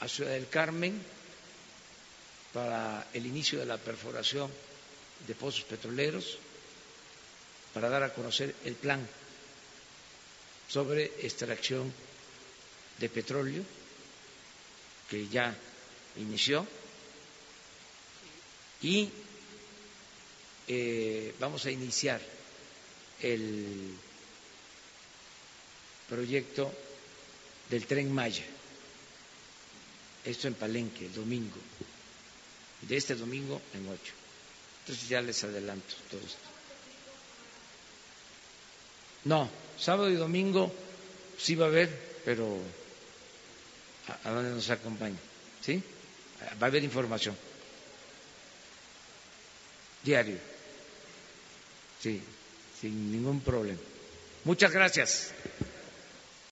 a 0.00 0.08
Ciudad 0.08 0.32
del 0.32 0.48
Carmen 0.48 1.00
para 2.52 3.06
el 3.12 3.26
inicio 3.26 3.58
de 3.58 3.66
la 3.66 3.78
perforación 3.78 4.50
de 5.26 5.34
pozos 5.34 5.64
petroleros, 5.64 6.38
para 7.74 7.88
dar 7.88 8.02
a 8.02 8.12
conocer 8.14 8.54
el 8.64 8.74
plan 8.74 9.06
sobre 10.68 11.04
extracción 11.22 11.92
de 12.98 13.08
petróleo 13.08 13.62
que 15.08 15.26
ya 15.28 15.54
inició 16.16 16.66
y 18.82 19.08
eh, 20.68 21.34
vamos 21.40 21.66
a 21.66 21.70
iniciar 21.70 22.20
el 23.22 23.94
proyecto 26.08 26.72
del 27.68 27.86
tren 27.86 28.12
Maya. 28.12 28.44
Esto 30.24 30.48
en 30.48 30.54
Palenque, 30.54 31.06
el 31.06 31.14
domingo, 31.14 31.56
de 32.82 32.96
este 32.96 33.14
domingo 33.14 33.60
en 33.74 33.88
ocho. 33.88 34.12
Entonces 34.80 35.08
ya 35.08 35.20
les 35.20 35.42
adelanto 35.44 35.94
todo 36.10 36.20
esto. 36.20 36.38
No, 39.24 39.50
sábado 39.78 40.10
y 40.10 40.14
domingo 40.14 40.72
sí 41.38 41.54
va 41.54 41.66
a 41.66 41.68
haber, 41.68 41.90
pero 42.24 42.58
a, 44.24 44.30
dónde 44.30 44.50
nos 44.50 44.70
acompaña. 44.70 45.18
¿Sí? 45.60 45.82
Va 46.60 46.66
a 46.66 46.70
haber 46.70 46.82
información. 46.82 47.36
Diario. 50.02 50.38
Sí, 52.00 52.22
sin 52.80 53.12
ningún 53.12 53.40
problema. 53.40 53.78
Muchas 54.44 54.72
gracias. 54.72 55.32